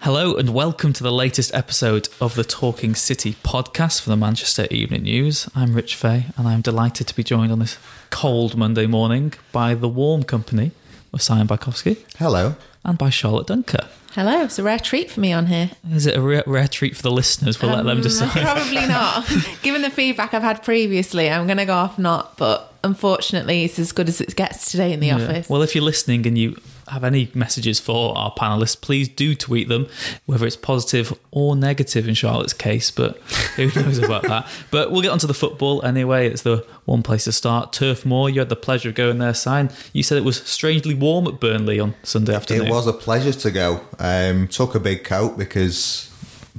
Hello 0.00 0.34
and 0.34 0.54
welcome 0.54 0.92
to 0.94 1.02
the 1.02 1.12
latest 1.12 1.52
episode 1.54 2.08
of 2.20 2.34
the 2.34 2.44
Talking 2.44 2.94
City 2.94 3.34
podcast 3.44 4.00
for 4.00 4.08
the 4.10 4.16
Manchester 4.16 4.66
Evening 4.70 5.02
News. 5.02 5.48
I'm 5.54 5.74
Rich 5.74 5.94
Fay 5.94 6.26
and 6.36 6.48
I'm 6.48 6.62
delighted 6.62 7.06
to 7.08 7.14
be 7.14 7.22
joined 7.22 7.52
on 7.52 7.58
this 7.58 7.78
cold 8.08 8.56
Monday 8.56 8.86
morning 8.86 9.34
by 9.52 9.74
the 9.74 9.88
warm 9.88 10.22
company 10.22 10.70
of 11.12 11.20
Simon 11.20 11.46
Bajkowski 11.46 11.98
Hello. 12.18 12.54
and 12.84 12.96
by 12.96 13.10
Charlotte 13.10 13.48
Duncker. 13.48 13.88
Hello, 14.12 14.42
it's 14.42 14.58
a 14.58 14.62
rare 14.62 14.78
treat 14.78 15.10
for 15.10 15.20
me 15.20 15.32
on 15.32 15.46
here. 15.46 15.70
Is 15.92 16.06
it 16.06 16.16
a 16.16 16.20
rare, 16.22 16.42
rare 16.46 16.66
treat 16.66 16.96
for 16.96 17.02
the 17.02 17.10
listeners? 17.12 17.60
We'll 17.60 17.70
let 17.72 17.84
them 17.84 17.98
Um, 17.98 18.02
decide. 18.02 18.30
Probably 18.42 18.86
not. 18.86 19.28
Given 19.62 19.82
the 19.82 19.90
feedback 19.90 20.32
I've 20.34 20.42
had 20.42 20.62
previously, 20.64 21.30
I'm 21.30 21.46
going 21.46 21.58
to 21.58 21.66
go 21.66 21.74
off 21.74 21.98
not, 21.98 22.36
but 22.38 22.72
unfortunately, 22.82 23.64
it's 23.64 23.78
as 23.78 23.92
good 23.92 24.08
as 24.08 24.20
it 24.20 24.34
gets 24.34 24.70
today 24.70 24.92
in 24.92 25.00
the 25.00 25.08
Yeah. 25.08 25.16
office. 25.16 25.48
Well, 25.48 25.62
if 25.62 25.74
you're 25.76 25.84
listening 25.84 26.26
and 26.26 26.36
you 26.36 26.56
have 26.90 27.04
any 27.04 27.30
messages 27.34 27.80
for 27.80 28.16
our 28.16 28.32
panelists, 28.34 28.80
please 28.80 29.08
do 29.08 29.34
tweet 29.34 29.68
them, 29.68 29.86
whether 30.26 30.46
it's 30.46 30.56
positive 30.56 31.16
or 31.30 31.56
negative 31.56 32.08
in 32.08 32.14
Charlotte's 32.14 32.52
case, 32.52 32.90
but 32.90 33.18
who 33.56 33.66
knows 33.76 33.98
about 33.98 34.22
that. 34.24 34.48
But 34.70 34.90
we'll 34.90 35.02
get 35.02 35.10
onto 35.10 35.26
the 35.26 35.34
football 35.34 35.84
anyway. 35.84 36.28
It's 36.28 36.42
the 36.42 36.66
one 36.84 37.02
place 37.02 37.24
to 37.24 37.32
start. 37.32 37.72
Turf 37.72 38.04
Moor, 38.04 38.28
you 38.28 38.40
had 38.40 38.48
the 38.48 38.56
pleasure 38.56 38.90
of 38.90 38.94
going 38.94 39.18
there, 39.18 39.34
Sign. 39.34 39.70
You 39.92 40.02
said 40.02 40.18
it 40.18 40.24
was 40.24 40.42
strangely 40.42 40.94
warm 40.94 41.26
at 41.26 41.40
Burnley 41.40 41.80
on 41.80 41.94
Sunday 42.02 42.34
afternoon. 42.34 42.66
It 42.66 42.70
was 42.70 42.86
a 42.86 42.92
pleasure 42.92 43.32
to 43.32 43.50
go. 43.50 43.80
Um, 43.98 44.48
took 44.48 44.74
a 44.74 44.80
big 44.80 45.04
coat 45.04 45.38
because 45.38 46.10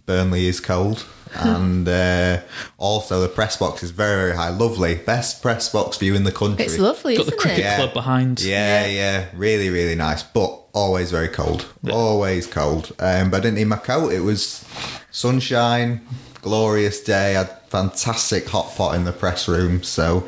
Burnley 0.06 0.48
is 0.48 0.60
cold. 0.60 1.06
And 1.34 1.88
uh, 1.88 2.42
also 2.78 3.22
the 3.22 3.28
press 3.30 3.58
box 3.58 3.84
is 3.84 3.92
very, 3.92 4.16
very 4.28 4.36
high. 4.36 4.50
Lovely. 4.50 4.96
Best 4.96 5.42
press 5.42 5.70
box 5.70 5.98
view 5.98 6.14
in 6.16 6.24
the 6.24 6.32
country. 6.32 6.66
it's 6.66 6.78
lovely, 6.78 7.16
Got 7.18 7.26
the 7.28 7.32
isn't 7.34 7.40
cricket 7.40 7.60
it? 7.60 7.64
Yeah. 7.64 7.76
club 7.78 7.94
behind. 7.94 8.42
Yeah, 8.42 8.86
yeah, 8.86 9.26
really, 9.34 9.70
really 9.70 9.96
nice, 9.96 10.24
but 10.24 10.60
always 10.74 11.12
very 11.12 11.28
cold. 11.30 11.68
Always 11.92 12.48
cold. 12.48 12.92
Um, 13.00 13.30
but 13.30 13.38
I 13.38 13.40
didn't 13.42 13.56
need 13.56 13.66
my 13.68 13.78
coat. 13.78 14.12
It 14.14 14.22
was 14.22 14.66
sunshine, 15.12 16.02
glorious 16.42 17.02
day. 17.02 17.36
I 17.36 17.44
had 17.44 17.58
fantastic 17.70 18.48
hot 18.50 18.74
pot 18.76 18.96
in 18.96 19.06
the 19.06 19.12
press 19.14 19.48
room. 19.48 19.84
So, 19.84 20.28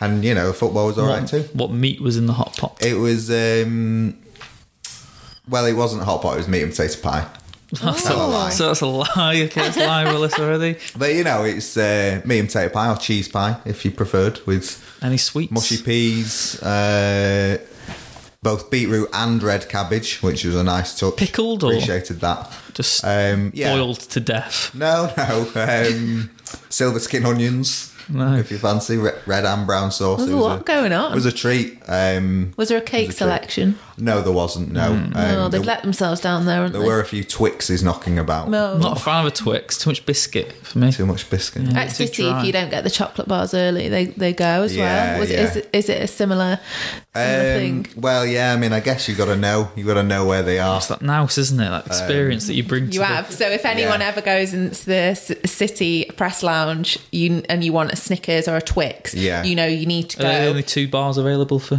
and 0.00 0.24
you 0.24 0.34
know, 0.34 0.52
football 0.52 0.86
was 0.86 0.98
all 0.98 1.06
right 1.06 1.20
What, 1.22 1.28
too. 1.30 1.42
what 1.54 1.70
meat 1.70 2.00
was 2.00 2.16
in 2.16 2.26
the 2.26 2.32
hot 2.34 2.56
pot? 2.56 2.76
It 2.84 2.94
was, 2.98 3.30
um, 3.30 4.18
well, 5.48 5.64
it 5.66 5.72
wasn't 5.74 6.02
hot 6.04 6.22
pot. 6.22 6.34
It 6.34 6.38
was 6.38 6.48
meat 6.48 6.62
and 6.62 6.70
potato 6.72 7.00
pie. 7.00 7.26
That's 7.82 8.02
Tell 8.04 8.26
a 8.26 8.28
lie. 8.30 8.50
So 8.50 8.66
that's 8.66 8.82
a 8.82 8.86
lie. 8.86 9.42
Okay, 9.46 9.60
that's 9.62 9.76
a 9.78 9.86
lie, 9.86 10.04
Willis 10.04 10.34
already. 10.38 10.76
But 10.96 11.14
you 11.14 11.24
know, 11.24 11.44
it's 11.44 11.74
uh, 11.76 12.20
meat 12.26 12.40
and 12.40 12.48
potato 12.48 12.72
pie 12.72 12.90
or 12.92 12.96
cheese 12.96 13.28
pie 13.28 13.56
if 13.64 13.84
you 13.86 13.90
preferred, 13.90 14.40
with 14.46 14.78
Any 15.00 15.16
sweets? 15.16 15.50
mushy 15.52 15.82
peas, 15.82 16.62
uh, 16.62 17.56
both 18.42 18.70
beetroot 18.70 19.08
and 19.14 19.42
red 19.42 19.68
cabbage, 19.70 20.18
which 20.22 20.44
was 20.44 20.54
a 20.54 20.62
nice 20.64 20.98
touch. 20.98 21.16
Pickled 21.16 21.64
or- 21.64 21.72
appreciated 21.72 22.20
that. 22.20 22.50
Just 22.74 23.04
Um, 23.04 23.50
yeah. 23.54 23.74
boiled 23.74 24.00
to 24.00 24.20
death. 24.20 24.74
No, 24.74 25.10
no. 25.16 25.48
Um, 25.54 26.30
silver 26.68 26.98
skin 26.98 27.24
onions, 27.24 27.90
No. 28.08 28.34
if 28.36 28.50
you 28.50 28.58
fancy 28.58 28.96
red 28.98 29.44
and 29.46 29.66
brown 29.66 29.92
sauce. 29.92 30.18
There's 30.18 30.30
It 30.30 30.34
a 30.34 30.36
was 30.36 30.44
lot 30.44 30.66
going 30.66 30.92
on. 30.92 31.12
It 31.12 31.14
was 31.14 31.26
a 31.26 31.32
treat. 31.32 31.78
Um, 31.88 32.52
Was 32.56 32.68
there 32.68 32.78
a 32.78 32.82
cake 32.82 33.08
was 33.08 33.20
a 33.22 33.38
treat. 33.46 33.74
Selection? 34.02 34.18
no, 34.18 34.22
there 34.22 34.32
wasn't. 34.32 34.72
No, 34.72 34.92
um, 34.92 35.12
oh, 35.14 35.48
they've 35.48 35.64
let 35.64 35.82
themselves 35.82 36.20
down 36.20 36.46
there, 36.46 36.56
haven't 36.56 36.72
there 36.72 36.82
they? 36.82 36.86
were 36.88 37.00
a 37.00 37.04
few 37.04 37.22
Twixes 37.24 37.82
knocking 37.82 38.18
about. 38.18 38.48
no. 38.48 38.76
Not 38.78 38.98
a 38.98 39.00
fan 39.00 39.26
of 39.26 39.32
a 39.32 39.34
Twix. 39.34 39.78
Too 39.78 39.90
much 39.90 40.04
biscuit 40.06 40.52
for 40.52 40.78
me. 40.78 40.92
Too 40.92 41.06
much 41.06 41.28
biscuit. 41.30 41.62
Yeah. 41.62 41.80
At 41.80 41.92
City, 41.92 42.26
if 42.28 42.44
you 42.44 42.52
don't 42.52 42.70
get 42.70 42.84
the 42.84 42.90
chocolate 42.90 43.28
bars 43.28 43.54
early, 43.54 43.88
they, 43.88 44.06
they 44.06 44.32
go 44.32 44.62
as 44.62 44.74
Yeah, 44.76 45.12
well. 45.12 45.20
Was, 45.20 45.30
yeah. 45.30 45.40
Is, 45.42 45.56
it- 45.56 45.70
is 45.72 45.88
it 45.88 46.02
a 46.02 46.06
similar, 46.06 46.58
similar 47.14 47.54
Um, 47.54 47.58
thing? 47.84 47.86
well, 47.96 48.26
yeah. 48.26 48.52
I 48.52 48.56
mean, 48.56 48.72
I 48.72 48.80
guess 48.80 49.08
you 49.08 49.14
got 49.14 49.26
to 49.26 49.36
know. 49.36 49.70
You 49.76 49.84
got 49.84 49.94
to 49.94 50.02
know 50.02 50.24
where 50.26 50.42
they 50.42 50.58
are. 50.58 50.76
It's 50.78 50.86
that 50.88 51.02
nous, 51.02 51.38
isn't 51.38 51.60
it? 51.60 51.68
That 51.70 51.86
experience 51.86 52.46
that 52.46 52.54
you 52.54 52.64
bring 52.64 52.86
to 52.88 52.92
You 52.92 53.00
the- 53.00 53.06
have. 53.06 53.30
So 53.32 53.48
if 53.48 53.64
anyone 53.64 54.00
Yeah. 54.00 54.08
ever 54.08 54.20
goes 54.20 54.52
into 54.54 54.84
the 54.86 55.14
City 55.46 56.10
press 56.16 56.42
lounge 56.42 56.98
you, 57.10 57.42
and 57.48 57.62
you 57.64 57.72
want 57.72 57.92
a 57.92 57.96
Snickers 57.96 58.48
or 58.48 58.56
a 58.56 58.62
Twix, 58.62 59.14
Yeah. 59.14 59.42
you 59.44 59.54
know 59.54 59.66
you 59.66 59.86
need 59.86 60.10
to 60.10 60.20
Are 60.20 60.22
there 60.22 60.44
go. 60.44 60.50
only 60.50 60.62
two 60.62 60.88
bars 60.88 61.18
available 61.18 61.58
for? 61.58 61.78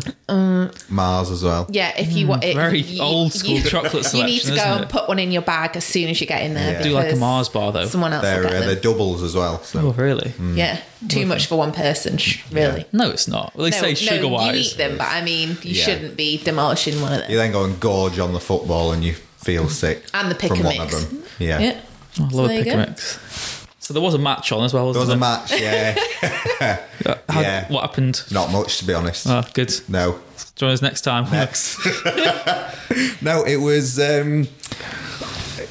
Mars 0.90 1.30
as 1.32 1.44
well. 1.44 1.68
yeah, 1.70 1.92
if 1.98 2.13
you 2.16 2.28
want 2.28 2.44
it, 2.44 2.54
Mm, 2.56 2.60
very 2.60 2.82
you- 2.82 3.02
old 3.02 3.34
school 3.34 3.58
you- 3.58 3.64
chocolate 3.64 4.14
You 4.14 4.24
need 4.24 4.42
to 4.44 4.56
go 4.56 4.62
and 4.62 4.84
it? 4.84 4.90
put 4.90 5.08
one 5.08 5.20
in 5.20 5.32
your 5.32 5.42
bag 5.42 5.76
as 5.76 5.84
soon 5.86 6.10
as 6.10 6.20
you 6.22 6.28
get 6.28 6.42
in 6.42 6.54
there. 6.54 6.74
Yeah. 6.74 6.82
Do 6.84 6.90
like 6.92 7.12
a 7.12 7.16
Mars 7.16 7.50
bar 7.50 7.72
though. 7.72 7.86
Someone 7.88 8.14
else 8.14 8.24
They're 8.24 8.40
will 8.42 8.48
uh, 8.48 8.52
get 8.52 8.66
they're 8.66 8.76
doubles 8.76 9.22
as 9.24 9.36
well. 9.36 9.62
So. 9.64 9.80
Oh 9.80 9.92
really? 9.92 10.34
Yeah, 10.56 10.80
too 11.08 11.26
much 11.26 11.46
for 11.48 11.58
one 11.58 11.72
person, 11.72 12.18
sh- 12.18 12.42
really. 12.52 12.86
No, 12.92 13.10
it's 13.10 13.28
not. 13.28 13.56
Well, 13.56 13.66
they 13.66 13.72
No, 13.72 13.78
say 13.82 13.90
no, 13.90 13.94
sugar 13.96 14.28
you 14.28 14.52
eat 14.54 14.78
them, 14.78 14.98
but 14.98 15.08
I 15.08 15.22
mean, 15.22 15.58
you 15.64 15.74
Yeah. 15.76 15.84
shouldn't 15.86 16.16
be 16.18 16.38
demolishing 16.38 17.02
one 17.02 17.14
of 17.14 17.20
them. 17.22 17.32
You 17.32 17.38
then 17.38 17.52
go 17.52 17.64
and 17.64 17.80
gorge 17.80 18.20
on 18.20 18.34
the 18.34 18.40
football 18.40 18.92
and 18.92 19.04
you 19.04 19.16
feel 19.42 19.70
sick. 19.70 20.04
And 20.14 20.30
the 20.32 20.36
pick 20.36 20.50
from 20.50 20.58
and 20.60 20.66
one 20.66 20.78
mix. 20.78 20.94
of 20.96 21.10
them. 21.10 21.24
Yeah. 21.40 21.60
Yeah. 21.60 21.76
I 22.20 22.24
love 22.30 22.48
there 22.48 22.62
a 22.62 22.64
pick 22.64 22.74
go. 22.74 22.80
and 22.80 22.90
mix. 22.92 23.53
So 23.84 23.94
there 23.94 24.02
was 24.02 24.14
a 24.14 24.18
match 24.18 24.54
on 24.54 24.64
as 24.64 24.74
well. 24.74 24.94
There 24.94 25.02
Wasn't 25.02 25.22
it? 25.22 25.26
There 25.26 25.30
was 25.30 25.52
a 25.52 26.66
match, 26.66 26.88
yeah. 27.02 27.18
How- 27.28 27.42
yeah. 27.42 27.68
What 27.70 27.82
happened? 27.82 28.24
Not 28.32 28.50
much, 28.50 28.78
to 28.78 28.86
be 28.86 28.94
honest. 28.94 29.28
Oh, 29.28 29.44
good. 29.54 29.74
No. 29.90 30.22
Join 30.56 30.72
us 30.72 30.82
next 30.82 31.02
time. 31.02 31.30
Next. 31.30 31.86
no, 33.22 33.44
it 33.44 33.58
was. 33.58 34.00
Um, 34.00 34.48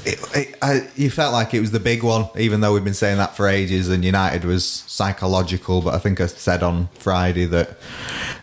it, 0.04 0.20
it, 0.34 0.58
I, 0.60 0.86
you 0.94 1.08
felt 1.08 1.32
like 1.32 1.54
it 1.54 1.60
was 1.60 1.70
the 1.70 1.80
big 1.80 2.02
one, 2.02 2.28
even 2.36 2.60
though 2.60 2.74
we've 2.74 2.84
been 2.84 2.92
saying 2.92 3.16
that 3.16 3.34
for 3.34 3.48
ages. 3.48 3.88
And 3.88 4.04
United 4.04 4.44
was 4.44 4.62
psychological, 4.66 5.80
but 5.80 5.94
I 5.94 5.98
think 5.98 6.20
I 6.20 6.26
said 6.26 6.62
on 6.62 6.88
Friday 6.98 7.46
that 7.46 7.78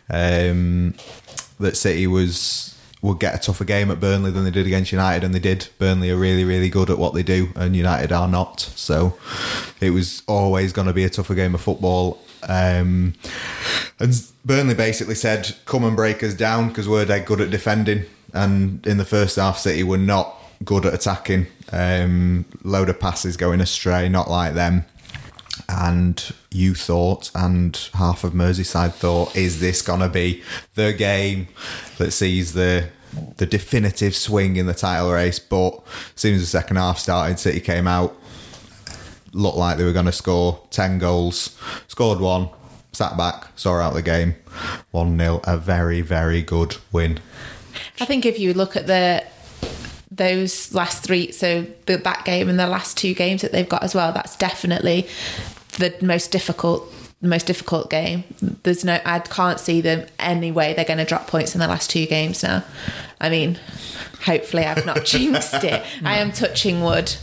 um, 0.09 0.95
that 1.59 1.77
City 1.77 2.07
was 2.07 2.75
would 3.01 3.19
get 3.19 3.35
a 3.35 3.37
tougher 3.37 3.63
game 3.63 3.89
at 3.91 3.99
Burnley 3.99 4.31
than 4.31 4.43
they 4.43 4.51
did 4.51 4.67
against 4.67 4.91
United, 4.91 5.23
and 5.23 5.33
they 5.33 5.39
did. 5.39 5.69
Burnley 5.77 6.09
are 6.11 6.17
really, 6.17 6.43
really 6.43 6.69
good 6.69 6.89
at 6.89 6.97
what 6.97 7.13
they 7.13 7.23
do, 7.23 7.49
and 7.55 7.75
United 7.75 8.11
are 8.11 8.27
not. 8.27 8.59
So 8.59 9.17
it 9.79 9.91
was 9.91 10.21
always 10.27 10.73
going 10.73 10.87
to 10.87 10.93
be 10.93 11.05
a 11.05 11.09
tougher 11.09 11.35
game 11.35 11.55
of 11.55 11.61
football. 11.61 12.19
Um, 12.47 13.15
and 13.99 14.13
Burnley 14.45 14.75
basically 14.75 15.15
said, 15.15 15.55
"Come 15.65 15.83
and 15.83 15.95
break 15.95 16.23
us 16.23 16.33
down 16.33 16.69
because 16.69 16.89
we're 16.89 17.05
dead 17.05 17.25
good 17.25 17.41
at 17.41 17.49
defending." 17.49 18.05
And 18.33 18.85
in 18.85 18.97
the 18.97 19.05
first 19.05 19.37
half, 19.37 19.57
City 19.57 19.83
were 19.83 19.97
not 19.97 20.35
good 20.63 20.85
at 20.85 20.93
attacking. 20.93 21.47
Um, 21.71 22.45
load 22.63 22.89
of 22.89 22.99
passes 22.99 23.37
going 23.37 23.61
astray, 23.61 24.09
not 24.09 24.29
like 24.29 24.53
them. 24.53 24.85
And 25.71 26.33
you 26.49 26.73
thought, 26.73 27.29
and 27.35 27.77
half 27.93 28.23
of 28.23 28.33
Merseyside 28.33 28.93
thought, 28.93 29.35
is 29.35 29.59
this 29.59 29.83
gonna 29.83 30.09
be 30.09 30.41
the 30.73 30.93
game 30.93 31.47
that 31.99 32.11
sees 32.11 32.53
the 32.53 32.89
the 33.37 33.45
definitive 33.45 34.15
swing 34.15 34.55
in 34.55 34.65
the 34.65 34.73
title 34.73 35.11
race? 35.11 35.37
But 35.37 35.75
as 36.15 36.21
soon 36.21 36.35
as 36.35 36.41
the 36.41 36.47
second 36.47 36.77
half 36.77 36.97
started, 36.97 37.37
City 37.37 37.59
came 37.59 37.87
out, 37.87 38.15
looked 39.33 39.57
like 39.57 39.77
they 39.77 39.83
were 39.83 39.93
going 39.93 40.05
to 40.05 40.11
score 40.11 40.61
10 40.71 40.99
goals, 40.99 41.57
scored 41.87 42.19
one, 42.19 42.49
sat 42.91 43.17
back, 43.17 43.47
saw 43.55 43.79
out 43.79 43.93
the 43.93 44.01
game, 44.01 44.35
1 44.91 45.17
0. 45.17 45.41
A 45.43 45.57
very, 45.57 46.01
very 46.01 46.41
good 46.41 46.77
win. 46.91 47.19
I 47.99 48.05
think 48.05 48.25
if 48.25 48.39
you 48.39 48.53
look 48.53 48.75
at 48.75 48.87
the 48.87 49.23
those 50.11 50.73
last 50.73 51.03
three, 51.03 51.31
so 51.31 51.65
the, 51.85 51.97
that 51.97 52.25
game 52.25 52.49
and 52.49 52.59
the 52.59 52.67
last 52.67 52.97
two 52.97 53.13
games 53.13 53.41
that 53.41 53.51
they've 53.51 53.69
got 53.69 53.83
as 53.83 53.95
well, 53.95 54.11
that's 54.11 54.35
definitely 54.35 55.07
the 55.79 55.95
most 56.01 56.31
difficult. 56.31 56.93
The 57.21 57.27
most 57.27 57.47
difficult 57.47 57.89
game. 57.89 58.23
There's 58.63 58.85
no, 58.85 58.97
I 59.03 59.19
can't 59.19 59.59
see 59.59 59.81
them 59.81 60.07
any 60.19 60.53
way 60.53 60.71
they're 60.71 60.85
going 60.85 60.99
to 60.99 61.05
drop 61.05 61.27
points 61.27 61.53
in 61.53 61.59
the 61.59 61.67
last 61.67 61.89
two 61.89 62.05
games 62.05 62.43
now. 62.43 62.63
I 63.19 63.29
mean, 63.29 63.59
hopefully 64.23 64.63
I've 64.63 64.85
not 64.85 65.03
jinxed 65.05 65.63
it. 65.65 65.83
I 66.03 66.19
am 66.19 66.31
touching 66.31 66.81
wood. 66.81 67.13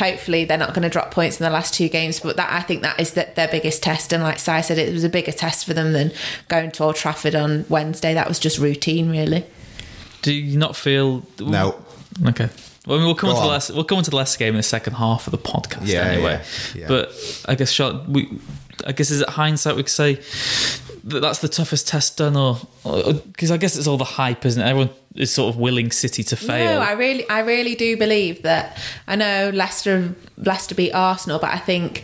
Hopefully 0.00 0.44
they're 0.44 0.58
not 0.58 0.74
going 0.74 0.82
to 0.82 0.88
drop 0.88 1.12
points 1.12 1.38
in 1.38 1.44
the 1.44 1.50
last 1.50 1.72
two 1.72 1.88
games, 1.88 2.18
but 2.18 2.36
that 2.36 2.52
I 2.52 2.62
think 2.62 2.82
that 2.82 2.98
is 2.98 3.12
the, 3.12 3.28
their 3.36 3.46
biggest 3.46 3.80
test. 3.80 4.12
And 4.12 4.24
like 4.24 4.40
Si 4.40 4.62
said, 4.62 4.78
it 4.78 4.92
was 4.92 5.04
a 5.04 5.08
bigger 5.08 5.30
test 5.30 5.66
for 5.66 5.72
them 5.72 5.92
than 5.92 6.10
going 6.48 6.72
to 6.72 6.82
Old 6.82 6.96
Trafford 6.96 7.36
on 7.36 7.64
Wednesday. 7.68 8.12
That 8.12 8.26
was 8.26 8.40
just 8.40 8.58
routine, 8.58 9.08
really. 9.08 9.44
Do 10.22 10.32
you 10.32 10.58
not 10.58 10.74
feel? 10.74 11.24
No. 11.38 11.80
Okay. 12.26 12.48
Well, 12.86 12.96
I 12.96 12.98
mean, 13.00 13.06
we'll 13.06 13.14
come 13.14 13.28
Go 13.30 13.36
into 13.36 13.40
the 13.42 13.46
on. 13.48 13.52
less. 13.52 13.70
We'll 13.70 13.84
come 13.84 13.98
into 13.98 14.10
the 14.10 14.16
less 14.16 14.36
game 14.36 14.50
in 14.50 14.56
the 14.56 14.62
second 14.62 14.94
half 14.94 15.26
of 15.26 15.30
the 15.30 15.38
podcast. 15.38 15.86
Yeah, 15.86 16.02
anyway. 16.02 16.42
yeah, 16.74 16.80
yeah. 16.82 16.88
But 16.88 17.42
I 17.48 17.54
guess 17.54 17.70
Charlotte, 17.70 18.08
we. 18.08 18.38
I 18.86 18.92
guess 18.92 19.10
is 19.10 19.20
it 19.20 19.28
hindsight 19.30 19.76
we 19.76 19.84
could 19.84 19.88
say 19.92 20.14
that 21.04 21.20
that's 21.20 21.38
the 21.38 21.48
toughest 21.48 21.86
test 21.86 22.16
done, 22.18 22.36
or 22.36 22.58
because 22.82 23.50
I 23.50 23.56
guess 23.56 23.76
it's 23.76 23.86
all 23.86 23.96
the 23.96 24.04
hype, 24.04 24.44
isn't 24.44 24.60
it? 24.60 24.66
Everyone 24.68 24.90
is 25.14 25.30
sort 25.32 25.54
of 25.54 25.60
willing 25.60 25.92
City 25.92 26.24
to 26.24 26.36
fail. 26.36 26.74
No, 26.74 26.80
I 26.80 26.92
really, 26.92 27.26
I 27.30 27.40
really 27.40 27.76
do 27.76 27.96
believe 27.96 28.42
that. 28.42 28.76
I 29.06 29.14
know 29.14 29.50
Leicester, 29.54 30.14
Leicester 30.36 30.74
beat 30.74 30.92
Arsenal, 30.92 31.38
but 31.38 31.50
I 31.54 31.58
think 31.58 32.02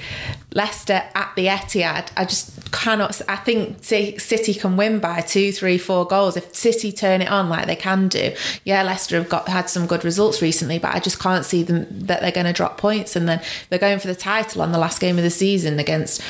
Leicester 0.55 1.03
at 1.15 1.33
the 1.35 1.47
Etihad, 1.47 2.11
I 2.17 2.25
just 2.25 2.60
cannot. 2.73 3.21
I 3.29 3.37
think 3.37 3.85
City 3.85 4.55
can 4.55 4.77
win 4.77 5.01
by 5.01 5.21
two, 5.21 5.53
three, 5.53 5.79
four 5.79 6.07
goals 6.07 6.37
if 6.37 6.55
City 6.55 6.93
turn 6.93 7.23
it 7.23 7.29
on 7.29 7.49
like 7.49 7.67
they 7.67 7.77
can 7.77 8.09
do. 8.09 8.35
Yeah, 8.65 8.83
Leicester 8.83 9.17
have 9.17 9.29
got 9.29 9.49
had 9.49 9.69
some 9.69 9.87
good 9.87 10.05
results 10.05 10.43
recently, 10.43 10.79
but 10.79 10.95
I 10.95 11.01
just 11.01 11.19
can't 11.19 11.45
see 11.45 11.63
them 11.63 11.87
that 12.07 12.21
they're 12.21 12.33
going 12.33 12.47
to 12.47 12.53
drop 12.53 12.79
points, 12.79 13.17
and 13.17 13.29
then 13.29 13.43
they're 13.69 13.79
going 13.79 13.99
for 13.99 14.09
the 14.09 14.15
title 14.15 14.63
on 14.63 14.73
the 14.73 14.79
last 14.79 15.01
game 15.01 15.19
of 15.19 15.25
the 15.25 15.31
season 15.31 15.79
against. 15.79 16.23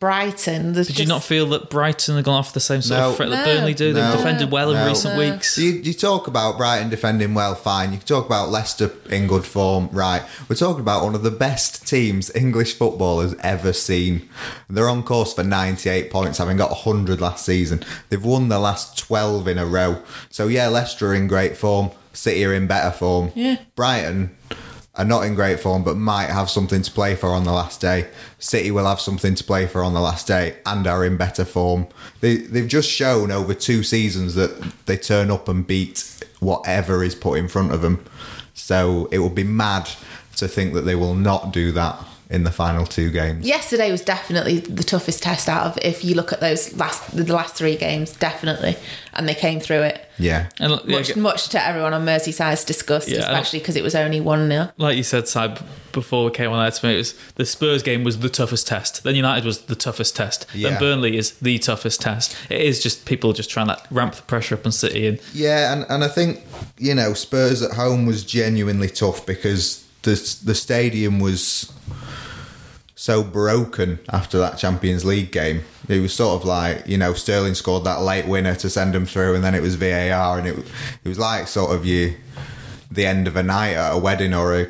Brighton. 0.00 0.74
There's 0.74 0.86
Did 0.86 1.00
you 1.00 1.06
not 1.06 1.24
feel 1.24 1.46
that 1.48 1.70
Brighton 1.70 2.14
have 2.14 2.24
gone 2.24 2.36
off 2.38 2.52
the 2.52 2.60
same 2.60 2.82
sort 2.82 3.00
No. 3.00 3.10
of 3.10 3.16
threat 3.16 3.30
that 3.30 3.44
No. 3.46 3.56
Burnley 3.56 3.74
do? 3.74 3.92
They've 3.92 4.04
No. 4.04 4.16
defended 4.16 4.50
well 4.52 4.70
in 4.72 4.86
recent 4.86 5.14
No. 5.16 5.18
weeks. 5.32 5.58
You, 5.58 5.70
you 5.72 5.92
talk 5.92 6.28
about 6.28 6.56
Brighton 6.56 6.88
defending 6.88 7.34
well, 7.34 7.56
fine. 7.56 7.92
You 7.92 7.98
talk 7.98 8.24
about 8.26 8.50
Leicester 8.50 8.92
in 9.10 9.26
good 9.26 9.44
form, 9.44 9.88
right? 9.90 10.22
We're 10.48 10.54
talking 10.54 10.80
about 10.80 11.02
one 11.02 11.16
of 11.16 11.24
the 11.24 11.32
best 11.32 11.84
teams 11.86 12.30
English 12.32 12.74
football 12.74 13.20
has 13.20 13.34
ever 13.42 13.72
seen. 13.72 14.28
They're 14.70 14.88
on 14.88 15.02
course 15.02 15.32
for 15.34 15.42
98 15.42 16.12
points, 16.12 16.38
having 16.38 16.56
got 16.56 16.70
100 16.70 17.20
last 17.20 17.44
season. 17.44 17.82
They've 18.08 18.24
won 18.24 18.48
the 18.50 18.60
last 18.60 18.96
12 18.98 19.48
in 19.48 19.58
a 19.58 19.66
row. 19.66 19.98
So 20.30 20.46
yeah, 20.46 20.68
Leicester 20.68 21.08
are 21.08 21.14
in 21.14 21.26
great 21.26 21.56
form. 21.56 21.90
City 22.12 22.44
are 22.44 22.52
in 22.54 22.68
better 22.68 22.92
form. 22.92 23.32
Yeah. 23.34 23.56
Brighton 23.74 24.30
are 24.98 25.04
not 25.04 25.24
in 25.24 25.34
great 25.34 25.60
form, 25.60 25.84
but 25.84 25.96
might 25.96 26.28
have 26.28 26.50
something 26.50 26.82
to 26.82 26.90
play 26.90 27.14
for 27.14 27.28
on 27.28 27.44
the 27.44 27.52
last 27.52 27.80
day. 27.80 28.08
City 28.38 28.70
will 28.70 28.84
have 28.84 29.00
something 29.00 29.34
to 29.36 29.44
play 29.44 29.66
for 29.66 29.84
on 29.84 29.94
the 29.94 30.00
last 30.00 30.26
day 30.26 30.56
and 30.66 30.86
are 30.86 31.04
in 31.04 31.16
better 31.16 31.44
form. 31.44 31.86
They, 32.20 32.38
they've 32.38 32.68
just 32.68 32.90
shown 32.90 33.30
over 33.30 33.54
two 33.54 33.84
seasons 33.84 34.34
that 34.34 34.60
they 34.86 34.96
turn 34.96 35.30
up 35.30 35.48
and 35.48 35.66
beat 35.66 36.26
whatever 36.40 37.04
is 37.04 37.14
put 37.14 37.38
in 37.38 37.48
front 37.48 37.72
of 37.72 37.80
them. 37.80 38.04
So 38.54 39.08
it 39.12 39.20
would 39.20 39.36
be 39.36 39.44
mad 39.44 39.88
to 40.36 40.48
think 40.48 40.74
that 40.74 40.82
they 40.82 40.96
will 40.96 41.14
not 41.14 41.52
do 41.52 41.70
that 41.72 42.04
in 42.30 42.44
the 42.44 42.50
final 42.50 42.84
two 42.84 43.10
games. 43.10 43.46
Yesterday 43.46 43.90
was 43.90 44.02
definitely 44.02 44.60
the 44.60 44.84
toughest 44.84 45.22
test 45.22 45.48
out 45.48 45.66
of. 45.66 45.78
If 45.82 46.04
you 46.04 46.14
look 46.14 46.32
at 46.32 46.40
those 46.40 46.76
last, 46.76 47.16
the 47.16 47.32
last 47.32 47.54
three 47.54 47.76
games, 47.76 48.12
definitely, 48.12 48.76
and 49.14 49.26
they 49.26 49.34
came 49.34 49.60
through 49.60 49.82
it. 49.82 50.06
Yeah. 50.18 50.48
And 50.60 50.72
look, 50.72 50.82
yeah, 50.86 50.98
Much, 50.98 51.16
much 51.16 51.48
to 51.50 51.66
everyone 51.66 51.94
on 51.94 52.04
Merseyside's 52.04 52.64
disgust, 52.64 53.08
Yeah, 53.08 53.20
especially 53.20 53.60
because 53.60 53.76
it 53.76 53.82
was 53.82 53.94
only 53.94 54.20
one 54.20 54.48
0 54.48 54.70
like 54.76 54.96
you 54.96 55.02
said, 55.04 55.26
Sib, 55.26 55.60
before 55.92 56.26
we 56.26 56.30
came 56.30 56.50
on 56.50 56.62
there 56.62 56.70
to 56.70 56.86
me, 56.86 56.94
it 56.94 56.98
was 56.98 57.14
the 57.36 57.46
Spurs 57.46 57.82
game 57.82 58.04
was 58.04 58.18
the 58.18 58.28
toughest 58.28 58.66
test. 58.66 59.04
Then 59.04 59.14
United 59.14 59.46
was 59.46 59.62
the 59.62 59.76
toughest 59.76 60.14
test. 60.14 60.46
Yeah. 60.52 60.70
Then 60.70 60.80
Burnley 60.80 61.16
is 61.16 61.32
the 61.38 61.58
toughest 61.58 62.02
test. 62.02 62.36
It 62.50 62.60
is 62.60 62.82
just 62.82 63.06
people 63.06 63.32
just 63.32 63.48
trying 63.48 63.68
to 63.68 63.80
ramp 63.90 64.14
the 64.14 64.22
pressure 64.22 64.54
up 64.54 64.66
on 64.66 64.72
City. 64.72 65.06
And 65.06 65.20
Yeah, 65.32 65.72
and, 65.72 65.86
and 65.88 66.04
I 66.04 66.08
think 66.08 66.42
you 66.76 66.94
know 66.94 67.14
Spurs 67.14 67.62
at 67.62 67.72
home 67.72 68.04
was 68.04 68.22
genuinely 68.22 68.88
tough 68.88 69.24
because 69.24 69.86
the 70.02 70.10
the 70.44 70.54
stadium 70.54 71.20
was 71.20 71.72
so 73.00 73.22
broken 73.22 74.00
after 74.10 74.38
that 74.38 74.58
Champions 74.58 75.04
League 75.04 75.30
game. 75.30 75.62
It 75.88 76.00
was 76.00 76.12
sort 76.12 76.40
of 76.42 76.44
like 76.46 76.84
you 76.88 76.98
know 76.98 77.12
Sterling 77.14 77.54
scored 77.54 77.84
that 77.84 78.02
late 78.02 78.26
winner 78.26 78.56
to 78.56 78.68
send 78.68 78.92
them 78.92 79.06
through, 79.06 79.36
and 79.36 79.44
then 79.44 79.54
it 79.54 79.62
was 79.62 79.76
VAR, 79.76 80.36
and 80.38 80.48
it 80.48 80.58
it 81.04 81.08
was 81.08 81.18
like 81.18 81.46
sort 81.46 81.74
of 81.74 81.86
you 81.86 82.16
the 82.90 83.06
end 83.06 83.28
of 83.28 83.36
a 83.36 83.42
night 83.42 83.74
at 83.74 83.92
a 83.94 83.98
wedding 83.98 84.34
or 84.34 84.58
a 84.60 84.68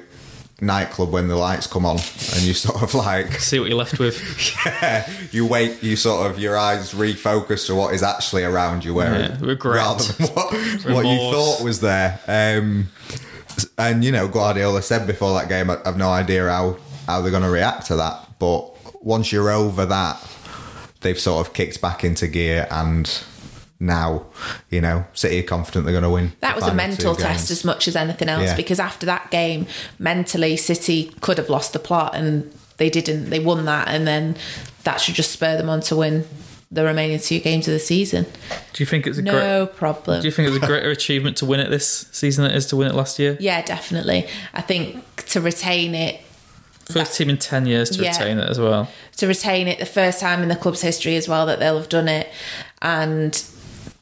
nightclub 0.61 1.11
when 1.13 1.29
the 1.29 1.37
lights 1.37 1.67
come 1.67 1.87
on, 1.87 1.97
and 2.35 2.43
you 2.43 2.53
sort 2.53 2.83
of 2.83 2.93
like 2.95 3.33
see 3.41 3.59
what 3.61 3.71
you're 3.71 3.79
left 3.79 3.99
with. 3.99 4.21
yeah 4.77 5.09
you 5.33 5.47
wait, 5.47 5.83
you 5.83 5.97
sort 5.97 6.31
of 6.31 6.39
your 6.39 6.57
eyes 6.59 6.93
refocus 6.93 7.67
to 7.67 7.75
what 7.75 7.95
is 7.95 8.03
actually 8.03 8.45
around 8.45 8.85
you, 8.85 8.93
where 8.93 9.21
Yeah, 9.21 9.37
regret. 9.41 9.77
rather 9.77 10.05
than 10.05 10.27
what, 10.35 10.53
what 10.95 11.07
you 11.07 11.17
thought 11.33 11.63
was 11.65 11.81
there. 11.81 12.21
Um, 12.29 12.89
and 13.79 14.05
you 14.05 14.13
know, 14.13 14.29
Guardiola 14.29 14.83
said 14.83 15.07
before 15.07 15.33
that 15.41 15.49
game, 15.49 15.71
I've 15.71 15.97
no 15.97 16.11
idea 16.11 16.47
how 16.49 16.77
how 17.09 17.21
they're 17.21 17.31
going 17.33 17.43
to 17.43 17.51
react 17.51 17.87
to 17.87 17.97
that. 17.97 18.39
But 18.39 19.05
once 19.05 19.33
you're 19.33 19.51
over 19.51 19.85
that, 19.87 20.17
they've 21.01 21.19
sort 21.19 21.47
of 21.47 21.53
kicked 21.55 21.81
back 21.81 22.05
into 22.05 22.29
gear, 22.29 22.67
and 22.71 23.23
now 23.81 24.27
you 24.71 24.81
know, 24.81 25.05
City 25.15 25.41
are 25.41 25.43
confident 25.45 25.85
they're 25.85 25.93
going 25.93 26.03
to 26.05 26.11
win. 26.11 26.33
That 26.41 26.55
was 26.57 26.65
a 26.67 26.75
mental 26.75 27.15
test 27.15 27.51
as 27.51 27.65
much 27.65 27.89
as 27.89 27.97
anything 27.97 28.29
else 28.29 28.45
Yeah. 28.45 28.57
because 28.57 28.81
after 28.81 29.07
that 29.07 29.31
game, 29.31 29.67
mentally, 29.99 30.57
City 30.57 31.13
could 31.21 31.39
have 31.39 31.49
lost 31.49 31.73
the 31.73 31.79
plot 31.79 32.15
and 32.15 32.53
they 32.79 32.91
didn't. 32.91 33.31
They 33.31 33.41
won 33.41 33.65
that, 33.65 33.89
and 33.89 34.07
then 34.07 34.37
that 34.85 35.01
should 35.01 35.15
just 35.15 35.33
spur 35.33 35.57
them 35.57 35.69
on 35.69 35.81
to 35.83 35.97
win 35.97 36.25
the 36.71 36.85
remaining 36.85 37.19
two 37.19 37.39
games 37.41 37.67
of 37.67 37.73
the 37.73 37.79
season. 37.81 38.25
Do 38.75 38.83
you 38.83 38.87
think 38.87 39.07
it's 39.07 39.17
a 39.19 39.23
No 39.23 39.65
great? 39.67 39.77
problem. 39.77 40.21
Do 40.21 40.27
you 40.29 40.33
think 40.33 40.49
it's 40.49 40.63
a 40.63 40.67
greater 40.67 40.91
achievement 40.91 41.37
to 41.39 41.47
win 41.47 41.61
it 41.61 41.71
this 41.71 42.07
season 42.13 42.45
than 42.45 42.53
it 42.53 42.57
is 42.57 42.67
to 42.67 42.77
win 42.77 42.89
it 42.89 42.95
last 42.95 43.19
year? 43.19 43.37
yeah, 43.41 43.63
definitely. 43.63 44.27
I 44.53 44.61
think 44.61 45.03
to 45.27 45.41
retain 45.41 45.95
it 45.95 46.21
First 46.91 47.17
team 47.17 47.29
in 47.31 47.39
ten 47.39 47.67
years 47.67 47.91
to 47.91 48.03
Yeah. 48.03 48.11
retain 48.11 48.39
it 48.39 48.49
as 48.49 48.59
well. 48.59 48.89
to 49.19 49.27
retain 49.27 49.67
it 49.69 49.79
the 49.79 49.87
first 49.87 50.21
time 50.21 50.43
in 50.43 50.49
the 50.49 50.57
club's 50.57 50.81
history 50.81 51.17
as 51.17 51.27
well 51.29 51.45
that 51.47 51.59
they'll 51.59 51.77
have 51.77 51.89
done 51.89 52.07
it 52.09 52.29
and 52.83 53.43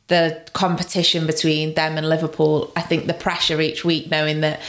the 0.08 0.40
competition 0.52 1.26
between 1.26 1.74
them 1.74 1.96
and 1.98 2.08
Liverpool 2.08 2.70
I 2.76 2.82
think 2.82 3.06
the 3.06 3.14
pressure 3.14 3.60
each 3.60 3.84
week 3.84 4.10
knowing 4.10 4.40
that 4.42 4.60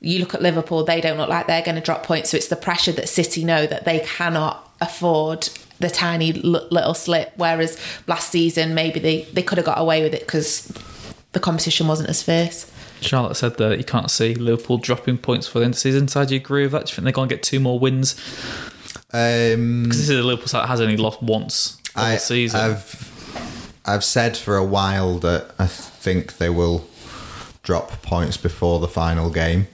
you 0.00 0.18
look 0.18 0.34
at 0.34 0.42
Liverpool 0.42 0.84
they 0.84 1.00
don't 1.00 1.16
look 1.16 1.28
like 1.28 1.46
they're 1.46 1.62
going 1.62 1.76
to 1.76 1.80
drop 1.80 2.02
points 2.02 2.30
so 2.30 2.36
it's 2.36 2.48
the 2.48 2.56
pressure 2.56 2.92
that 2.92 3.08
City 3.08 3.44
know 3.44 3.66
that 3.66 3.84
they 3.84 4.00
cannot 4.00 4.68
afford 4.80 5.48
the 5.78 5.88
tiny 5.88 6.34
l- 6.44 6.66
little 6.70 6.92
slip 6.94 7.32
whereas 7.36 7.78
last 8.06 8.30
season 8.30 8.74
maybe 8.74 8.98
they, 9.00 9.22
they 9.32 9.42
could 9.42 9.58
have 9.58 9.64
got 9.64 9.78
away 9.80 10.02
with 10.02 10.12
it 10.12 10.20
because 10.20 10.66
the 11.32 11.40
competition 11.40 11.86
wasn't 11.88 12.08
as 12.08 12.22
fierce 12.22 12.70
Charlotte 13.04 13.36
said 13.36 13.56
there 13.56 13.70
that 13.70 13.78
you 13.78 13.84
can't 13.84 14.10
see 14.10 14.34
Liverpool 14.34 14.78
dropping 14.78 15.18
points 15.18 15.46
for 15.46 15.58
the 15.58 15.64
end 15.64 15.74
of 15.74 15.76
the 15.76 15.80
season. 15.80 16.08
So 16.08 16.24
do 16.24 16.34
you 16.34 16.40
agree 16.40 16.62
with 16.62 16.72
that? 16.72 16.86
Do 16.86 16.90
you 16.90 16.94
think 16.96 17.04
they're 17.04 17.12
going 17.12 17.28
to 17.28 17.34
get 17.34 17.42
two 17.42 17.60
more 17.60 17.78
wins? 17.78 18.14
Um, 19.12 19.84
Because 19.84 19.98
this 19.98 20.08
is 20.08 20.18
a 20.18 20.22
Liverpool 20.22 20.48
side 20.48 20.62
that 20.62 20.68
has 20.68 20.80
only 20.80 20.96
lost 20.96 21.22
once 21.22 21.80
all 21.96 22.04
I, 22.04 22.16
season. 22.16 22.60
I've 22.60 23.80
I've 23.86 24.04
said 24.04 24.36
for 24.36 24.56
a 24.56 24.64
while 24.64 25.18
that 25.18 25.52
I 25.58 25.66
think 25.66 26.38
they 26.38 26.48
will 26.48 26.86
drop 27.62 28.02
points 28.02 28.36
before 28.36 28.80
the 28.80 28.88
final 28.88 29.30
game. 29.30 29.68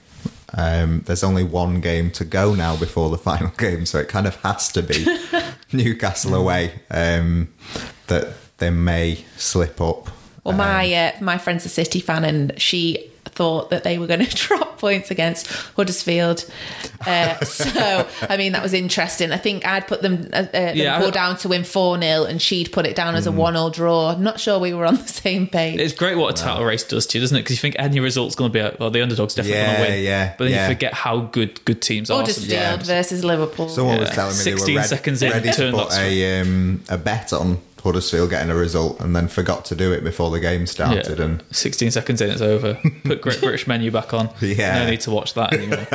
Um, 0.53 1.03
there's 1.05 1.23
only 1.23 1.43
one 1.43 1.79
game 1.79 2.11
to 2.11 2.25
go 2.25 2.53
now 2.55 2.75
before 2.75 3.09
the 3.09 3.17
final 3.29 3.51
game, 3.57 3.85
so 3.85 3.99
it 3.99 4.09
kind 4.09 4.27
of 4.27 4.35
has 4.37 4.71
to 4.73 4.83
be 4.83 5.05
Newcastle 5.71 6.35
away 6.35 6.81
um, 6.89 7.49
that 8.07 8.33
they 8.57 8.69
may 8.69 9.23
slip 9.37 9.79
up. 9.79 10.09
Well, 10.43 10.57
my 10.57 10.93
uh, 10.93 11.11
my 11.21 11.37
friend's 11.37 11.65
a 11.65 11.69
City 11.69 11.99
fan, 11.99 12.25
and 12.25 12.59
she 12.59 13.10
thought 13.33 13.69
that 13.69 13.83
they 13.83 13.97
were 13.97 14.07
going 14.07 14.25
to 14.25 14.35
drop 14.35 14.77
points 14.77 15.11
against 15.11 15.47
Huddersfield. 15.75 16.45
Uh, 17.05 17.39
so, 17.45 18.07
I 18.29 18.37
mean, 18.37 18.51
that 18.53 18.63
was 18.63 18.73
interesting. 18.73 19.31
I 19.31 19.37
think 19.37 19.65
I'd 19.65 19.87
put 19.87 20.01
them 20.01 20.29
uh, 20.33 20.45
uh, 20.53 20.71
Yeah, 20.75 20.93
Liverpool 20.97 21.07
I- 21.07 21.11
down 21.11 21.37
to 21.37 21.49
win 21.49 21.63
four 21.63 21.99
0 21.99 22.23
and 22.25 22.41
she'd 22.41 22.71
put 22.71 22.85
it 22.85 22.95
down 22.95 23.13
Mm. 23.13 23.17
as 23.17 23.27
a 23.27 23.31
one 23.31 23.53
0 23.53 23.69
draw. 23.69 24.09
I'm 24.11 24.23
not 24.23 24.39
sure 24.39 24.59
we 24.59 24.73
were 24.73 24.85
on 24.85 24.95
the 24.95 25.07
same 25.07 25.47
page. 25.47 25.79
It's 25.79 25.93
great 25.93 26.15
what 26.17 26.39
a 26.39 26.41
title 26.43 26.63
race 26.65 26.83
does 26.83 27.05
to 27.07 27.17
you, 27.17 27.21
doesn't 27.23 27.35
it? 27.37 27.41
Because 27.41 27.57
you 27.57 27.61
think 27.61 27.75
any 27.79 27.99
result's 27.99 28.35
going 28.35 28.51
to 28.51 28.53
be 28.53 28.59
a, 28.59 28.75
well, 28.79 28.89
the 28.89 29.01
underdog's 29.01 29.35
definitely 29.35 29.61
going 29.63 29.75
to 29.75 29.81
win. 29.93 30.03
yeah, 30.03 30.33
But 30.37 30.45
then 30.45 30.53
yeah. 30.53 30.67
you 30.67 30.73
forget 30.73 30.93
how 30.93 31.19
good 31.21 31.63
good 31.65 31.81
teams 31.81 32.09
are. 32.09 32.19
Huddersfield 32.19 32.49
yeah. 32.51 32.77
versus 32.77 33.23
Liverpool. 33.23 33.69
Someone 33.69 33.99
was 33.99 34.09
telling 34.11 34.31
me 34.37 34.43
they 34.43 34.51
16 34.51 34.73
were 34.75 34.77
ready, 34.79 34.87
seconds 34.87 35.21
in, 35.21 35.31
ready 35.31 35.51
to 35.51 35.71
put 35.71 35.93
a 35.97 36.41
um, 36.41 36.83
a 36.89 36.97
bet 36.97 37.33
on 37.33 37.59
Huddersfield 37.81 38.29
getting 38.29 38.49
a 38.49 38.55
result, 38.55 38.99
and 38.99 39.15
then 39.15 39.27
forgot 39.27 39.65
to 39.65 39.75
do 39.75 39.91
it 39.91 40.03
before 40.03 40.31
the 40.31 40.39
game 40.39 40.65
started. 40.67 41.17
Yeah. 41.17 41.25
And 41.25 41.43
16 41.51 41.91
seconds 41.91 42.21
in, 42.21 42.29
it's 42.29 42.41
over. 42.41 42.75
Put 43.03 43.21
Great 43.21 43.39
British 43.41 43.67
Menu 43.67 43.91
back 43.91 44.13
on. 44.13 44.29
Yeah. 44.39 44.83
No 44.83 44.89
need 44.89 45.01
to 45.01 45.11
watch 45.11 45.33
that 45.33 45.53
anymore. 45.53 45.77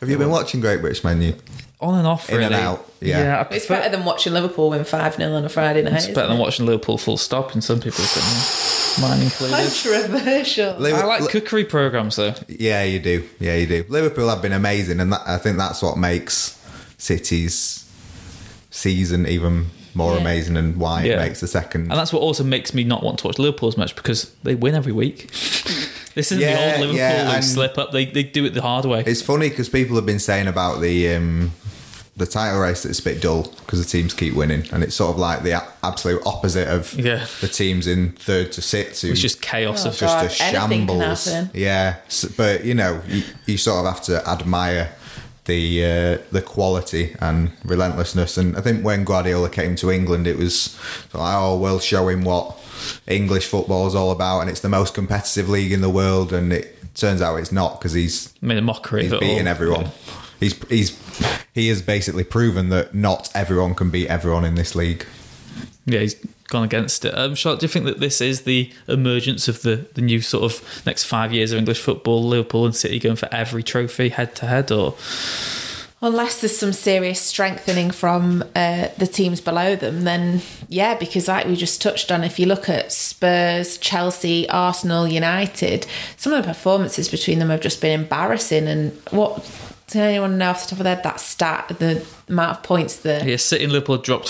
have 0.00 0.08
you 0.08 0.18
been 0.18 0.30
watching 0.30 0.60
Great 0.60 0.80
British 0.80 1.04
Menu? 1.04 1.34
on 1.80 1.94
and 1.94 2.06
off, 2.06 2.28
In 2.28 2.36
really. 2.36 2.46
and 2.46 2.54
out, 2.54 2.90
yeah. 3.00 3.46
I 3.50 3.54
it's 3.54 3.66
better 3.66 3.88
than 3.88 4.04
watching 4.04 4.34
Liverpool 4.34 4.70
win 4.70 4.84
5 4.84 5.14
0 5.14 5.32
on 5.32 5.44
a 5.44 5.48
Friday 5.48 5.82
night. 5.82 5.94
It's 5.94 6.08
better 6.08 6.28
than 6.28 6.38
watching 6.38 6.66
Liverpool 6.66 6.98
full 6.98 7.16
stop 7.16 7.54
in 7.54 7.62
some 7.62 7.80
people's 7.80 8.14
opinion. 8.14 8.42
Mine 9.00 9.22
included. 9.22 9.56
Controversial. 9.56 10.74
Liv- 10.76 10.94
I 10.94 11.04
like 11.06 11.22
Li- 11.22 11.28
cookery 11.28 11.64
programs 11.64 12.16
though. 12.16 12.34
Yeah, 12.48 12.82
you 12.84 12.98
do. 12.98 13.26
Yeah, 13.38 13.56
you 13.56 13.66
do. 13.66 13.84
Liverpool 13.88 14.28
have 14.28 14.42
been 14.42 14.52
amazing, 14.52 15.00
and 15.00 15.12
that, 15.12 15.22
I 15.26 15.38
think 15.38 15.56
that's 15.56 15.80
what 15.80 15.96
makes 15.96 16.58
City's 16.98 17.86
season 18.70 19.26
even 19.26 19.66
more 20.00 20.14
Yeah. 20.14 20.20
amazing, 20.20 20.56
and 20.56 20.76
why 20.76 21.04
Yeah. 21.04 21.14
it 21.14 21.18
makes 21.26 21.40
the 21.40 21.46
second. 21.48 21.82
And 21.90 21.92
that's 21.98 22.12
what 22.12 22.20
also 22.22 22.42
makes 22.44 22.72
me 22.74 22.82
not 22.84 23.02
want 23.02 23.18
to 23.20 23.26
watch 23.28 23.38
Liverpool 23.38 23.68
as 23.68 23.76
much 23.76 23.94
because 23.94 24.30
they 24.42 24.54
win 24.54 24.74
every 24.74 24.92
week. 24.92 25.30
this 26.14 26.32
isn't 26.32 26.40
Yeah, 26.40 26.54
the 26.56 26.62
old 26.72 26.80
Liverpool 26.80 26.96
yeah, 26.98 27.24
who 27.26 27.36
and- 27.36 27.44
slip 27.44 27.78
up. 27.78 27.92
They, 27.92 28.04
they 28.06 28.22
do 28.22 28.44
it 28.44 28.54
the 28.54 28.62
hard 28.62 28.84
way. 28.84 29.02
It's 29.06 29.22
funny 29.22 29.48
because 29.50 29.68
people 29.68 29.94
have 29.96 30.06
been 30.06 30.18
saying 30.30 30.48
about 30.48 30.80
the 30.80 31.14
um, 31.14 31.52
the 32.16 32.26
title 32.26 32.60
race 32.60 32.82
that 32.82 32.90
it's 32.90 32.98
a 32.98 33.02
bit 33.04 33.22
dull 33.22 33.44
because 33.64 33.78
the 33.82 33.88
teams 33.98 34.12
keep 34.12 34.34
winning, 34.34 34.64
and 34.72 34.82
it's 34.82 34.94
sort 34.94 35.10
of 35.14 35.18
like 35.18 35.42
the 35.42 35.52
a- 35.52 35.68
absolute 35.82 36.20
opposite 36.26 36.68
of 36.68 36.92
Yeah. 36.98 37.24
the 37.40 37.48
teams 37.48 37.86
in 37.86 38.12
third 38.12 38.52
to 38.52 38.60
sixth. 38.62 39.04
It's 39.04 39.20
just 39.20 39.40
chaos 39.40 39.86
Oh, 39.86 39.90
of 39.90 39.96
just 39.96 40.14
God, 40.16 40.26
a 40.26 40.28
shambles. 40.28 41.28
Yeah, 41.54 41.94
S 42.08 42.26
but 42.36 42.64
you 42.64 42.74
know, 42.74 43.00
you, 43.08 43.22
you 43.46 43.56
sort 43.56 43.86
of 43.86 43.92
have 43.94 44.02
to 44.04 44.28
admire 44.28 44.90
the 45.50 45.84
uh, 45.84 46.18
the 46.30 46.42
quality 46.42 47.16
and 47.20 47.50
relentlessness. 47.64 48.38
And 48.38 48.56
I 48.56 48.60
think 48.60 48.84
when 48.84 49.04
Guardiola 49.04 49.50
came 49.50 49.74
to 49.76 49.90
England, 49.90 50.26
it 50.26 50.38
was 50.38 50.78
like, 51.12 51.34
oh, 51.36 51.58
we'll 51.58 51.80
show 51.80 52.08
him 52.08 52.22
what 52.24 52.56
English 53.06 53.46
football 53.46 53.86
is 53.86 53.94
all 53.94 54.12
about, 54.12 54.40
and 54.40 54.50
it's 54.50 54.60
the 54.60 54.68
most 54.68 54.94
competitive 54.94 55.48
league 55.48 55.72
in 55.72 55.80
the 55.80 55.90
world. 55.90 56.32
And 56.32 56.52
it 56.52 56.76
turns 56.94 57.20
out 57.20 57.36
it's 57.36 57.52
not 57.52 57.78
because 57.78 57.92
he's 57.92 58.32
made 58.40 58.58
a 58.58 58.62
mockery 58.62 59.02
he's 59.02 59.12
of 59.12 59.20
beating 59.20 59.48
everyone. 59.48 59.86
Yeah. 59.86 59.90
He's 60.38 60.54
he's 60.68 60.90
he 61.52 61.68
has 61.68 61.82
basically 61.82 62.24
proven 62.24 62.68
that 62.70 62.94
not 62.94 63.28
everyone 63.34 63.74
can 63.74 63.90
beat 63.90 64.08
everyone 64.08 64.44
in 64.44 64.54
this 64.54 64.74
league. 64.74 65.04
Yeah, 65.84 66.00
he's 66.00 66.14
gone 66.50 66.64
against 66.64 67.04
it. 67.04 67.16
Um, 67.16 67.34
Charlotte, 67.34 67.60
do 67.60 67.64
you 67.64 67.68
think 67.68 67.86
that 67.86 68.00
this 68.00 68.20
is 68.20 68.42
the 68.42 68.70
emergence 68.88 69.48
of 69.48 69.62
the, 69.62 69.86
the 69.94 70.02
new 70.02 70.20
sort 70.20 70.44
of 70.44 70.84
next 70.84 71.04
five 71.04 71.32
years 71.32 71.52
of 71.52 71.58
English 71.58 71.80
football? 71.80 72.22
Liverpool 72.22 72.66
and 72.66 72.76
City 72.76 72.98
going 72.98 73.16
for 73.16 73.28
every 73.32 73.62
trophy 73.62 74.10
head 74.10 74.34
to 74.36 74.46
head, 74.46 74.70
or 74.70 74.94
Unless 76.02 76.40
there's 76.40 76.56
some 76.56 76.72
serious 76.72 77.20
strengthening 77.20 77.90
from 77.90 78.42
uh, 78.56 78.88
the 78.96 79.06
teams 79.06 79.42
below 79.42 79.76
them, 79.76 80.04
then 80.04 80.40
yeah, 80.66 80.94
because 80.94 81.28
like 81.28 81.46
we 81.46 81.54
just 81.54 81.82
touched 81.82 82.10
on, 82.10 82.24
if 82.24 82.38
you 82.38 82.46
look 82.46 82.70
at 82.70 82.90
Spurs, 82.90 83.76
Chelsea, 83.76 84.48
Arsenal, 84.48 85.06
United, 85.06 85.86
some 86.16 86.32
of 86.32 86.42
the 86.42 86.48
performances 86.48 87.10
between 87.10 87.38
them 87.38 87.50
have 87.50 87.60
just 87.60 87.82
been 87.82 88.00
embarrassing. 88.00 88.66
And 88.66 88.92
what 89.10 89.44
does 89.88 89.96
anyone 89.96 90.38
know 90.38 90.50
off 90.50 90.62
the 90.62 90.70
top 90.70 90.78
of 90.78 90.84
their 90.84 90.94
head 90.94 91.04
that 91.04 91.20
stat, 91.20 91.68
the 91.78 92.02
amount 92.30 92.58
of 92.58 92.62
points 92.62 92.96
that 93.00 93.26
yeah, 93.26 93.36
City 93.36 93.64
and 93.64 93.72
Liverpool 93.72 93.98
dropped 93.98 94.28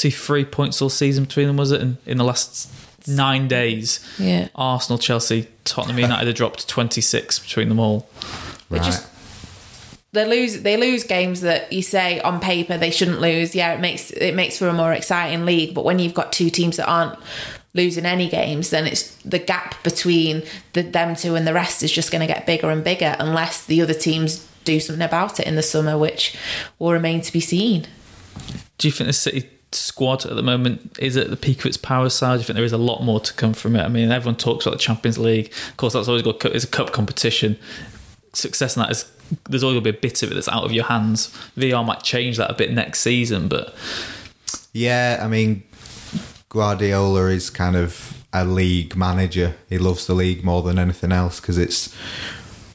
thirty 0.00 0.10
three 0.10 0.44
points 0.44 0.80
all 0.80 0.88
season 0.88 1.24
between 1.24 1.46
them. 1.46 1.56
Was 1.56 1.72
it 1.72 1.82
in, 1.82 1.98
in 2.06 2.16
the 2.16 2.24
last 2.24 2.72
nine 3.06 3.48
days? 3.48 4.00
Yeah. 4.18 4.48
Arsenal, 4.54 4.98
Chelsea, 4.98 5.48
Tottenham, 5.64 5.98
United 5.98 6.26
have 6.26 6.36
dropped 6.36 6.68
twenty 6.68 7.02
six 7.02 7.38
between 7.38 7.68
them 7.68 7.78
all. 7.78 8.08
they 8.70 8.78
just 8.78 9.06
they 10.12 10.26
lose 10.26 10.62
they 10.62 10.76
lose 10.78 11.04
games 11.04 11.42
that 11.42 11.70
you 11.72 11.82
say 11.82 12.18
on 12.20 12.40
paper 12.40 12.78
they 12.78 12.90
shouldn't 12.90 13.20
lose. 13.20 13.54
Yeah, 13.54 13.74
it 13.74 13.80
makes 13.80 14.10
it 14.10 14.34
makes 14.34 14.58
for 14.58 14.68
a 14.68 14.72
more 14.72 14.92
exciting 14.92 15.44
league. 15.44 15.74
But 15.74 15.84
when 15.84 15.98
you've 15.98 16.14
got 16.14 16.32
two 16.32 16.48
teams 16.48 16.78
that 16.78 16.88
aren't 16.88 17.18
losing 17.74 18.06
any 18.06 18.28
games, 18.28 18.70
then 18.70 18.86
it's 18.86 19.14
the 19.22 19.38
gap 19.38 19.82
between 19.84 20.42
the, 20.72 20.82
them 20.82 21.14
two 21.14 21.34
and 21.34 21.46
the 21.46 21.54
rest 21.54 21.82
is 21.82 21.92
just 21.92 22.10
going 22.10 22.26
to 22.26 22.32
get 22.32 22.46
bigger 22.46 22.70
and 22.70 22.82
bigger 22.82 23.14
unless 23.18 23.66
the 23.66 23.82
other 23.82 23.94
teams 23.94 24.46
do 24.64 24.80
something 24.80 25.04
about 25.04 25.38
it 25.38 25.46
in 25.46 25.56
the 25.56 25.62
summer, 25.62 25.96
which 25.96 26.36
will 26.78 26.92
remain 26.92 27.20
to 27.20 27.32
be 27.32 27.40
seen. 27.40 27.86
Do 28.78 28.88
you 28.88 28.92
think 28.92 29.06
the 29.06 29.12
City 29.12 29.48
squad 29.72 30.26
at 30.26 30.34
the 30.36 30.42
moment 30.42 30.96
is 30.98 31.16
at 31.16 31.30
the 31.30 31.36
peak 31.36 31.60
of 31.60 31.66
its 31.66 31.76
power 31.76 32.08
side? 32.08 32.38
You 32.38 32.44
think 32.44 32.56
there 32.56 32.64
is 32.64 32.72
a 32.72 32.78
lot 32.78 33.02
more 33.02 33.20
to 33.20 33.32
come 33.34 33.52
from 33.52 33.76
it? 33.76 33.82
I 33.82 33.88
mean, 33.88 34.10
everyone 34.10 34.36
talks 34.36 34.66
about 34.66 34.76
the 34.76 34.82
Champions 34.82 35.18
League. 35.18 35.52
Of 35.68 35.76
course, 35.76 35.92
that's 35.92 36.08
always 36.08 36.22
got 36.22 36.44
it's 36.46 36.64
a 36.64 36.68
cup 36.68 36.92
competition. 36.92 37.58
Success 38.32 38.76
in 38.76 38.82
that 38.82 38.90
is 38.90 39.10
there's 39.48 39.62
always 39.62 39.74
going 39.74 39.84
to 39.84 39.92
be 39.92 39.98
a 39.98 40.00
bit 40.00 40.22
of 40.22 40.30
it 40.32 40.34
that's 40.34 40.48
out 40.48 40.64
of 40.64 40.72
your 40.72 40.84
hands. 40.84 41.28
VR 41.56 41.84
might 41.84 42.02
change 42.02 42.36
that 42.36 42.50
a 42.50 42.54
bit 42.54 42.72
next 42.72 43.00
season, 43.00 43.48
but 43.48 43.74
Yeah, 44.72 45.20
I 45.22 45.28
mean, 45.28 45.62
Guardiola 46.48 47.26
is 47.26 47.50
kind 47.50 47.76
of 47.76 48.24
a 48.32 48.44
league 48.44 48.96
manager. 48.96 49.54
He 49.68 49.78
loves 49.78 50.06
the 50.06 50.14
league 50.14 50.44
more 50.44 50.62
than 50.62 50.78
anything 50.78 51.12
else 51.12 51.40
because 51.40 51.58
it's 51.58 51.94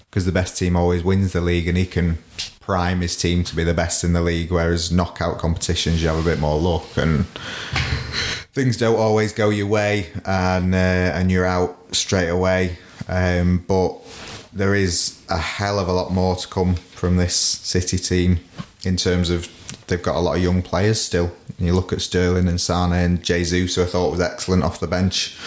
because 0.10 0.26
the 0.26 0.32
best 0.32 0.58
team 0.58 0.78
always 0.78 1.04
wins 1.04 1.34
the 1.34 1.42
league, 1.42 1.68
and 1.68 1.78
he 1.78 1.86
can 1.86 2.18
prime 2.66 3.02
his 3.02 3.16
team 3.16 3.44
to 3.44 3.56
be 3.56 3.64
the 3.64 3.74
best 3.74 4.04
in 4.04 4.14
the 4.14 4.22
league. 4.22 4.52
Whereas 4.52 4.92
knockout 4.92 5.38
competitions, 5.38 6.02
you 6.02 6.10
have 6.10 6.20
a 6.20 6.28
bit 6.28 6.40
more 6.40 6.60
luck, 6.60 6.98
and 6.98 7.26
things 8.54 8.78
don't 8.78 9.00
always 9.00 9.32
go 9.34 9.50
your 9.50 9.68
way, 9.68 10.12
and 10.26 10.74
uh, 10.74 10.78
and 11.18 11.32
you're 11.32 11.46
out 11.46 11.96
straight 11.96 12.30
away. 12.30 12.78
Um, 13.08 13.64
but 13.68 13.94
there 14.52 14.74
is 14.74 15.22
a 15.30 15.38
hell 15.38 15.80
of 15.80 15.88
a 15.88 15.94
lot 15.94 16.12
more 16.12 16.36
to 16.36 16.48
come 16.48 16.76
from 16.76 17.18
this 17.18 17.36
City 17.36 17.98
team 17.98 18.40
in 18.84 18.98
terms 18.98 19.30
of 19.30 19.48
they've 19.88 20.02
got 20.02 20.16
a 20.16 20.20
lot 20.20 20.38
of 20.38 20.44
young 20.44 20.62
players 20.62 21.00
still. 21.00 21.32
You 21.58 21.74
look 21.74 21.94
at 21.94 22.02
Sterling 22.02 22.50
and 22.50 22.60
Sane 22.60 22.92
and 22.92 23.24
Jesus, 23.24 23.76
who 23.76 23.84
I 23.84 23.86
thought 23.86 24.12
was 24.12 24.20
excellent 24.20 24.64
off 24.64 24.82
the 24.82 24.88
bench 24.88 25.38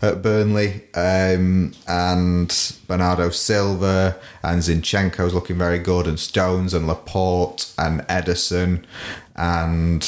at 0.00 0.22
Burnley, 0.22 0.82
um, 0.94 1.72
and 1.88 2.76
Bernardo 2.86 3.30
Silva 3.30 4.16
and 4.44 4.62
Zinchenko's 4.62 5.34
looking 5.34 5.58
very 5.58 5.80
good, 5.80 6.06
and 6.06 6.20
Stones 6.20 6.72
and 6.72 6.86
Laporte 6.86 7.72
and 7.76 8.02
Ederson 8.02 8.84
and 9.34 10.00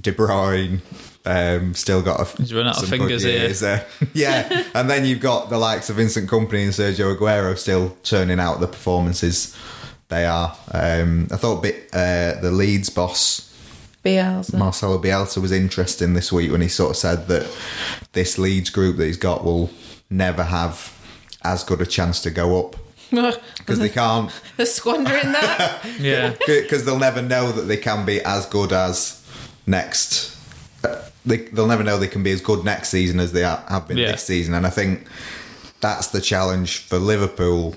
De 0.00 0.12
Bruyne. 0.12 0.80
Um, 1.24 1.74
still 1.74 2.02
got 2.02 2.20
a, 2.20 2.36
He's 2.36 2.52
run 2.54 2.66
out 2.66 2.82
of 2.82 2.88
fingers 2.88 3.22
here. 3.22 3.48
there. 3.50 3.86
yeah, 4.14 4.64
and 4.74 4.88
then 4.88 5.04
you've 5.04 5.20
got 5.20 5.50
the 5.50 5.58
likes 5.58 5.90
of 5.90 5.96
Vincent 5.96 6.28
Kompany 6.28 6.64
and 6.64 6.72
Sergio 6.72 7.16
Aguero 7.16 7.56
still 7.56 7.96
turning 8.02 8.40
out 8.40 8.58
the 8.58 8.66
performances 8.66 9.56
they 10.08 10.24
are. 10.24 10.56
Um, 10.72 11.28
I 11.30 11.36
thought 11.36 11.62
bit, 11.62 11.90
uh, 11.92 12.40
the 12.40 12.50
Leeds 12.50 12.90
boss 12.90 13.51
Bielsa. 14.04 14.58
Marcelo 14.58 14.98
Bielsa 15.00 15.40
was 15.40 15.52
interesting 15.52 16.14
this 16.14 16.32
week 16.32 16.50
when 16.50 16.60
he 16.60 16.68
sort 16.68 16.90
of 16.90 16.96
said 16.96 17.28
that 17.28 17.46
this 18.12 18.38
Leeds 18.38 18.70
group 18.70 18.96
that 18.96 19.06
he's 19.06 19.16
got 19.16 19.44
will 19.44 19.70
never 20.10 20.44
have 20.44 20.92
as 21.44 21.64
good 21.64 21.80
a 21.80 21.86
chance 21.86 22.20
to 22.22 22.30
go 22.30 22.58
up 22.66 22.76
because 23.58 23.78
they 23.78 23.88
can't 23.88 24.30
They're 24.56 24.66
squandering 24.66 25.32
that. 25.32 25.84
yeah, 26.00 26.34
because 26.46 26.84
they'll 26.84 26.98
never 26.98 27.22
know 27.22 27.52
that 27.52 27.62
they 27.62 27.76
can 27.76 28.04
be 28.06 28.20
as 28.22 28.46
good 28.46 28.72
as 28.72 29.22
next. 29.66 30.36
uh, 30.84 30.96
They, 31.26 31.38
they'll 31.52 31.66
never 31.66 31.84
know 31.84 31.98
they 31.98 32.08
can 32.08 32.22
be 32.22 32.32
as 32.32 32.40
good 32.40 32.64
next 32.64 32.88
season 32.88 33.20
as 33.20 33.32
they 33.32 33.44
are, 33.44 33.62
have 33.68 33.86
been 33.88 33.98
Yeah. 33.98 34.12
this 34.12 34.24
season, 34.24 34.54
and 34.54 34.66
I 34.66 34.70
think 34.70 35.06
that's 35.80 36.08
the 36.08 36.20
challenge 36.20 36.78
for 36.78 36.98
Liverpool 36.98 37.74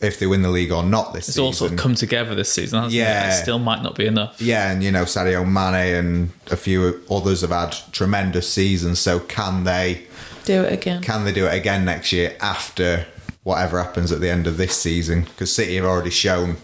if 0.00 0.18
they 0.20 0.26
win 0.26 0.42
the 0.42 0.50
league 0.50 0.70
or 0.70 0.82
not 0.84 1.12
this 1.12 1.26
season. 1.26 1.28
it's 1.28 1.34
season. 1.34 1.44
all 1.44 1.52
sort 1.52 1.72
of 1.72 1.78
come 1.78 1.94
together 1.94 2.34
this 2.34 2.52
season. 2.52 2.78
Hasn't 2.78 2.94
Yeah. 2.94 3.26
it? 3.26 3.30
it 3.38 3.42
still 3.42 3.58
might 3.58 3.82
not 3.82 3.96
be 3.96 4.06
enough. 4.06 4.40
yeah, 4.40 4.70
and 4.70 4.82
you 4.84 4.92
know 4.92 5.02
Sadio 5.04 5.44
Mane 5.44 5.94
and 5.94 6.30
a 6.50 6.56
few 6.56 7.02
others 7.10 7.40
have 7.40 7.50
had 7.50 7.76
tremendous 7.92 8.48
seasons. 8.52 8.98
So 9.00 9.18
can 9.18 9.64
they 9.64 10.04
Do 10.44 10.62
it 10.62 10.72
again. 10.72 11.02
can 11.02 11.24
they 11.24 11.32
do 11.32 11.46
it 11.46 11.54
again 11.54 11.84
next 11.84 12.12
year 12.12 12.36
after 12.40 13.06
whatever 13.42 13.82
happens 13.82 14.12
at 14.12 14.20
the 14.20 14.30
end 14.30 14.46
of 14.46 14.56
this 14.56 14.76
season? 14.76 15.22
Because 15.22 15.52
City 15.52 15.76
have 15.76 15.84
already 15.84 16.10
shown 16.10 16.56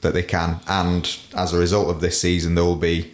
that 0.00 0.14
they 0.14 0.22
can, 0.22 0.60
and 0.66 1.16
as 1.36 1.52
a 1.52 1.58
result 1.58 1.88
of 1.90 2.00
this 2.00 2.20
season, 2.20 2.54
there 2.54 2.64
will 2.64 2.74
be 2.76 3.12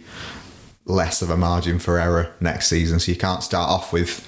less 0.85 1.21
of 1.21 1.29
a 1.29 1.37
margin 1.37 1.77
for 1.77 1.99
error 1.99 2.31
next 2.39 2.67
season. 2.67 2.99
So 2.99 3.11
you 3.11 3.17
can't 3.17 3.43
start 3.43 3.69
off 3.69 3.93
with 3.93 4.21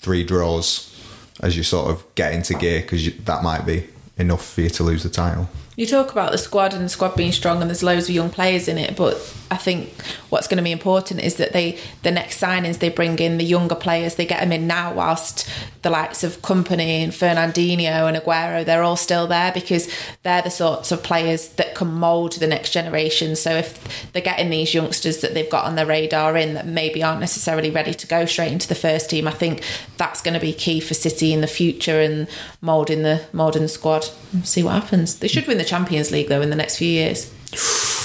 three 0.00 0.24
draws 0.24 0.92
as 1.40 1.56
you 1.56 1.62
sort 1.62 1.88
of 1.90 2.02
get 2.16 2.32
into 2.32 2.54
gear 2.54 2.80
because 2.80 3.08
that 3.24 3.44
might 3.44 3.64
be 3.64 3.86
enough 4.18 4.54
for 4.54 4.62
you 4.62 4.70
to 4.70 4.82
lose 4.82 5.02
the 5.02 5.08
title. 5.08 5.48
You 5.76 5.86
talk 5.86 6.10
about 6.10 6.32
the 6.32 6.38
squad 6.38 6.74
and 6.74 6.84
the 6.84 6.88
squad 6.88 7.14
being 7.16 7.32
strong 7.32 7.60
and 7.60 7.70
there's 7.70 7.82
loads 7.82 8.08
of 8.08 8.14
young 8.14 8.30
players 8.30 8.66
in 8.68 8.78
it, 8.78 8.96
but 8.96 9.16
I 9.50 9.56
think 9.56 9.90
what's 10.28 10.46
going 10.46 10.58
to 10.58 10.62
be 10.62 10.72
important 10.72 11.20
is 11.20 11.36
that 11.36 11.52
they 11.52 11.78
the 12.02 12.10
next 12.10 12.40
signings 12.40 12.78
they 12.78 12.90
bring 12.90 13.18
in 13.18 13.38
the 13.38 13.44
younger 13.44 13.74
players, 13.74 14.16
they 14.16 14.26
get 14.26 14.40
them 14.40 14.52
in 14.52 14.66
now 14.66 14.92
whilst 14.92 15.48
the 15.82 15.90
likes 15.90 16.22
of 16.22 16.42
Kompany 16.42 17.02
and 17.02 17.12
Fernandinho 17.12 18.08
and 18.08 18.16
Aguero, 18.16 18.64
they're 18.64 18.82
all 18.82 18.96
still 18.96 19.26
there 19.26 19.50
because 19.52 19.90
they're 20.22 20.42
the 20.42 20.50
sorts 20.50 20.92
of 20.92 21.02
players 21.02 21.48
that 21.50 21.74
can 21.74 21.88
mould 21.88 22.32
the 22.32 22.46
next 22.46 22.72
generation. 22.72 23.36
So 23.36 23.52
if 23.52 24.12
they're 24.12 24.22
getting 24.22 24.50
these 24.50 24.74
youngsters 24.74 25.18
that 25.18 25.34
they've 25.34 25.50
got 25.50 25.64
on 25.64 25.76
their 25.76 25.86
radar 25.86 26.36
in 26.36 26.54
that 26.54 26.66
maybe 26.66 27.02
aren't 27.02 27.20
necessarily 27.20 27.70
ready 27.70 27.94
to 27.94 28.06
go 28.06 28.26
straight 28.26 28.52
into 28.52 28.68
the 28.68 28.74
first 28.74 29.08
team, 29.08 29.26
I 29.26 29.32
think 29.32 29.62
that's 29.96 30.20
going 30.20 30.34
to 30.34 30.40
be 30.40 30.52
key 30.52 30.80
for 30.80 30.94
City 30.94 31.32
in 31.32 31.40
the 31.40 31.46
future 31.46 32.00
and 32.00 32.28
moulding 32.60 33.02
the 33.02 33.24
moulding 33.32 33.62
the 33.62 33.68
squad. 33.68 34.04
See 34.42 34.62
what 34.62 34.74
happens. 34.74 35.20
They 35.20 35.28
should 35.28 35.46
win 35.46 35.58
the 35.58 35.64
Champions 35.64 36.10
League 36.10 36.28
though 36.28 36.42
in 36.42 36.50
the 36.50 36.56
next 36.56 36.76
few 36.76 36.88
years. 36.88 37.32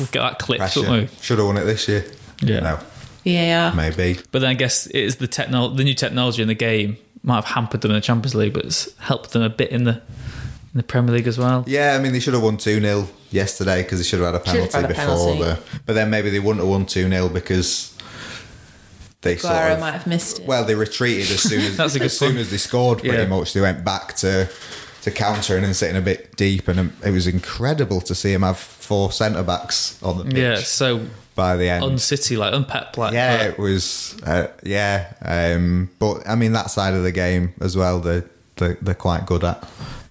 We'll 0.00 0.08
get 0.10 0.20
that 0.20 0.38
clipped, 0.40 0.74
won't 0.76 0.86
Pressure. 0.88 1.08
Should 1.22 1.38
have 1.38 1.46
won 1.46 1.56
it 1.58 1.64
this 1.64 1.86
year. 1.86 2.04
Yeah. 2.42 2.60
No, 2.60 2.78
Yeah. 3.22 3.72
maybe. 3.76 4.18
But 4.32 4.40
then 4.40 4.50
I 4.50 4.54
guess 4.54 4.86
it 4.86 4.96
is 4.96 5.16
the 5.16 5.28
techno- 5.28 5.68
the 5.74 5.84
new 5.84 5.94
technology 5.94 6.42
in 6.42 6.48
the 6.48 6.54
game 6.54 6.96
might 7.22 7.36
have 7.36 7.44
hampered 7.44 7.82
them 7.82 7.90
in 7.90 7.96
the 7.96 8.00
Champions 8.00 8.34
League, 8.34 8.54
but 8.54 8.64
it's 8.64 8.88
helped 8.98 9.30
them 9.32 9.42
a 9.42 9.50
bit 9.50 9.70
in 9.70 9.84
the 9.84 10.00
in 10.72 10.76
the 10.78 10.82
Premier 10.82 11.14
League 11.14 11.26
as 11.26 11.36
well. 11.36 11.64
Yeah, 11.66 11.94
I 11.96 12.02
mean 12.02 12.12
they 12.12 12.20
should 12.20 12.32
have 12.34 12.42
won 12.42 12.56
two 12.56 12.80
0 12.80 13.08
yesterday 13.30 13.82
because 13.82 13.98
they 13.98 14.04
should 14.04 14.20
have 14.20 14.32
had 14.32 14.40
a 14.40 14.44
penalty 14.44 14.72
had 14.72 14.84
a 14.84 14.88
before 14.88 15.04
penalty. 15.04 15.38
the. 15.42 15.58
But 15.84 15.94
then 15.94 16.10
maybe 16.10 16.30
they 16.30 16.38
wouldn't 16.38 16.60
have 16.60 16.68
won 16.68 16.86
two 16.86 17.08
0 17.08 17.28
because 17.28 17.92
they 19.22 19.36
sort 19.36 19.52
of 19.72 19.80
might 19.80 19.90
have 19.92 20.06
missed 20.06 20.38
it. 20.40 20.46
well 20.46 20.64
they 20.64 20.74
retreated 20.74 21.30
as 21.30 21.42
soon 21.42 21.60
as 21.60 21.76
That's 21.76 21.94
a 21.94 21.98
good 21.98 22.06
as 22.06 22.16
soon 22.18 22.28
point. 22.30 22.40
as 22.40 22.50
they 22.50 22.56
scored. 22.56 23.00
Pretty 23.00 23.16
Yeah. 23.18 23.26
much 23.26 23.52
they 23.52 23.60
went 23.60 23.84
back 23.84 24.14
to 24.18 24.48
to 25.02 25.10
countering 25.10 25.64
and 25.64 25.74
sitting 25.74 25.96
a 25.96 26.00
bit 26.02 26.36
deep, 26.36 26.68
and 26.68 26.78
um, 26.78 26.92
it 27.04 27.10
was 27.10 27.26
incredible 27.26 28.00
to 28.02 28.14
see 28.14 28.32
him 28.32 28.42
have 28.42 28.58
four 28.90 29.12
centre 29.12 29.44
backs 29.44 30.02
on 30.02 30.18
the 30.18 30.24
pitch 30.24 30.34
Yeah, 30.36 30.56
so 30.56 31.06
by 31.36 31.56
the 31.56 31.68
end. 31.68 31.84
un-City 31.84 32.36
like 32.36 32.52
un-Pep 32.52 32.96
like. 32.98 33.12
yeah, 33.12 33.44
it 33.44 33.56
was. 33.56 34.16
Uh, 34.26 34.48
yeah, 34.64 35.12
um, 35.22 35.88
but 36.00 36.28
I 36.28 36.34
mean 36.34 36.52
that 36.54 36.70
side 36.72 36.94
of 36.94 37.04
the 37.04 37.12
game 37.12 37.52
as 37.60 37.76
well. 37.76 38.00
They 38.00 38.22
they 38.56 38.74
they're 38.82 38.96
quite 39.08 39.26
good 39.26 39.44
at 39.44 39.58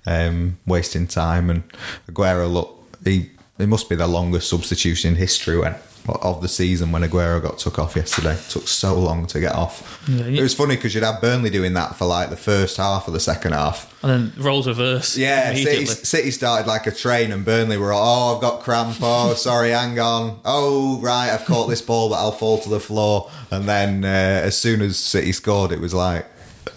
um, 0.05 0.57
wasting 0.65 1.07
time. 1.07 1.49
And 1.49 1.63
Aguero, 2.09 2.49
look, 2.49 2.69
he 3.03 3.29
he 3.57 3.65
must 3.65 3.89
be 3.89 3.95
the 3.97 4.07
longest 4.07 4.47
substitution 4.49 5.09
in 5.11 5.15
history 5.17 5.57
when 5.59 5.75
of 6.07 6.41
the 6.41 6.47
season 6.47 6.91
when 6.91 7.01
Aguero 7.03 7.41
got 7.41 7.57
took 7.57 7.79
off 7.79 7.95
yesterday. 7.95 8.37
took 8.49 8.67
so 8.67 8.97
long 8.97 9.25
to 9.27 9.39
get 9.39 9.53
off. 9.53 10.03
Yeah, 10.07 10.25
it 10.25 10.41
was 10.41 10.53
funny 10.53 10.75
because 10.75 10.95
you'd 10.95 11.03
have 11.03 11.21
Burnley 11.21 11.49
doing 11.49 11.73
that 11.73 11.95
for 11.95 12.05
like 12.05 12.29
the 12.29 12.37
first 12.37 12.77
half 12.77 13.07
of 13.07 13.13
the 13.13 13.19
second 13.19 13.53
half. 13.53 13.93
And 14.03 14.11
then 14.11 14.43
roles 14.43 14.67
reverse. 14.67 15.17
Yeah, 15.17 15.53
City. 15.53 15.85
City 15.85 16.31
started 16.31 16.67
like 16.67 16.87
a 16.87 16.91
train, 16.91 17.31
and 17.31 17.43
Burnley 17.43 17.77
were 17.77 17.91
all, 17.91 18.31
oh, 18.31 18.35
I've 18.35 18.41
got 18.41 18.61
cramp. 18.61 18.97
Oh, 19.01 19.33
sorry, 19.33 19.71
hang 19.71 19.99
on. 19.99 20.39
Oh, 20.45 20.99
right, 21.01 21.29
I've 21.29 21.45
caught 21.45 21.67
this 21.67 21.81
ball, 21.81 22.09
but 22.09 22.15
I'll 22.15 22.31
fall 22.31 22.59
to 22.59 22.69
the 22.69 22.79
floor. 22.79 23.29
And 23.51 23.65
then 23.65 24.05
uh, 24.05 24.07
as 24.07 24.57
soon 24.57 24.81
as 24.81 24.97
City 24.97 25.31
scored, 25.31 25.71
it 25.71 25.79
was 25.79 25.93
like 25.93 26.25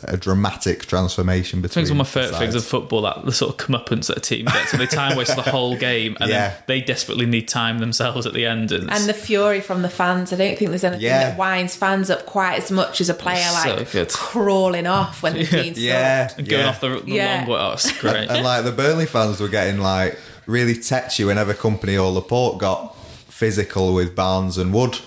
a 0.05 0.17
dramatic 0.17 0.87
transformation 0.87 1.61
I 1.61 1.63
between. 1.63 1.75
think 1.75 1.83
it's 1.85 1.91
one 1.91 2.01
of 2.01 2.15
my 2.15 2.21
the 2.23 2.27
favourite 2.29 2.39
things 2.39 2.55
of 2.55 2.65
football 2.65 3.03
that 3.03 3.25
the 3.25 3.33
sort 3.33 3.51
of 3.61 3.67
comeuppance 3.67 4.07
that 4.09 4.17
a 4.17 4.21
team 4.21 4.47
gets. 4.47 4.71
So 4.71 4.77
they 4.77 4.87
time 4.87 5.17
waste 5.17 5.37
the 5.37 5.43
whole 5.43 5.77
game 5.77 6.17
and 6.21 6.31
Yeah. 6.31 6.49
then 6.51 6.57
they 6.67 6.81
desperately 6.81 7.27
need 7.27 7.49
time 7.49 7.79
themselves 7.79 8.27
at 8.27 8.33
the 8.35 8.47
end. 8.47 8.73
And, 8.73 8.91
And 8.91 9.07
the 9.09 9.15
fury 9.15 9.61
from 9.61 9.83
the 9.83 9.89
fans. 9.89 10.33
I 10.33 10.37
don't 10.37 10.57
think 10.59 10.71
there's 10.71 10.85
anything 10.85 11.05
Yeah. 11.07 11.31
that 11.31 11.39
winds 11.39 11.77
fans 11.77 12.11
up 12.11 12.27
quite 12.27 12.57
as 12.59 12.71
much 12.71 13.01
as 13.01 13.09
a 13.09 13.15
player 13.15 13.43
So 13.63 13.75
like 13.77 13.93
good. 13.93 14.09
crawling 14.11 14.87
off 14.87 15.23
when 15.23 15.35
they're 15.35 15.47
being 15.47 15.75
Yeah, 15.77 16.31
and 16.37 16.49
going 16.49 16.63
yeah. 16.63 16.69
off 16.69 16.81
the, 16.81 16.89
the 17.05 17.13
Yeah. 17.13 17.39
long 17.39 17.47
way. 17.49 17.59
Oh, 17.61 17.73
it's 17.73 17.93
great. 18.01 18.29
and 18.31 18.45
like 18.45 18.65
the 18.65 18.73
Burnley 18.73 19.07
fans 19.07 19.41
were 19.41 19.49
getting 19.49 19.81
like 19.81 20.19
really 20.47 20.75
tetchy 20.75 21.25
whenever 21.25 21.55
Kompany 21.55 21.95
or 22.03 22.11
Laporte 22.11 22.59
got 22.59 22.97
physical 23.29 23.95
with 23.95 24.15
Barnes 24.15 24.59
and 24.59 24.73
Wood. 24.73 24.99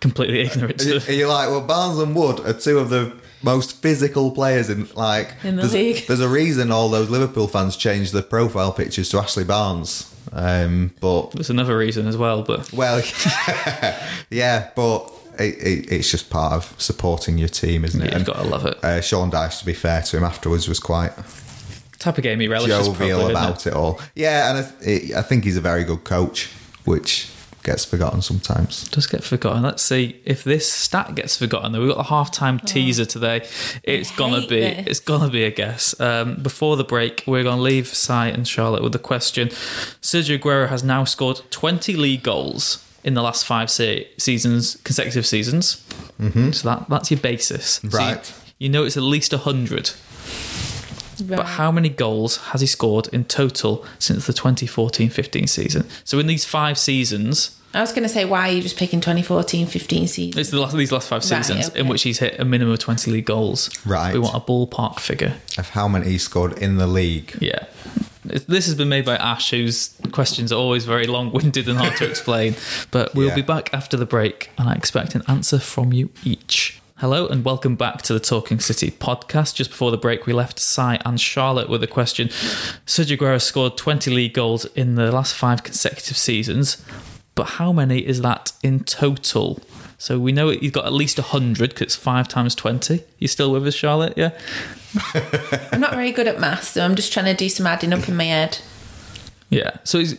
Completely 0.00 0.40
ignorant 0.40 0.78
to 0.80 1.14
you're 1.14 1.28
like, 1.28 1.50
well, 1.50 1.60
Barnes 1.60 1.98
and 1.98 2.14
Wood 2.14 2.40
are 2.40 2.54
two 2.54 2.78
of 2.78 2.88
the 2.88 3.12
most 3.42 3.80
physical 3.82 4.30
players 4.32 4.68
in 4.70 4.88
like 4.94 5.34
In 5.42 5.56
the 5.56 5.62
there's, 5.62 5.74
league. 5.74 6.04
There's 6.08 6.20
a 6.20 6.28
reason 6.28 6.70
all 6.70 6.88
those 6.88 7.08
Liverpool 7.10 7.48
fans 7.48 7.76
changed 7.76 8.12
their 8.12 8.22
profile 8.22 8.72
pictures 8.72 9.08
to 9.10 9.18
Ashley 9.18 9.44
Barnes. 9.44 10.06
Um, 10.32 10.92
but 11.00 11.30
There's 11.32 11.50
another 11.50 11.76
reason 11.76 12.06
as 12.06 12.16
well, 12.16 12.42
but 12.42 12.72
well, 12.72 12.98
yeah, 14.30 14.70
but 14.76 15.10
it, 15.38 15.54
it, 15.56 15.92
it's 15.92 16.10
just 16.10 16.30
part 16.30 16.52
of 16.52 16.74
supporting 16.80 17.38
your 17.38 17.48
team, 17.48 17.84
isn't 17.84 18.00
it? 18.02 18.12
you've 18.12 18.26
got 18.26 18.36
to 18.36 18.42
love 18.48 18.66
it. 18.66 18.82
uh, 18.84 19.00
Sean 19.00 19.30
Dyche, 19.30 19.58
to 19.60 19.66
be 19.66 19.72
fair 19.72 20.02
to 20.02 20.16
him, 20.18 20.24
afterwards 20.24 20.68
was 20.68 20.78
quite 20.80 21.12
Type 21.98 22.16
of 22.16 22.22
game 22.24 22.40
he 22.40 22.48
relishes 22.48 22.76
probably, 22.88 23.08
jovial 23.08 23.20
isn't 23.22 23.30
about 23.32 23.66
it? 23.66 23.72
all. 23.74 24.00
Yeah, 24.14 24.50
and 24.50 24.58
I, 24.66 24.70
th- 24.84 25.12
I 25.12 25.22
think 25.22 25.44
he's 25.44 25.56
a 25.58 25.60
very 25.60 25.84
good 25.84 26.02
coach, 26.04 26.46
which 26.84 27.30
gets 27.62 27.84
forgotten 27.84 28.22
sometimes. 28.22 28.88
does 28.88 29.06
get 29.06 29.22
forgotten. 29.22 29.62
Let's 29.62 29.82
see 29.82 30.20
if 30.24 30.44
this 30.44 30.70
stat 30.72 31.14
gets 31.14 31.36
forgotten. 31.36 31.72
Though 31.72 31.80
we've 31.82 31.94
got 31.94 31.98
the 31.98 32.10
halftime 32.14 32.64
teaser 32.64 33.04
today. 33.04 33.46
It's 33.82 34.10
gonna 34.16 34.40
be 34.46 34.60
this. 34.60 34.86
it's 34.86 35.00
gonna 35.00 35.30
be 35.30 35.44
a 35.44 35.50
guess. 35.50 35.98
Um, 36.00 36.36
before 36.36 36.76
the 36.76 36.84
break, 36.84 37.22
we're 37.26 37.42
gonna 37.42 37.60
leave 37.62 37.88
Cy 37.88 38.28
and 38.28 38.46
Charlotte 38.48 38.82
with 38.82 38.92
the 38.92 38.98
question. 38.98 39.48
Sergio 40.00 40.38
Aguero 40.38 40.68
has 40.68 40.82
now 40.82 41.04
scored 41.04 41.42
20 41.50 41.94
league 41.96 42.22
goals 42.22 42.84
in 43.04 43.14
the 43.14 43.22
last 43.22 43.44
five 43.46 43.70
se- 43.70 44.08
seasons, 44.18 44.76
consecutive 44.84 45.26
seasons. 45.26 45.82
Mm-hmm. 46.20 46.50
So 46.52 46.68
that 46.68 46.88
that's 46.88 47.10
your 47.10 47.20
basis. 47.20 47.64
So 47.66 47.88
you- 47.88 47.96
Right. 47.98 48.32
you, 48.58 48.68
know 48.68 48.84
it's 48.84 48.96
at 48.96 49.02
least 49.02 49.32
100. 51.20 51.36
But 51.36 51.46
how 51.52 51.70
many 51.70 51.88
goals 51.88 52.36
has 52.48 52.60
he 52.60 52.66
scored 52.66 53.08
in 53.12 53.24
total 53.24 53.84
since 53.98 54.26
the 54.26 54.32
2014-15 54.32 55.48
season? 55.48 55.86
So 56.04 56.18
in 56.18 56.26
these 56.26 56.44
five 56.44 56.78
seasons, 56.78 57.56
I 57.72 57.80
was 57.80 57.92
going 57.92 58.02
to 58.02 58.08
say, 58.08 58.24
why 58.24 58.48
are 58.48 58.52
you 58.52 58.62
just 58.62 58.76
picking 58.76 59.00
2014 59.00 59.66
15 59.66 60.06
season? 60.08 60.40
It's 60.40 60.50
the 60.50 60.58
last, 60.60 60.76
these 60.76 60.90
last 60.90 61.08
five 61.08 61.22
Right, 61.30 61.44
seasons 61.44 61.68
in 61.76 61.86
which 61.86 62.02
he's 62.02 62.18
hit 62.18 62.40
a 62.40 62.44
minimum 62.44 62.72
of 62.74 62.80
20 62.80 63.10
league 63.12 63.26
goals. 63.26 63.70
Right. 63.86 64.12
We 64.12 64.18
want 64.18 64.34
a 64.34 64.40
ballpark 64.40 64.98
figure. 64.98 65.34
Of 65.56 65.70
how 65.70 65.86
many 65.86 66.06
he 66.10 66.18
scored 66.18 66.58
in 66.58 66.76
the 66.78 66.88
league. 66.88 67.36
Yeah. 67.40 67.66
This 68.24 68.66
has 68.66 68.74
been 68.74 68.88
made 68.88 69.04
by 69.06 69.16
Ash, 69.16 69.50
whose 69.50 69.94
questions 70.12 70.52
are 70.52 70.56
always 70.56 70.84
very 70.84 71.06
long 71.06 71.30
winded 71.32 71.68
and 71.68 71.78
hard 71.78 71.96
to 71.98 72.06
explain. 72.10 72.54
But 72.90 73.14
we'll 73.14 73.28
Yeah. 73.28 73.34
be 73.36 73.42
back 73.42 73.72
after 73.72 73.96
the 73.96 74.04
break, 74.04 74.50
and 74.58 74.68
I 74.68 74.74
expect 74.74 75.14
an 75.14 75.22
answer 75.28 75.58
from 75.60 75.92
you 75.92 76.10
each. 76.24 76.79
Hello, 77.00 77.26
and 77.26 77.42
welcome 77.46 77.76
back 77.76 78.02
to 78.02 78.12
the 78.12 78.20
Talking 78.20 78.60
City 78.60 78.90
podcast. 78.90 79.54
Just 79.54 79.70
before 79.70 79.90
the 79.90 79.96
break, 79.96 80.26
we 80.26 80.34
left 80.34 80.58
Cy 80.58 81.00
and 81.02 81.18
Charlotte 81.18 81.70
with 81.70 81.82
a 81.82 81.86
question. 81.86 82.28
Sergio 82.28 83.16
Aguero 83.16 83.40
scored 83.40 83.78
20 83.78 84.10
league 84.10 84.34
goals 84.34 84.66
in 84.74 84.96
the 84.96 85.10
last 85.10 85.34
five 85.34 85.62
consecutive 85.62 86.18
seasons, 86.18 86.84
but 87.34 87.52
how 87.52 87.72
many 87.72 88.06
is 88.06 88.20
that 88.20 88.52
in 88.62 88.84
total? 88.84 89.62
So 89.96 90.18
we 90.18 90.30
know 90.30 90.50
he's 90.50 90.72
got 90.72 90.84
at 90.84 90.92
least 90.92 91.16
100 91.16 91.70
because 91.70 91.80
it's 91.80 91.96
5 91.96 92.28
times 92.28 92.54
20. 92.54 93.02
You 93.18 93.28
still 93.28 93.50
with 93.50 93.66
us, 93.66 93.74
Charlotte? 93.74 94.12
Yeah? 94.18 94.38
I'm 95.72 95.80
not 95.80 95.94
very 95.94 96.12
good 96.12 96.28
at 96.28 96.38
maths, 96.38 96.68
so 96.68 96.84
I'm 96.84 96.96
just 96.96 97.14
trying 97.14 97.24
to 97.24 97.34
do 97.34 97.48
some 97.48 97.66
adding 97.66 97.94
up 97.94 98.10
in 98.10 98.14
my 98.14 98.24
head. 98.24 98.58
Yeah. 99.48 99.78
So 99.84 100.00
he's 100.00 100.18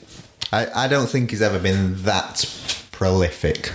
I, 0.52 0.86
I 0.86 0.88
don't 0.88 1.08
think 1.08 1.30
he's 1.30 1.44
ever 1.44 1.60
been 1.60 2.02
that 2.02 2.44
prolific. 2.92 3.72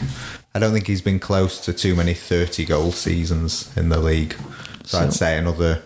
I 0.57 0.59
don't 0.59 0.73
think 0.73 0.87
he's 0.87 1.03
been 1.03 1.21
close 1.21 1.61
to 1.67 1.73
too 1.75 1.95
many 1.95 2.15
30 2.15 2.65
goal 2.65 2.91
seasons 2.91 3.71
in 3.77 3.91
the 3.91 4.01
league. 4.01 4.35
So, 4.85 4.99
I'd 5.01 5.13
say 5.13 5.37
another 5.37 5.83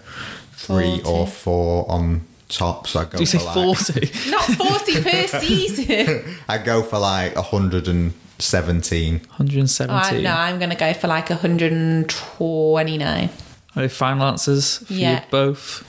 three 0.53 1.01
40. 1.01 1.03
or 1.09 1.27
four 1.27 1.91
on 1.91 2.21
top. 2.49 2.87
So 2.87 3.01
I'd 3.01 3.11
go 3.11 3.19
Do 3.19 3.23
you 3.23 3.27
say 3.27 3.39
for 3.39 3.47
like, 3.47 3.77
40? 3.79 4.13
Not 4.31 4.45
40 4.45 5.03
per 5.03 5.27
season. 5.41 6.37
I'd 6.49 6.65
go 6.65 6.85
for 6.85 7.01
like 7.01 7.35
117. 7.35 9.13
117. 9.19 9.91
Oh, 9.91 10.21
no, 10.21 10.33
I'm 10.37 10.59
going 10.59 10.71
to 10.71 10.77
go 10.77 10.93
for 10.95 11.09
like 11.09 11.31
129. 11.31 13.31
Are 13.77 13.83
they 13.83 13.89
final 13.89 14.25
answers 14.29 14.79
for 14.79 14.93
Yeah. 14.93 15.17
you 15.21 15.27
both? 15.33 15.85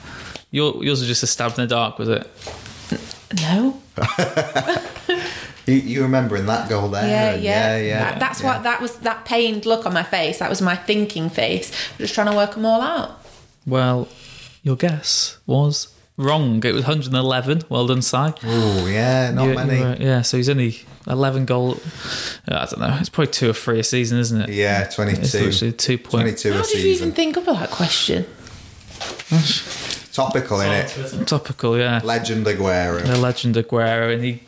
Your, 0.50 0.82
yours 0.82 0.98
was 0.98 1.06
just 1.08 1.22
a 1.22 1.28
stab 1.28 1.50
in 1.52 1.56
the 1.56 1.66
dark, 1.68 2.00
was 2.00 2.08
it? 2.08 2.28
No. 3.40 3.80
You, 5.66 5.74
you 5.74 6.02
remembering 6.02 6.46
that 6.46 6.68
goal 6.68 6.88
there? 6.88 7.08
Yeah, 7.08 7.34
yeah. 7.34 7.76
yeah, 7.76 7.82
yeah. 7.82 7.98
That- 8.10 8.20
that's 8.20 8.40
yeah. 8.40 8.46
what 8.54 8.62
that 8.64 8.80
was. 8.80 8.96
That 8.98 9.24
pained 9.24 9.64
look 9.66 9.86
on 9.86 9.92
my 9.94 10.02
face. 10.02 10.38
That 10.38 10.50
was 10.50 10.60
my 10.60 10.74
thinking 10.76 11.30
face. 11.30 11.70
Just 11.98 12.14
trying 12.14 12.28
to 12.30 12.36
work 12.36 12.54
them 12.54 12.66
all 12.66 12.80
out. 12.80 13.20
Well, 13.66 14.08
your 14.62 14.76
guess 14.76 15.38
was 15.46 15.88
wrong. 16.16 16.64
It 16.64 16.72
was 16.74 16.82
111. 16.84 17.62
Well 17.68 17.86
done, 17.86 18.02
Si. 18.02 18.16
Oh, 18.16 18.86
yeah, 18.86 19.30
not 19.30 19.44
You- 19.48 19.54
many. 19.54 19.78
you 19.78 19.84
were- 19.84 19.96
yeah, 20.00 20.22
so 20.22 20.36
he's 20.36 20.48
only 20.48 20.80
11 21.06 21.44
goal. 21.46 21.80
uh, 22.50 22.54
I 22.56 22.66
don't 22.66 22.80
know. 22.80 22.96
It's 23.00 23.08
probably 23.08 23.32
two 23.32 23.50
or 23.50 23.54
three 23.54 23.78
a 23.80 23.84
season, 23.84 24.18
isn't 24.18 24.40
it? 24.42 24.50
Yeah, 24.50 24.84
22. 24.84 25.20
It's 25.22 25.34
literally 25.34 25.72
two 25.72 25.98
point. 25.98 26.22
22 26.22 26.52
How 26.52 26.60
a 26.60 26.62
did 26.64 26.82
you 26.82 26.90
even 26.90 27.12
think 27.12 27.36
of 27.36 27.44
that 27.46 27.70
question? 27.70 28.26
Topical, 30.12 30.60
in 30.60 30.70
it? 30.72 31.26
Topical, 31.26 31.78
yeah. 31.78 32.00
Legend 32.04 32.46
Aguero. 32.46 33.02
The 33.04 33.16
legend 33.16 33.54
Aguero, 33.54 34.12
and 34.12 34.22
he 34.22 34.42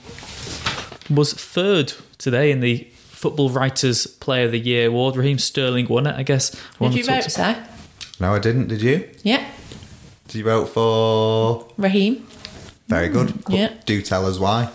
was 1.11 1.33
third 1.35 1.93
today 2.19 2.51
in 2.51 2.61
the 2.61 2.87
Football 3.09 3.51
Writers 3.51 4.07
Player 4.07 4.47
of 4.47 4.53
the 4.53 4.59
Year 4.61 4.89
award. 4.89 5.17
Raheem 5.17 5.39
Sterling 5.39 5.87
won 5.89 6.07
it, 6.07 6.15
I 6.15 6.23
guess. 6.23 6.55
One 6.79 6.91
Did 6.91 6.99
you 6.99 7.05
vote, 7.05 7.23
to- 7.23 7.31
Si? 7.31 7.55
No, 8.21 8.35
I 8.35 8.39
didn't. 8.39 8.69
Did 8.69 8.83
you? 8.83 9.09
Yeah. 9.23 9.45
Did 10.29 10.39
you 10.39 10.45
vote 10.45 10.67
for? 10.67 11.67
Raheem. 11.77 12.27
Very 12.89 13.09
good. 13.09 13.29
Mm, 13.29 13.55
yeah. 13.57 13.73
Do 13.87 14.01
tell 14.03 14.27
us 14.27 14.39
why. 14.39 14.69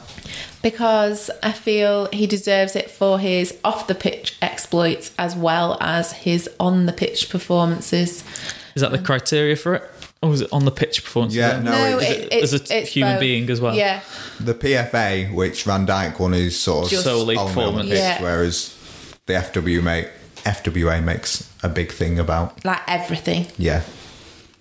Because 0.62 1.30
I 1.42 1.52
feel 1.54 2.08
he 2.12 2.28
deserves 2.28 2.76
it 2.76 2.92
for 2.92 3.18
his 3.20 3.58
off 3.64 3.88
the 3.88 3.96
pitch 3.96 4.36
exploits 4.42 5.14
as 5.18 5.36
well 5.36 5.78
as 5.80 6.12
his 6.12 6.50
on 6.60 6.86
the 6.86 6.92
pitch 6.92 7.30
performances. 7.30 8.24
Is 8.76 8.82
that 8.82 8.92
the 8.92 9.00
criteria 9.00 9.56
for 9.56 9.76
it? 9.76 9.84
Or 10.22 10.30
was 10.30 10.42
it 10.42 10.50
on 10.52 10.66
the 10.66 10.72
pitch 10.72 11.04
performance? 11.04 11.34
Yeah, 11.34 11.60
no, 11.62 11.72
No, 11.72 11.98
it's- 12.00 12.12
it, 12.12 12.34
it- 12.34 12.44
as 12.44 12.54
it's, 12.54 12.70
a 12.70 12.80
it's 12.82 12.92
human 12.92 13.14
both. 13.16 13.20
being 13.22 13.50
as 13.50 13.62
well? 13.62 13.74
Yeah. 13.76 14.02
The 14.40 14.54
PFA, 14.54 15.34
which 15.34 15.64
Van 15.64 15.88
Dijk 15.88 16.20
won, 16.20 16.34
is 16.34 16.60
sort 16.60 16.86
of 16.86 16.92
Just- 16.92 17.04
Solely 17.06 17.36
only 17.36 17.38
on 17.38 17.46
the 17.48 17.54
performance. 17.54 17.90
pitch, 17.90 17.98
Yeah. 17.98 18.22
whereas 18.22 18.76
the 19.28 19.34
FW 19.36 19.82
make, 19.82 20.10
FWA 20.46 21.02
makes 21.04 21.50
a 21.64 21.70
big 21.70 21.92
thing 21.92 22.20
about. 22.20 22.64
Like 22.66 22.82
everything. 22.88 23.48
Yeah, 23.58 23.82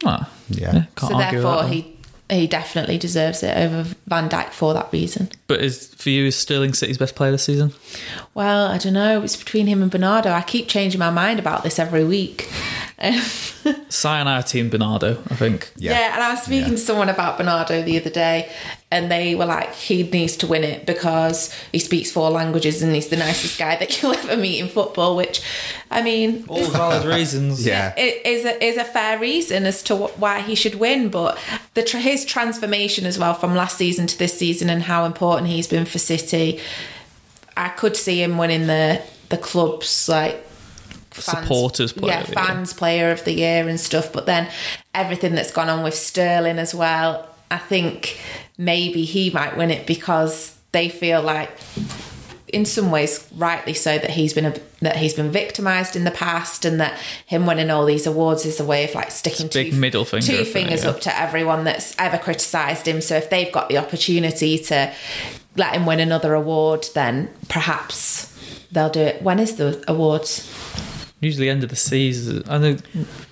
Ah, 0.04 0.28
Yeah. 0.48 0.84
can't 0.96 1.12
so 1.12 1.14
argue 1.14 1.40
therefore 1.42 1.62
that. 1.64 1.72
he 1.72 1.94
he 2.30 2.46
definitely 2.46 2.98
deserves 2.98 3.42
it 3.42 3.56
over 3.56 3.86
Van 4.06 4.28
Dijk 4.28 4.50
for 4.50 4.74
that 4.74 4.88
reason. 4.92 5.30
But 5.46 5.60
is 5.62 5.86
for 5.96 6.10
you 6.10 6.26
is 6.26 6.36
Sterling 6.36 6.74
City's 6.74 6.98
best 6.98 7.14
player 7.14 7.30
this 7.32 7.44
season? 7.44 7.72
Well, 8.34 8.66
I 8.66 8.76
don't 8.76 8.92
know. 8.92 9.22
It's 9.22 9.34
between 9.34 9.66
him 9.66 9.80
and 9.80 9.90
Bernardo. 9.90 10.30
I 10.30 10.42
keep 10.42 10.68
changing 10.68 10.98
my 10.98 11.08
mind 11.10 11.38
about 11.38 11.64
this 11.64 11.78
every 11.78 12.04
week. 12.04 12.46
Si 13.00 14.08
and 14.08 14.28
I 14.28 14.38
are 14.38 14.42
team 14.42 14.70
Bernardo, 14.70 15.12
I 15.30 15.34
think. 15.36 15.70
yeah. 15.76 15.92
Yeah, 15.92 16.14
and 16.14 16.22
I 16.22 16.30
was 16.32 16.42
speaking 16.42 16.70
Yeah. 16.70 16.76
to 16.76 16.78
someone 16.78 17.08
about 17.08 17.38
Bernardo 17.38 17.80
the 17.82 17.96
other 18.00 18.10
day, 18.10 18.50
and 18.90 19.10
they 19.10 19.34
were 19.36 19.44
like, 19.46 19.72
he 19.74 20.02
needs 20.02 20.36
to 20.38 20.46
win 20.48 20.64
it 20.64 20.84
because 20.84 21.54
he 21.70 21.78
speaks 21.78 22.10
four 22.10 22.30
languages 22.30 22.82
and 22.82 22.92
he's 22.94 23.08
the 23.08 23.16
nicest 23.16 23.56
guy 23.58 23.76
that 23.76 24.02
you'll 24.02 24.14
ever 24.14 24.36
meet 24.36 24.58
in 24.60 24.68
football. 24.68 25.14
Which, 25.14 25.40
I 25.90 26.02
mean, 26.02 26.44
All 26.48 26.64
valid 26.70 27.04
reasons. 27.06 27.64
Yeah. 27.64 27.94
it 27.96 28.26
is 28.26 28.44
a, 28.44 28.64
is 28.64 28.76
a 28.76 28.84
fair 28.84 29.18
reason 29.18 29.64
as 29.66 29.82
to 29.84 29.96
wh- 29.96 30.20
why 30.20 30.40
he 30.40 30.54
should 30.56 30.74
win. 30.76 31.08
But 31.08 31.38
the 31.74 31.82
his 31.82 32.24
transformation 32.24 33.06
as 33.06 33.18
well 33.18 33.34
from 33.34 33.54
last 33.54 33.76
season 33.78 34.06
to 34.08 34.18
this 34.18 34.36
season 34.36 34.68
and 34.70 34.82
how 34.82 35.04
important 35.04 35.48
he's 35.48 35.68
been 35.68 35.84
for 35.84 35.98
City, 35.98 36.60
I 37.56 37.68
could 37.68 37.96
see 37.96 38.22
him 38.22 38.38
winning 38.38 38.66
the 38.66 39.02
the 39.28 39.36
club's 39.38 40.08
like 40.08 40.42
fans- 41.20 41.38
Supporters 41.46 41.92
player 41.92 42.12
yeah, 42.12 42.20
of 42.20 42.26
the 42.28 42.34
year. 42.36 42.44
fans 42.46 42.72
player 42.72 43.10
of 43.10 43.24
the 43.24 43.32
year 43.32 43.68
and 43.68 43.78
stuff. 43.80 44.12
But 44.12 44.26
then 44.26 44.48
everything 44.94 45.34
that's 45.34 45.52
gone 45.52 45.68
on 45.68 45.82
with 45.82 45.94
Sterling 45.94 46.58
as 46.58 46.74
well, 46.74 47.28
I 47.50 47.58
think 47.58 48.18
maybe 48.56 49.04
he 49.04 49.30
might 49.30 49.56
win 49.56 49.70
it 49.70 49.86
because 49.86 50.56
they 50.72 50.88
feel 50.88 51.22
like 51.22 51.50
in 52.52 52.64
some 52.64 52.90
ways 52.90 53.28
rightly 53.36 53.74
so 53.74 53.98
that 53.98 54.08
he's 54.10 54.32
been 54.32 54.46
a, 54.46 54.54
that 54.80 54.96
he's 54.96 55.12
been 55.12 55.30
victimized 55.30 55.94
in 55.94 56.04
the 56.04 56.10
past 56.10 56.64
and 56.64 56.80
that 56.80 56.98
him 57.26 57.44
winning 57.46 57.70
all 57.70 57.84
these 57.84 58.06
awards 58.06 58.46
is 58.46 58.58
a 58.58 58.64
way 58.64 58.84
of 58.84 58.94
like 58.94 59.10
sticking 59.10 59.50
two, 59.50 59.70
middle 59.72 60.04
finger, 60.04 60.26
two 60.26 60.32
it? 60.36 60.46
fingers 60.46 60.82
Yeah. 60.84 60.90
up 60.90 61.00
to 61.02 61.20
everyone 61.20 61.64
that's 61.64 61.94
ever 61.98 62.16
criticized 62.16 62.88
him 62.88 63.02
so 63.02 63.16
if 63.16 63.28
they've 63.28 63.52
got 63.52 63.68
the 63.68 63.76
opportunity 63.76 64.58
to 64.60 64.90
let 65.56 65.74
him 65.74 65.84
win 65.84 66.00
another 66.00 66.32
award 66.32 66.86
then 66.94 67.28
perhaps 67.50 68.34
they'll 68.72 68.88
do 68.88 69.00
it 69.00 69.20
when 69.22 69.38
is 69.38 69.56
the 69.56 69.84
awards 69.86 70.50
Usually 71.20 71.50
end 71.50 71.64
of 71.64 71.70
the 71.70 71.74
season. 71.76 72.44
I 72.48 72.58
know 72.58 72.76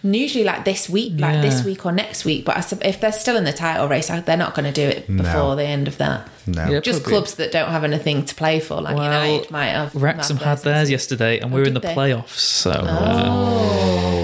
usually 0.03 0.43
like 0.43 0.65
this 0.65 0.89
week 0.89 1.13
like 1.21 1.35
Yeah. 1.35 1.41
this 1.43 1.65
week 1.65 1.87
or 1.87 1.93
next 1.93 2.25
week 2.25 2.45
but 2.45 2.57
I, 2.57 2.87
if 2.89 3.01
they're 3.01 3.13
still 3.13 3.37
in 3.37 3.45
the 3.45 3.53
title 3.53 3.87
race 3.87 4.09
they're 4.09 4.37
not 4.37 4.55
going 4.55 4.65
to 4.65 4.73
do 4.73 4.83
it 4.89 5.09
No. 5.09 5.23
before 5.23 5.55
the 5.57 5.63
end 5.65 5.87
of 5.87 5.97
that 5.99 6.29
No. 6.47 6.69
Yeah. 6.69 6.81
just 6.81 7.03
Probably. 7.03 7.19
clubs 7.19 7.35
that 7.37 7.53
don't 7.53 7.71
have 7.71 7.85
anything 7.85 8.25
to 8.25 8.35
play 8.35 8.59
for 8.59 8.81
like 8.81 8.97
well, 8.97 9.05
United 9.05 9.51
might 9.53 9.67
have 9.69 9.95
Wrexham 9.95 10.37
have 10.39 10.45
had 10.47 10.59
theirs 10.59 10.65
theirs. 10.89 10.91
yesterday, 10.91 11.39
and 11.39 11.53
Oh, 11.53 11.55
we're 11.57 11.65
in 11.65 11.75
the 11.75 11.81
they? 11.81 11.95
playoffs. 11.95 12.31
So 12.39 12.71
uh, 12.73 14.16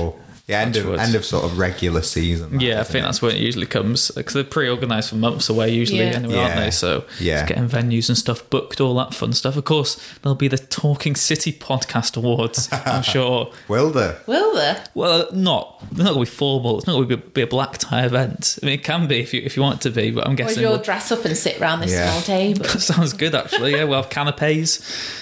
Yeah, 0.49 0.61
end 0.61 0.77
of, 0.77 0.93
end 0.99 1.15
of 1.15 1.25
sort 1.25 1.45
of 1.45 1.57
regular 1.57 2.03
season. 2.03 2.59
that, 2.59 2.61
yeah, 2.63 2.81
I 2.81 2.83
think 2.83 3.05
it? 3.05 3.07
that's 3.07 3.23
when 3.23 3.37
it 3.37 3.41
usually 3.41 3.65
comes 3.67 4.11
because 4.11 4.35
they're 4.35 4.43
pre-organized 4.43 5.11
for 5.11 5.15
months 5.15 5.49
away 5.49 5.71
usually 5.71 6.01
Yeah. 6.01 6.07
anyway, 6.17 6.35
aren't 6.37 6.57
they? 6.57 6.71
So 6.73 7.05
Yeah. 7.21 7.41
it's 7.43 7.49
getting 7.49 7.69
venues 7.69 8.09
and 8.09 8.19
stuff 8.19 8.49
booked, 8.51 8.81
all 8.81 8.95
that 8.97 9.15
fun 9.15 9.33
stuff. 9.35 9.57
Of 9.57 9.65
course, 9.65 9.97
there'll 10.23 10.35
be 10.35 10.49
the 10.49 10.59
Talking 10.59 11.15
City 11.15 11.53
Podcast 11.53 12.17
Awards. 12.17 12.69
I'm 12.73 13.03
sure. 13.15 13.53
Will 13.69 13.91
there? 13.91 14.19
will 14.27 14.53
there 14.55 14.83
Well, 14.95 15.29
not 15.33 15.79
they're 15.93 16.05
not 16.05 16.15
going 16.15 16.27
to 16.27 16.31
be 16.33 16.37
formal. 16.37 16.79
It's 16.79 16.87
not 16.89 16.95
going 16.95 17.09
to 17.09 17.17
be, 17.19 17.23
be 17.35 17.43
a 17.43 17.47
black 17.47 17.79
tie 17.79 18.05
event. 18.05 18.59
I 18.63 18.67
mean, 18.67 18.75
it 18.75 18.85
can 18.85 19.07
be 19.07 19.21
if 19.21 19.33
you 19.33 19.43
if 19.45 19.57
you 19.57 19.63
want 19.63 19.77
it 19.77 19.83
to 19.83 19.91
be, 19.91 20.11
but 20.11 20.27
I'm 20.27 20.33
or 20.33 20.37
guessing. 20.37 20.63
you'll 20.63 20.73
we'll- 20.73 20.83
dress 20.83 21.13
up 21.13 21.25
and 21.25 21.37
sit 21.37 21.61
around 21.61 21.81
this 21.81 21.93
Yeah. 21.93 22.11
small 22.11 22.23
table 22.37 22.65
Sounds 22.65 23.13
good, 23.13 23.35
actually. 23.37 23.73
Yeah, 23.73 23.85
we'll 23.85 24.03
have 24.03 24.11
canapes. 24.11 24.81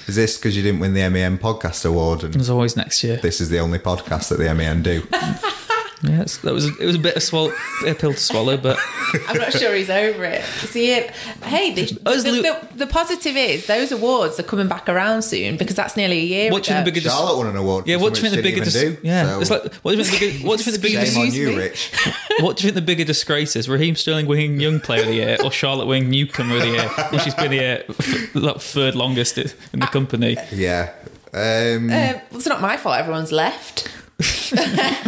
Is 0.08 0.16
this 0.16 0.38
because 0.38 0.56
you 0.56 0.62
didn't 0.62 0.80
win 0.80 0.94
the 0.94 1.08
MEN 1.10 1.36
Podcast 1.38 1.84
Award 1.84 2.24
and 2.24 2.34
As 2.36 2.48
always, 2.48 2.74
next 2.74 3.04
year. 3.04 3.18
this 3.18 3.40
is 3.40 3.50
the 3.50 3.58
only 3.58 3.78
podcast 3.78 4.28
that 4.30 4.38
the 4.38 4.52
MEN 4.54 4.82
do? 4.82 5.06
Yeah, 6.02 6.12
it's- 6.22 6.38
that 6.38 6.54
was 6.54 6.64
it 6.78 6.86
was 6.86 6.94
a 6.96 6.98
bit 6.98 7.12
of 7.12 7.18
a 7.18 7.20
swallow, 7.20 7.52
bit 7.82 7.98
pill 7.98 8.14
to 8.14 8.18
swallow, 8.18 8.56
but 8.56 8.78
I'm 9.28 9.36
not 9.36 9.52
sure 9.52 9.74
he's 9.74 9.90
over 9.90 10.24
it. 10.24 10.42
See, 10.44 10.92
it, 10.92 11.10
hey, 11.44 11.74
the, 11.74 11.82
Us 12.06 12.22
the, 12.22 12.32
lo- 12.32 12.40
the, 12.42 12.68
the 12.74 12.86
positive 12.86 13.36
is 13.36 13.66
those 13.66 13.92
awards 13.92 14.40
are 14.40 14.42
coming 14.42 14.66
back 14.66 14.88
around 14.88 15.20
soon 15.22 15.58
because 15.58 15.76
that's 15.76 15.98
nearly 15.98 16.18
a 16.20 16.24
year 16.24 16.50
what 16.52 16.62
do 16.64 16.70
you 16.72 16.78
ago. 16.78 16.84
think 16.84 16.94
the 16.94 17.00
biggest? 17.02 17.14
Charlotte 17.14 17.36
won 17.36 17.48
an 17.48 17.56
award. 17.56 17.86
Yeah, 17.86 17.96
what 17.96 18.14
do 18.14 18.22
you 18.22 18.30
think 18.30 18.42
the 18.42 18.50
something 18.50 18.54
bigger? 18.54 18.96
Dis- 18.96 19.04
yeah, 19.04 19.26
so 19.34 19.40
it's 19.42 19.50
like 19.50 19.74
what 19.82 19.92
do 19.92 19.98
you 19.98 20.04
think 20.04 20.20
the 20.20 20.30
bigger? 20.38 20.48
What 20.48 20.58
do 20.58 20.64
you 20.64 20.72
think 20.72 20.82
the 20.82 20.88
bigger? 20.88 21.06
shame 21.10 21.20
on 21.20 21.32
you. 21.34 21.58
Rich. 21.58 21.92
what 22.40 22.56
do 22.56 22.62
you 22.62 22.72
think 22.72 22.74
the 22.76 22.80
bigger 22.92 23.04
disgrace 23.04 23.54
is? 23.54 23.68
Raheem 23.68 23.94
Sterling 23.94 24.26
winning 24.26 24.58
Young 24.58 24.80
Player 24.80 25.02
of 25.02 25.08
the 25.08 25.14
Year 25.16 25.36
or 25.44 25.52
Charlotte 25.52 25.84
winning 25.86 26.08
Newcomer 26.08 26.56
of 26.56 26.62
the 26.62 26.68
Year 26.68 26.88
when 27.10 27.20
she's 27.20 27.34
been 27.34 27.52
here 27.52 27.84
f- 27.90 28.34
like 28.34 28.56
third 28.58 28.94
longest 28.94 29.36
in 29.36 29.80
the 29.80 29.86
company? 29.86 30.38
Yeah. 30.50 30.92
Um, 31.34 31.90
Uh, 31.90 32.20
it's 32.32 32.46
not 32.46 32.62
my 32.62 32.78
fault. 32.78 32.96
Everyone's 32.96 33.32
left. 33.32 33.86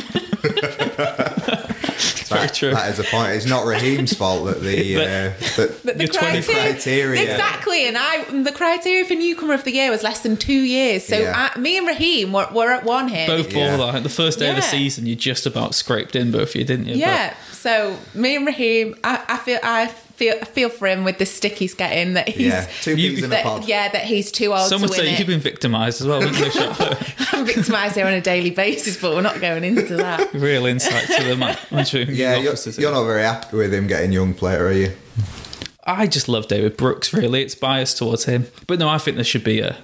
Very 0.42 2.46
that- 2.46 2.54
true. 2.54 2.70
That 2.70 2.90
is 2.90 2.98
a 2.98 3.04
point. 3.04 3.32
It's 3.32 3.46
not 3.46 3.66
Raheem's 3.66 4.14
fault 4.14 4.46
that 4.46 4.62
the 4.62 4.94
But- 4.96 5.06
uh, 5.06 5.56
that 5.56 5.80
But 5.84 5.98
the 5.98 6.04
Your 6.04 6.12
20 6.12 6.42
criteria. 6.42 7.22
exactly, 7.22 7.86
and 7.86 7.96
I 7.98 8.24
the 8.42 8.52
criteria 8.52 9.04
for 9.04 9.14
newcomer 9.14 9.54
of 9.54 9.64
the 9.64 9.72
year 9.72 9.90
was 9.90 10.02
less 10.02 10.20
than 10.20 10.36
two 10.36 10.52
years. 10.52 11.04
So 11.04 11.18
Yeah. 11.18 11.50
I, 11.54 11.58
me 11.58 11.78
and 11.78 11.86
Raheem 11.86 12.32
were, 12.32 12.48
were 12.52 12.72
at 12.72 12.84
one 12.84 13.08
here. 13.08 13.26
Both 13.26 13.52
Yeah. 13.52 13.76
borderline. 13.76 14.02
The 14.02 14.08
first 14.08 14.38
day 14.38 14.50
of 14.50 14.56
the 14.56 14.62
season, 14.62 15.06
you 15.06 15.14
just 15.14 15.46
about 15.46 15.74
scraped 15.74 16.16
in 16.16 16.30
both 16.30 16.50
of 16.50 16.54
you, 16.56 16.64
didn't 16.64 16.86
you? 16.86 16.96
Yeah. 16.96 17.34
So 17.52 17.96
me 18.14 18.36
and 18.36 18.46
Raheem, 18.46 18.96
I, 19.04 19.22
I 19.28 19.36
feel 19.36 19.58
I 19.62 19.86
feel 20.16 20.36
feel 20.44 20.68
for 20.68 20.86
him 20.86 21.04
with 21.04 21.18
the 21.18 21.26
stick 21.26 21.54
he's 21.54 21.74
getting 21.74 22.14
that 22.14 22.28
he's 22.28 22.46
yeah, 22.48 22.66
two 22.82 22.96
You- 22.96 23.10
peas 23.10 23.18
in 23.20 23.24
a 23.24 23.28
that, 23.28 23.44
pod. 23.44 23.66
yeah 23.66 23.90
that 23.90 24.04
he's 24.04 24.30
too 24.30 24.50
But 24.50 24.60
old 24.60 24.68
some 24.68 24.78
to 24.80 24.82
would 24.84 24.90
win 24.90 24.98
say 25.00 25.12
it. 25.14 25.18
you've 25.18 25.28
been 25.28 25.40
victimised 25.40 26.00
as 26.00 26.06
well, 26.06 26.20
wouldn't 26.24 26.54
you, 26.54 27.26
I'm 27.32 27.44
victimised 27.46 27.94
here 27.96 28.06
on 28.06 28.12
a 28.12 28.20
daily 28.20 28.50
basis, 28.50 29.00
but 29.00 29.14
we're 29.14 29.22
not 29.22 29.40
going 29.40 29.64
into 29.64 29.96
that. 29.96 30.32
Real 30.34 30.66
insight 30.66 31.06
to 31.06 31.24
the 31.24 31.36
man- 31.36 31.58
managing 31.70 32.10
Yeah, 32.10 32.36
you're, 32.36 32.54
you're 32.78 32.92
not 32.92 33.04
very 33.04 33.22
happy 33.22 33.56
with 33.56 33.72
him 33.74 33.86
getting 33.86 34.12
young 34.12 34.34
player, 34.34 34.64
are 34.66 34.72
you? 34.72 34.92
I 35.84 36.06
just 36.06 36.28
love 36.28 36.46
David 36.46 36.76
Brooks. 36.76 37.12
Really, 37.12 37.42
it's 37.42 37.54
biased 37.56 37.98
towards 37.98 38.26
him. 38.26 38.46
But 38.68 38.78
no, 38.78 38.88
I 38.88 38.98
think 38.98 39.16
there 39.16 39.24
should 39.24 39.42
be 39.44 39.58
a 39.60 39.76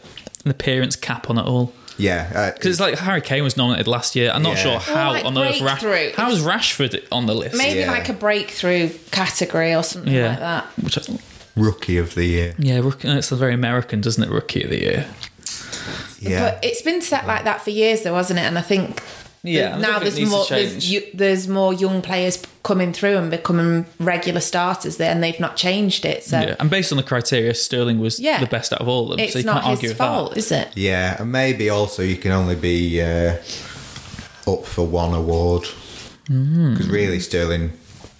an 0.44 0.50
appearance 0.52 0.94
cap 0.94 1.28
on 1.28 1.38
it 1.38 1.44
all. 1.44 1.72
Yeah, 1.98 2.30
uh, 2.34 2.52
Because 2.52 2.70
it's 2.72 2.80
like 2.80 2.96
Harry 2.98 3.20
Kane 3.20 3.42
was 3.42 3.56
nominated 3.56 3.88
last 3.88 4.14
year. 4.16 4.30
I'm 4.32 4.42
not 4.42 4.56
Yeah. 4.56 4.62
sure 4.62 4.78
how 4.78 5.10
like 5.12 5.24
on 5.24 5.36
earth 5.36 5.60
Rash- 5.60 5.80
breakthrough. 5.82 6.12
how's 6.16 6.40
Rashford 6.40 7.02
on 7.12 7.26
the 7.26 7.34
list. 7.34 7.56
Maybe 7.56 7.80
Yeah. 7.80 7.90
like 7.90 8.08
a 8.08 8.12
breakthrough 8.12 8.90
category 9.10 9.74
or 9.74 9.82
something 9.82 10.12
yeah, 10.12 10.28
like 10.28 10.38
that. 10.38 10.66
Which 10.80 10.96
I, 10.98 11.02
rookie 11.56 11.98
of 11.98 12.14
the 12.14 12.24
year. 12.24 12.54
yeah, 12.58 12.78
rookie, 12.78 13.08
it's 13.08 13.30
very 13.30 13.52
American, 13.54 14.00
doesn't 14.00 14.22
it? 14.22 14.30
Rookie 14.30 14.62
of 14.62 14.70
the 14.70 14.80
year. 14.80 15.06
Yeah, 16.20 16.40
But 16.50 16.64
it's 16.64 16.82
been 16.82 17.00
set 17.02 17.26
like 17.26 17.44
that 17.44 17.62
for 17.62 17.70
years, 17.70 18.02
though, 18.02 18.14
hasn't 18.16 18.38
it? 18.38 18.42
And 18.42 18.58
I 18.58 18.62
think 18.62 19.02
Yeah, 19.44 19.76
I 19.76 19.78
now 19.78 19.98
don't 19.98 20.12
think 20.12 20.12
it 20.12 20.16
there's 20.16 20.30
more 20.30 20.46
there's, 20.48 20.90
you, 20.92 21.02
there's 21.14 21.46
more 21.48 21.72
young 21.72 22.02
players 22.02 22.42
coming 22.64 22.92
through 22.92 23.16
and 23.16 23.30
becoming 23.30 23.86
regular 24.00 24.40
starters 24.40 24.96
there, 24.96 25.10
and 25.12 25.22
they've 25.22 25.38
not 25.40 25.56
changed 25.56 26.04
it. 26.04 26.24
So 26.24 26.40
Yeah, 26.40 26.56
and 26.58 26.68
based 26.68 26.90
on 26.92 26.96
the 26.98 27.04
criteria, 27.04 27.54
Sterling 27.54 28.00
was 28.00 28.18
Yeah. 28.18 28.40
the 28.40 28.46
best 28.46 28.72
out 28.72 28.80
of 28.80 28.88
all 28.88 29.04
of 29.12 29.16
them. 29.16 29.20
it's 29.20 29.34
so 29.34 29.38
you 29.38 29.44
not 29.44 29.62
can't 29.62 29.66
argue 29.66 29.88
his 29.90 29.96
fault, 29.98 30.30
that. 30.32 30.38
is 30.38 30.50
it? 30.52 30.68
yeah, 30.74 31.20
and 31.22 31.30
maybe 31.32 31.70
also 31.70 32.02
you 32.02 32.16
can 32.16 32.32
only 32.32 32.56
be 32.56 33.00
uh, 33.00 33.36
up 34.46 34.64
for 34.66 34.86
one 34.86 35.14
award 35.14 35.66
Hmm. 36.26 36.72
because 36.74 36.88
really 36.88 37.20
Sterling 37.20 37.72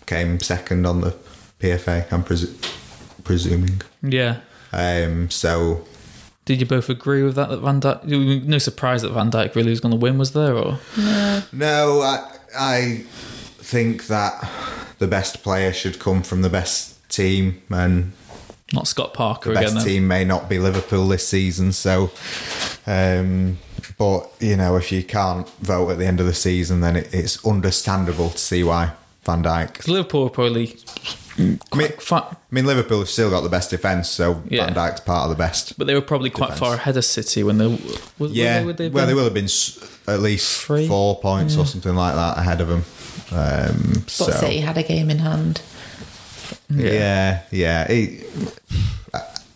came 0.07 0.41
second 0.41 0.87
on 0.87 1.01
the 1.03 1.15
PFA. 1.61 2.11
I'm 2.11 2.23
presu- 2.25 2.55
presuming. 3.25 3.83
Yeah. 4.03 4.37
Um, 4.73 5.29
so 5.31 5.85
Did 6.49 6.61
you 6.61 6.67
both 6.67 6.89
agree 6.89 7.23
with 7.23 7.35
that? 7.35 7.51
That 7.51 7.59
Van 7.59 7.79
Dijk, 7.79 8.45
no 8.45 8.57
surprise 8.57 9.03
that 9.03 9.11
Van 9.13 9.31
Dijk 9.31 9.55
really 9.55 9.69
was 9.69 9.81
going 9.81 9.91
to 9.93 9.99
win, 9.99 10.17
was 10.17 10.33
there? 10.33 10.55
Or 10.57 10.79
no, 11.53 12.01
I 12.01 12.27
I 12.59 13.05
think 13.59 14.07
that 14.07 14.49
the 14.99 15.07
best 15.07 15.43
player 15.43 15.75
should 15.75 15.99
come 15.99 16.23
from 16.23 16.41
the 16.41 16.49
best 16.49 16.97
team 17.11 17.61
and 17.69 18.13
not 18.73 18.89
Scott 18.89 19.13
Parker 19.13 19.51
the 19.53 19.59
again? 19.59 19.75
best 19.75 19.85
Then. 19.85 19.85
team 19.95 20.09
may 20.09 20.25
not 20.25 20.49
be 20.49 20.59
Liverpool 20.59 21.07
this 21.09 21.29
season. 21.29 21.73
So, 21.73 22.11
um, 22.87 23.59
but 23.99 24.31
you 24.41 24.57
know, 24.57 24.77
if 24.77 24.91
you 24.91 25.03
can't 25.03 25.47
vote 25.61 25.91
at 25.91 25.99
the 25.99 26.07
end 26.07 26.19
of 26.19 26.25
the 26.25 26.33
season, 26.33 26.81
then 26.81 26.97
it, 26.97 27.11
it's 27.13 27.45
understandable 27.45 28.31
to 28.31 28.39
see 28.39 28.65
why 28.65 28.93
Van 29.25 29.43
Dijk. 29.43 29.75
'Cause 29.75 29.89
Liverpool 29.89 30.25
were 30.25 30.31
probably 31.39 31.59
I 31.73 31.77
mean, 31.89 31.93
quite, 31.99 32.23
I 32.25 32.37
mean, 32.51 32.67
Liverpool 32.67 32.99
have 32.99 33.09
still 33.09 33.31
got 33.31 33.43
the 33.43 33.49
best 33.49 33.71
defence, 33.71 34.09
so 34.09 34.43
Yeah. 34.49 34.67
Van 34.67 34.75
Dijk's 34.75 35.01
part 35.01 35.25
of 35.25 35.31
the 35.31 35.37
best. 35.37 35.79
but 35.79 35.87
they 35.87 35.95
were 35.95 36.01
probably 36.01 36.31
quite 36.31 36.49
Defence. 36.51 36.61
far 36.61 36.75
ahead 36.75 36.97
of 36.97 37.05
City 37.05 37.43
when 37.43 37.59
they 37.59 37.67
was, 38.19 38.33
yeah, 38.33 38.57
Were 38.57 38.61
they, 38.61 38.67
would 38.67 38.77
they 38.77 38.85
have 38.85 38.95
well, 38.95 39.07
they 39.07 39.15
will 39.15 39.25
have 39.25 39.35
been 39.35 39.49
at 40.09 40.21
least 40.21 40.63
Three? 40.65 40.87
four 40.89 41.19
points 41.21 41.57
or 41.57 41.65
something 41.67 41.95
like 41.95 42.15
that 42.15 42.39
ahead 42.39 42.61
of 42.61 42.69
them. 42.69 42.85
Um, 43.31 43.93
But 44.05 44.11
so 44.11 44.31
City 44.31 44.61
had 44.61 44.77
a 44.79 44.83
game 44.83 45.11
in 45.11 45.19
hand. 45.21 45.61
yeah, 46.71 47.43
yeah, 47.51 47.87
it, 47.89 48.27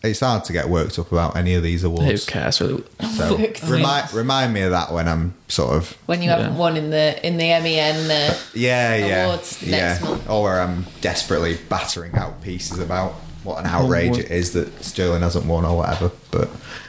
it's 0.04 0.20
hard 0.20 0.44
to 0.44 0.52
get 0.52 0.68
worked 0.68 0.98
up 0.98 1.12
about 1.12 1.36
any 1.36 1.54
of 1.54 1.62
these 1.62 1.84
awards. 1.84 2.02
Who 2.02 2.08
awards. 2.08 2.24
cares? 2.26 2.60
Really? 2.60 2.84
So 3.16 3.36
Fuck's 3.38 3.62
remind 3.68 4.12
remind 4.12 4.52
me 4.54 4.62
of 4.62 4.70
that 4.72 4.92
when 4.92 5.06
I'm 5.08 5.34
sort 5.48 5.74
of 5.74 5.96
When 6.06 6.22
you 6.22 6.30
haven't 6.30 6.56
won 6.56 6.76
in 6.76 6.90
the 6.90 7.24
in 7.26 7.36
the 7.36 7.44
MEN, 7.48 8.10
uh, 8.10 8.34
Yeah, 8.54 8.96
yeah, 8.96 9.24
awards 9.26 9.62
yeah. 9.62 9.70
next 9.76 10.02
month. 10.02 10.28
Or 10.30 10.42
where 10.42 10.60
I'm 10.60 10.86
desperately 11.00 11.58
battering 11.68 12.14
out 12.14 12.42
pieces 12.42 12.78
about 12.78 13.12
what 13.44 13.58
an 13.60 13.66
outrage 13.66 14.10
what- 14.10 14.18
it 14.20 14.30
is 14.30 14.52
that 14.52 14.84
Sterling 14.84 15.22
hasn't 15.22 15.46
won 15.46 15.64
or 15.64 15.76
whatever. 15.76 16.10
But 16.30 16.48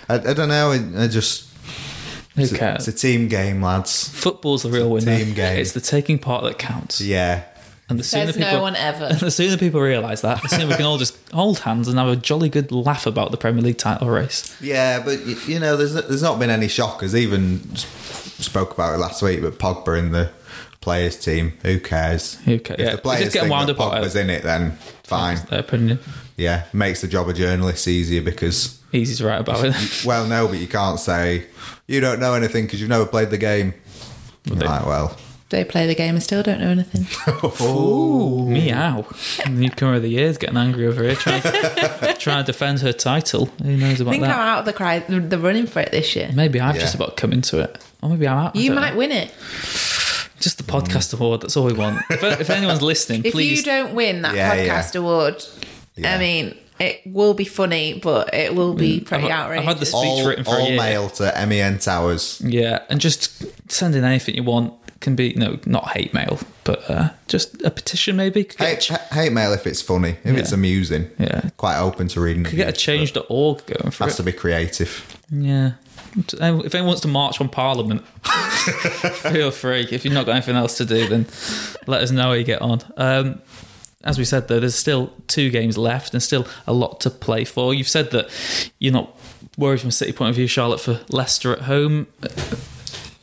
I, 0.10 0.16
I 0.16 0.34
don't 0.34 0.50
know. 0.50 0.72
I, 0.72 1.04
I 1.04 1.08
just 1.08 1.48
Who 2.36 2.42
it's 2.44 2.52
a, 2.52 2.58
cares? 2.58 2.88
it's 2.88 2.98
a 3.04 3.08
team 3.08 3.28
game, 3.28 3.62
lads. 3.62 4.10
Football's 4.10 4.64
the 4.64 4.70
real 4.72 4.90
winner. 4.90 5.18
team 5.18 5.34
game. 5.34 5.60
It's 5.60 5.72
the 5.74 5.82
taking 5.82 6.20
part 6.20 6.44
that 6.46 6.58
counts. 6.60 7.00
Yeah, 7.02 7.44
And 7.90 8.00
the 8.00 8.04
sooner 8.04 8.28
says 8.28 8.38
people, 8.38 8.52
no 8.54 8.62
one 8.62 8.76
ever. 8.76 9.14
the 9.20 9.30
sooner 9.32 9.58
people 9.58 9.82
realise 9.82 10.22
that, 10.22 10.42
the 10.42 10.48
sooner 10.48 10.68
we 10.68 10.76
can 10.76 10.86
all 10.86 10.98
just 10.98 11.18
hold 11.34 11.60
hands 11.60 11.88
and 11.88 11.98
have 12.00 12.08
a 12.08 12.16
jolly 12.16 12.50
good 12.50 12.72
laugh 12.72 13.06
about 13.06 13.32
the 13.32 13.38
Premier 13.38 13.62
League 13.62 13.78
title 13.78 14.10
race. 14.10 14.56
yeah. 14.62 15.04
But 15.04 15.26
you 15.48 15.60
know, 15.60 15.76
there's 15.78 15.94
there's 15.94 16.24
not 16.24 16.40
been 16.40 16.50
any 16.50 16.68
shockers. 16.68 17.16
Even 17.16 17.76
spoke 17.76 18.74
about 18.74 18.96
it 18.96 18.98
last 18.98 19.22
week, 19.22 19.42
but 19.42 19.60
Pogba 19.60 20.00
in 20.00 20.12
the 20.12 20.32
players 20.82 21.18
team. 21.18 21.54
Who 21.64 21.80
cares? 21.80 22.36
Who 22.46 22.60
cares? 22.60 22.80
If 22.80 22.86
Yeah, 22.86 22.96
the 22.96 23.02
players 23.02 23.24
getting 23.26 23.42
think 23.42 23.52
wound 23.52 23.70
that 23.70 23.80
up 23.80 23.94
Pogba's 23.94 24.16
in 24.16 24.30
it, 24.30 24.44
then 24.44 24.72
fine. 25.04 25.38
Their 25.50 25.60
opinion. 25.60 26.00
Yeah, 26.38 26.64
makes 26.74 27.02
the 27.02 27.08
job 27.08 27.30
of 27.30 27.36
journalists 27.36 27.88
easier 27.88 28.22
because 28.22 28.80
Easy 28.92 29.16
to 29.16 29.26
write 29.28 29.42
about 29.42 29.64
it. 29.66 29.76
Well, 30.06 30.26
no, 30.28 30.48
but 30.48 30.58
you 30.60 30.68
can't 30.68 31.00
say 31.00 31.46
you 31.88 32.00
don't 32.00 32.20
know 32.20 32.34
anything 32.34 32.66
because 32.66 32.80
you've 32.80 32.90
never 32.90 33.06
played 33.06 33.30
the 33.30 33.38
game. 33.38 33.74
they- 34.46 34.66
Right, 34.66 34.86
well, 34.86 35.18
They 35.54 35.64
play 35.64 35.86
the 35.86 35.94
game 35.94 36.16
and 36.16 36.24
still 36.24 36.42
don't 36.42 36.60
know 36.60 36.70
anything. 36.72 37.06
Ooh, 37.62 38.50
meow. 38.50 39.06
Newcomer 39.48 39.96
of 39.96 40.02
the 40.02 40.10
year 40.10 40.26
is 40.28 40.40
getting 40.40 40.58
angry 40.58 40.88
over 40.88 41.04
here, 41.04 41.14
trying, 41.16 41.42
trying 42.18 42.44
to 42.44 42.52
defend 42.52 42.80
her 42.80 42.92
title. 42.92 43.46
Who 43.62 43.78
knows 43.78 44.02
about 44.02 44.12
that? 44.12 44.16
I 44.16 44.18
about 44.18 44.22
think 44.22 44.24
I'm 44.24 44.40
out 44.40 44.60
of 44.60 44.66
the 44.66 44.74
cry 44.74 45.00
the, 45.00 45.20
the 45.20 45.38
running 45.38 45.68
for 45.68 45.80
it 45.82 45.92
this 45.92 46.16
year. 46.16 46.32
Maybe 46.34 46.60
I've 46.60 46.74
Yeah. 46.76 46.82
just 46.82 46.96
about 46.96 47.18
come 47.18 47.32
into 47.32 47.60
it. 47.60 47.78
Or 48.02 48.10
maybe 48.10 48.28
I'm 48.28 48.38
out. 48.38 48.56
I 48.56 48.60
You 48.60 48.70
don't 48.72 48.80
might 48.82 48.94
know. 48.94 48.98
win 48.98 49.12
it. 49.12 49.30
Just 50.40 50.58
the 50.58 50.64
podcast 50.64 51.14
mm. 51.14 51.20
award. 51.20 51.42
That's 51.42 51.56
all 51.56 51.66
we 51.66 51.74
want. 51.74 52.02
If, 52.10 52.24
if 52.42 52.50
anyone's 52.50 52.82
listening, 52.82 53.24
If 53.24 53.34
please. 53.34 53.60
you 53.60 53.64
don't 53.64 53.94
win 53.94 54.24
that 54.24 54.36
Yeah, 54.36 54.56
podcast 54.58 54.96
yeah. 54.96 55.00
award, 55.02 55.44
Yeah. 55.96 56.16
I 56.16 56.18
mean, 56.18 56.58
it 56.80 57.02
will 57.06 57.36
be 57.36 57.46
funny, 57.46 58.00
but 58.04 58.34
it 58.34 58.56
will 58.56 58.74
be 58.74 59.00
pretty 59.00 59.26
I've- 59.26 59.32
I've 59.34 59.40
outrageous. 59.42 59.66
had 59.68 59.80
the 59.80 59.86
speech 59.86 59.96
all, 60.04 60.28
written 60.28 60.44
for 60.44 60.56
a 60.56 60.60
all 60.62 60.68
year. 60.70 60.78
mail 60.78 61.10
to 61.12 61.32
MEN 61.48 61.78
Towers. 61.78 62.42
Yeah, 62.44 62.80
and 62.90 63.00
just 63.00 63.46
send 63.72 63.94
in 63.96 64.04
anything 64.04 64.34
you 64.36 64.44
want. 64.44 64.74
Can 65.04 65.18
be 65.18 65.34
no, 65.34 65.60
not 65.66 65.90
hate 65.90 66.14
mail, 66.14 66.40
but 66.64 66.90
uh, 66.90 67.10
just 67.28 67.62
a 67.64 67.70
petition 67.70 68.16
maybe. 68.16 68.48
Hate, 68.58 68.90
a, 68.90 68.98
hate 69.14 69.34
mail 69.34 69.52
if 69.52 69.68
it's 69.68 69.82
funny, 69.82 70.16
if 70.24 70.38
it's 70.38 70.54
amusing. 70.54 71.10
Yeah. 71.20 71.50
Quite 71.58 71.78
open 71.78 72.08
to 72.08 72.22
reading. 72.22 72.46
could 72.46 72.56
get 72.56 72.70
a 72.70 72.72
change.org 72.72 73.66
going 73.66 73.92
for 73.92 74.06
Has 74.06 74.14
it. 74.14 74.18
to 74.18 74.24
be 74.24 74.32
creative. 74.32 75.20
Yeah. 75.30 75.74
If 76.16 76.42
anyone 76.74 76.88
wants 76.88 77.02
to 77.02 77.10
march 77.10 77.42
on 77.42 77.50
Parliament, 77.50 78.08
feel 78.28 79.52
free. 79.52 79.86
If 79.92 80.06
you've 80.06 80.14
not 80.14 80.26
got 80.26 80.38
anything 80.38 80.56
else 80.56 80.78
to 80.78 80.86
do, 80.86 81.06
then 81.10 81.26
let 81.86 82.02
us 82.02 82.12
know 82.12 82.24
how 82.24 82.32
you 82.32 82.46
get 82.46 82.62
on. 82.62 82.80
Um, 82.96 83.42
as 84.06 84.18
we 84.18 84.24
said, 84.24 84.48
though, 84.48 84.62
there's 84.62 84.76
still 84.76 85.12
two 85.28 85.50
games 85.50 85.78
left 85.78 86.14
and 86.14 86.24
still 86.24 86.48
a 86.66 86.72
lot 86.72 87.02
to 87.02 87.10
play 87.10 87.44
for. 87.44 87.74
You've 87.74 87.90
said 87.90 88.12
that 88.12 88.30
you're 88.80 88.94
not 88.94 89.14
worried 89.58 89.82
from 89.82 89.90
a 89.90 89.92
City 89.92 90.14
point 90.14 90.30
of 90.30 90.36
view, 90.38 90.48
Charlotte, 90.48 90.80
for 90.80 91.02
Leicester 91.10 91.52
at 91.52 91.64
home. 91.64 92.08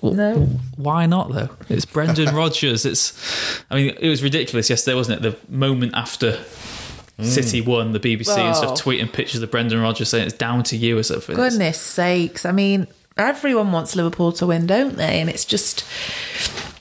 No. 0.03 0.49
Why 0.77 1.07
not 1.07 1.33
though? 1.33 1.51
It's 1.69 1.85
Brendan 1.85 2.35
Rodgers. 2.35 2.85
It's, 2.85 3.63
I 3.71 3.77
mean, 3.77 3.97
it 3.99 4.09
was 4.09 4.23
ridiculous 4.23 4.71
yesterday, 4.71 4.95
wasn't 4.95 5.25
it? 5.25 5.31
The 5.31 5.55
moment 5.55 5.95
after 5.95 6.33
mm. 7.19 7.25
City 7.25 7.61
won, 7.61 7.93
the 7.93 8.01
BBC 8.01 8.37
and 8.39 8.57
stuff 8.57 8.81
tweeting 8.81 9.13
pictures 9.13 9.43
of 9.43 9.51
Brendan 9.51 9.81
Rodgers 9.81 10.09
saying 10.09 10.27
it's 10.27 10.37
down 10.37 10.63
to 10.65 10.77
you 10.77 10.99
or 10.99 11.03
something. 11.03 11.37
Goodness 11.37 11.81
sakes. 11.81 12.45
I 12.45 12.53
mean, 12.53 12.87
everyone 13.17 13.73
wants 13.73 13.95
Liverpool 13.97 14.33
to 14.33 14.47
win, 14.47 14.67
don't 14.67 14.97
they? 14.97 15.21
And 15.21 15.29
it's 15.29 15.45
just. 15.45 15.85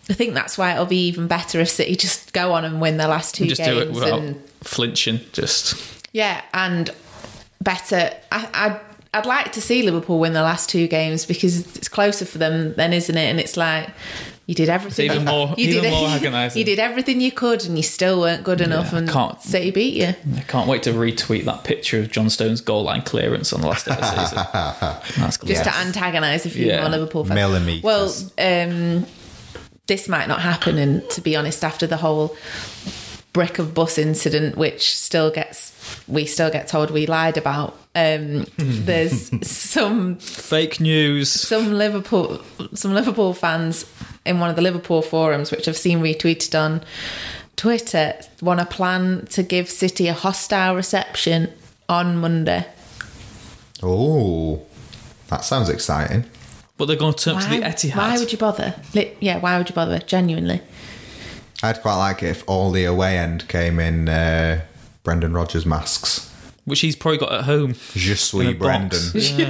I 0.09 0.13
think 0.13 0.33
that's 0.33 0.57
why 0.57 0.73
it'll 0.73 0.87
be 0.87 1.07
even 1.07 1.27
better 1.27 1.59
if 1.59 1.69
City 1.69 1.95
just 1.95 2.33
go 2.33 2.53
on 2.53 2.65
and 2.65 2.81
win 2.81 2.97
their 2.97 3.07
last 3.07 3.35
two 3.35 3.45
just 3.45 3.63
do 3.63 3.77
it 3.77 3.85
games. 3.85 3.99
without 3.99 4.19
and 4.19 4.49
flinching. 4.61 5.19
Just 5.33 6.07
yeah, 6.13 6.41
and 6.53 6.89
better. 7.61 8.11
I, 8.31 8.49
I'd, 8.53 8.88
I'd 9.13 9.25
like 9.25 9.51
to 9.53 9.61
see 9.61 9.81
Liverpool 9.81 10.19
win 10.19 10.33
the 10.33 10.43
last 10.43 10.69
two 10.69 10.87
games 10.87 11.25
because 11.25 11.75
it's 11.75 11.89
closer 11.89 12.25
for 12.25 12.37
them 12.37 12.73
then, 12.75 12.93
isn't 12.93 13.17
it? 13.17 13.25
And 13.29 13.39
it's 13.39 13.57
like 13.57 13.89
you 14.45 14.53
did 14.53 14.69
everything. 14.69 15.07
It's 15.07 15.15
even 15.15 15.25
more- 15.25 15.55
you 15.57 15.69
even 15.69 15.83
did, 15.83 15.91
more 15.91 16.09
agonising. 16.15 16.59
You 16.59 16.65
did 16.65 16.77
everything 16.77 17.19
you 17.19 17.31
could, 17.31 17.65
and 17.65 17.75
you 17.75 17.81
still 17.83 18.19
weren't 18.19 18.43
good 18.43 18.61
enough. 18.61 18.93
I 18.93 18.99
And 18.99 19.09
can't- 19.09 19.41
City 19.41 19.71
beat 19.71 19.95
you. 19.95 20.13
I 20.37 20.41
can't 20.41 20.67
wait 20.67 20.83
to 20.83 20.91
retweet 20.93 21.45
that 21.45 21.63
picture 21.63 21.99
of 21.99 22.11
John 22.11 22.29
Stones' 22.29 22.61
goal 22.61 22.83
line 22.83 23.01
clearance 23.01 23.51
on 23.51 23.61
the 23.61 23.67
last 23.67 23.85
day 23.87 23.93
of 23.93 23.99
the 24.01 24.25
season. 24.25 24.37
That's 25.23 25.37
cool. 25.37 25.47
just 25.47 25.65
Yes. 25.65 25.75
to 25.75 25.75
antagonise 25.87 26.45
a 26.45 26.49
few 26.51 26.67
Yeah. 26.67 26.81
more 26.81 26.89
Liverpool 26.91 27.23
fans. 27.25 27.35
Millimetres. 27.35 27.83
Well, 27.83 28.13
um, 28.37 29.07
this 29.87 30.07
might 30.07 30.27
not 30.27 30.41
happen, 30.41 30.77
and 30.77 31.09
to 31.11 31.21
be 31.21 31.35
honest, 31.35 31.63
after 31.63 31.87
the 31.87 31.97
whole 31.97 32.35
brick 33.33 33.57
of 33.59 33.73
bus 33.73 33.97
incident, 33.97 34.55
which 34.57 34.95
still 34.95 35.31
gets 35.31 35.73
we 36.07 36.25
still 36.25 36.51
get 36.51 36.67
told 36.67 36.91
we 36.91 37.07
lied 37.07 37.37
about. 37.37 37.75
Um, 37.99 38.45
there's 38.57 39.29
some 39.49 40.15
Fake 40.17 40.79
news. 40.79 41.29
some 41.29 41.73
Liverpool 41.73 42.41
some 42.73 42.93
Liverpool 42.93 43.33
fans 43.33 43.85
in 44.25 44.39
one 44.39 44.49
of 44.49 44.55
the 44.55 44.61
Liverpool 44.61 45.01
forums, 45.01 45.51
which 45.51 45.67
I've 45.67 45.77
seen 45.77 45.99
retweeted 46.01 46.57
on 46.59 46.81
Twitter, 47.55 48.13
want 48.41 48.59
to 48.59 48.65
plan 48.65 49.25
to 49.31 49.43
give 49.43 49.69
City 49.69 50.07
a 50.07 50.13
hostile 50.13 50.75
reception 50.75 51.51
on 51.89 52.17
Monday. 52.17 52.65
Oh, 53.81 54.61
that 55.27 55.43
sounds 55.43 55.69
exciting. 55.69 56.25
But 56.77 56.85
they're 56.85 56.95
going 56.97 57.13
to 57.13 57.23
turn 57.23 57.35
up 57.35 57.43
to 57.43 57.49
the 57.49 57.57
Etihad. 57.61 57.95
Why 57.97 58.17
would 58.17 58.31
you 58.31 58.37
bother? 58.37 58.75
Li- 58.93 59.13
Yeah, 59.19 59.39
why 59.39 59.57
would 59.57 59.67
you 59.69 59.75
bother? 59.75 59.99
Genuinely. 59.99 60.61
I'd 61.61 61.81
quite 61.81 61.97
like 61.97 62.23
it 62.23 62.27
if 62.29 62.43
all 62.47 62.71
the 62.71 62.85
away 62.85 63.17
end 63.17 63.47
came 63.49 63.79
in 63.79 64.07
uh, 64.07 64.61
Brendan 65.03 65.33
Rodgers 65.33 65.65
masks. 65.65 66.28
Which 66.69 66.79
he's 66.79 66.95
probably 66.95 67.17
got 67.17 67.31
at 67.33 67.43
home. 67.43 67.73
Je 67.93 68.07
in 68.07 68.13
a 68.13 68.15
suis 68.15 68.53
box. 68.53 68.59
Brendan. 68.59 68.99
Yeah. 69.13 69.49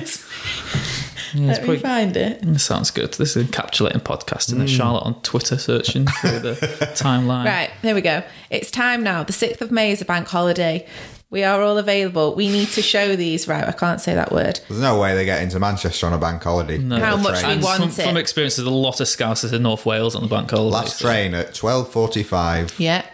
Yeah, 1.36 1.52
it's 1.52 1.60
Let 1.60 1.62
me 1.62 1.66
probably- 1.68 1.80
find 1.80 2.18
it. 2.18 2.42
Mm, 2.42 2.60
Sounds 2.60 2.90
good. 2.90 3.14
This 3.14 3.36
is 3.38 3.46
encapsulating 3.46 4.02
podcasting. 4.02 4.58
then 4.58 4.66
Charlotte 4.66 5.04
on 5.06 5.22
Twitter 5.22 5.60
searching 5.60 6.08
through 6.08 6.40
the 6.40 6.54
timeline. 6.96 7.46
Right, 7.46 7.70
here 7.84 7.94
we 7.94 8.02
go. 8.02 8.24
It's 8.50 8.72
time 8.72 9.04
now. 9.04 9.24
The 9.24 9.34
6th 9.34 9.62
of 9.62 9.70
May 9.72 9.92
is 9.92 10.02
a 10.02 10.06
bank 10.06 10.28
holiday. 10.28 10.88
We 11.30 11.44
are 11.44 11.62
all 11.62 11.78
available. 11.78 12.34
We 12.34 12.50
need 12.50 12.70
to 12.70 12.82
show 12.82 13.16
these. 13.16 13.48
Right, 13.48 13.64
I 13.64 13.74
can't 13.74 14.02
say 14.02 14.16
that 14.16 14.32
word. 14.32 14.60
There's 14.70 14.82
no 14.82 15.00
way 15.00 15.14
they 15.14 15.24
get 15.26 15.44
into 15.44 15.60
Manchester 15.60 16.08
on 16.08 16.14
a 16.14 16.18
bank 16.18 16.42
holiday. 16.42 16.80
No. 16.80 16.98
How 17.00 17.16
much 17.16 17.42
train. 17.42 17.60
we 17.60 17.64
want 17.64 17.80
from, 17.84 17.90
it. 17.90 18.08
from 18.08 18.18
experience, 18.18 18.56
there's 18.56 18.68
a 18.68 18.72
lot 18.72 19.00
of 19.00 19.06
scousers 19.06 19.54
in 19.54 19.62
North 19.62 19.86
Wales 19.86 20.16
on 20.16 20.24
the 20.24 20.28
bank 20.28 20.50
holiday. 20.50 20.74
Last 20.74 20.98
so- 20.98 21.06
train 21.08 21.36
at 21.36 21.52
12.45. 21.54 22.80
Yeah. 22.80 23.06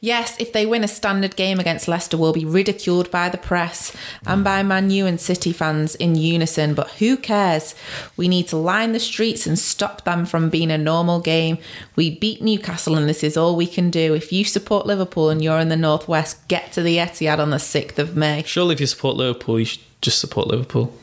Yes, 0.00 0.36
if 0.38 0.52
they 0.52 0.66
win 0.66 0.84
a 0.84 0.88
standard 0.88 1.36
game 1.36 1.58
against 1.58 1.88
Leicester, 1.88 2.16
we'll 2.16 2.32
be 2.32 2.44
ridiculed 2.44 3.10
by 3.10 3.28
the 3.28 3.38
press 3.38 3.94
and 4.26 4.44
by 4.44 4.62
Man 4.62 4.90
U 4.90 5.06
and 5.06 5.20
City 5.20 5.52
fans 5.52 5.94
in 5.96 6.14
unison. 6.14 6.74
But 6.74 6.90
who 6.92 7.16
cares? 7.16 7.74
We 8.16 8.28
need 8.28 8.48
to 8.48 8.56
line 8.56 8.92
the 8.92 9.00
streets 9.00 9.46
and 9.46 9.58
stop 9.58 10.04
them 10.04 10.26
from 10.26 10.50
being 10.50 10.70
a 10.70 10.78
normal 10.78 11.20
game. 11.20 11.58
We 11.96 12.10
beat 12.18 12.42
Newcastle, 12.42 12.96
and 12.96 13.08
this 13.08 13.24
is 13.24 13.36
all 13.36 13.56
we 13.56 13.66
can 13.66 13.90
do. 13.90 14.14
If 14.14 14.32
you 14.32 14.44
support 14.44 14.86
Liverpool 14.86 15.30
and 15.30 15.42
you're 15.42 15.58
in 15.58 15.68
the 15.68 15.76
northwest, 15.76 16.46
get 16.48 16.72
to 16.72 16.82
the 16.82 16.96
Etihad 16.98 17.38
on 17.38 17.50
the 17.50 17.58
sixth 17.58 17.98
of 17.98 18.16
May. 18.16 18.42
Surely, 18.46 18.74
if 18.74 18.80
you 18.80 18.86
support 18.86 19.16
Liverpool, 19.16 19.58
you 19.58 19.64
should 19.64 19.80
just 20.00 20.18
support 20.18 20.46
Liverpool 20.46 20.94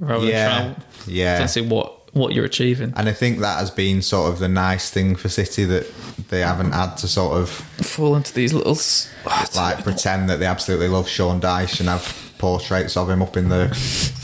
rather 0.00 0.26
Yeah, 0.26 0.48
than 0.62 0.74
try. 0.74 0.84
yeah. 1.06 1.38
Don't 1.38 1.48
see 1.48 1.60
what 1.60 2.01
what 2.12 2.34
you're 2.34 2.44
achieving. 2.44 2.92
And 2.96 3.08
I 3.08 3.12
think 3.12 3.38
that 3.38 3.58
has 3.58 3.70
been 3.70 4.02
sort 4.02 4.32
of 4.32 4.38
the 4.38 4.48
nice 4.48 4.90
thing 4.90 5.16
for 5.16 5.28
City 5.28 5.64
that 5.64 5.90
they 6.28 6.40
haven't 6.40 6.72
had 6.72 6.96
to 6.96 7.08
sort 7.08 7.36
of 7.36 7.48
Fall 7.50 8.16
into 8.16 8.32
these 8.34 8.52
little. 8.52 8.76
like 9.54 9.82
pretend 9.82 10.28
that 10.28 10.38
they 10.38 10.46
absolutely 10.46 10.88
love 10.88 11.08
Sean 11.08 11.40
Dyche 11.40 11.80
and 11.80 11.88
have 11.88 12.32
portraits 12.38 12.96
of 12.96 13.08
him 13.08 13.22
up 13.22 13.36
in 13.36 13.48
the 13.48 13.68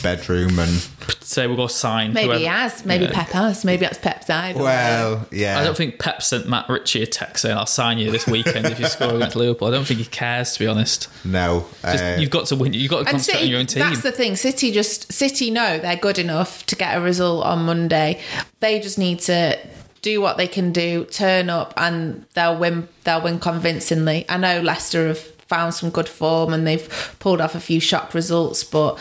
bedroom 0.02 0.58
and 0.58 0.88
say 1.20 1.46
we'll 1.46 1.56
go 1.56 1.66
sign. 1.66 2.12
Maybe 2.12 2.26
whoever- 2.26 2.38
he 2.40 2.44
has. 2.46 2.84
Maybe 2.84 3.04
Yeah. 3.04 3.12
Pep 3.12 3.28
has. 3.30 3.64
Maybe 3.64 3.80
that's 3.86 3.98
Pep's 3.98 4.28
idol. 4.30 4.62
well, 4.62 5.26
yeah. 5.30 5.58
I 5.58 5.64
don't 5.64 5.76
think 5.76 5.98
Pep 5.98 6.22
sent 6.22 6.48
Matt 6.48 6.68
Ritchie 6.68 7.02
a 7.02 7.06
text 7.06 7.42
saying 7.42 7.56
I'll 7.56 7.66
sign 7.66 7.98
you 7.98 8.10
this 8.10 8.26
weekend 8.26 8.66
if 8.66 8.78
you 8.80 8.86
score 8.86 9.14
against 9.16 9.36
Liverpool. 9.36 9.68
I 9.68 9.70
don't 9.70 9.84
think 9.86 10.00
he 10.00 10.06
cares 10.06 10.52
to 10.54 10.58
be 10.60 10.66
honest. 10.66 11.08
no. 11.24 11.66
Just, 11.82 12.04
uh, 12.04 12.16
you've 12.18 12.30
got 12.30 12.46
to 12.46 12.56
win. 12.56 12.72
You've 12.72 12.90
got 12.90 12.96
to 12.98 13.00
And 13.02 13.10
concentrate 13.10 13.42
on 13.44 13.48
your 13.48 13.60
own 13.60 13.66
team. 13.66 13.80
that's 13.80 14.02
the 14.02 14.12
thing. 14.12 14.36
City 14.36 14.70
just 14.72 15.12
City 15.12 15.50
know 15.50 15.78
they're 15.78 15.96
good 15.96 16.18
enough 16.18 16.64
to 16.66 16.76
get 16.76 16.96
a 16.96 17.00
result 17.00 17.44
on 17.44 17.64
Monday. 17.64 18.20
They 18.60 18.80
just 18.80 18.98
need 18.98 19.20
to 19.20 19.58
do 20.02 20.20
what 20.20 20.36
they 20.36 20.46
can 20.46 20.72
do, 20.72 21.04
turn 21.06 21.50
up, 21.50 21.74
and 21.76 22.24
they'll 22.34 22.56
win. 22.56 22.88
They'll 23.04 23.20
win 23.22 23.38
convincingly. 23.40 24.24
I 24.28 24.36
know 24.36 24.60
Leicester 24.60 25.08
have 25.08 25.24
found 25.48 25.74
some 25.74 25.90
good 25.90 26.08
form 26.08 26.52
and 26.52 26.66
they've 26.66 27.16
pulled 27.18 27.40
off 27.40 27.54
a 27.54 27.60
few 27.60 27.80
shock 27.80 28.14
results, 28.14 28.62
but 28.64 28.98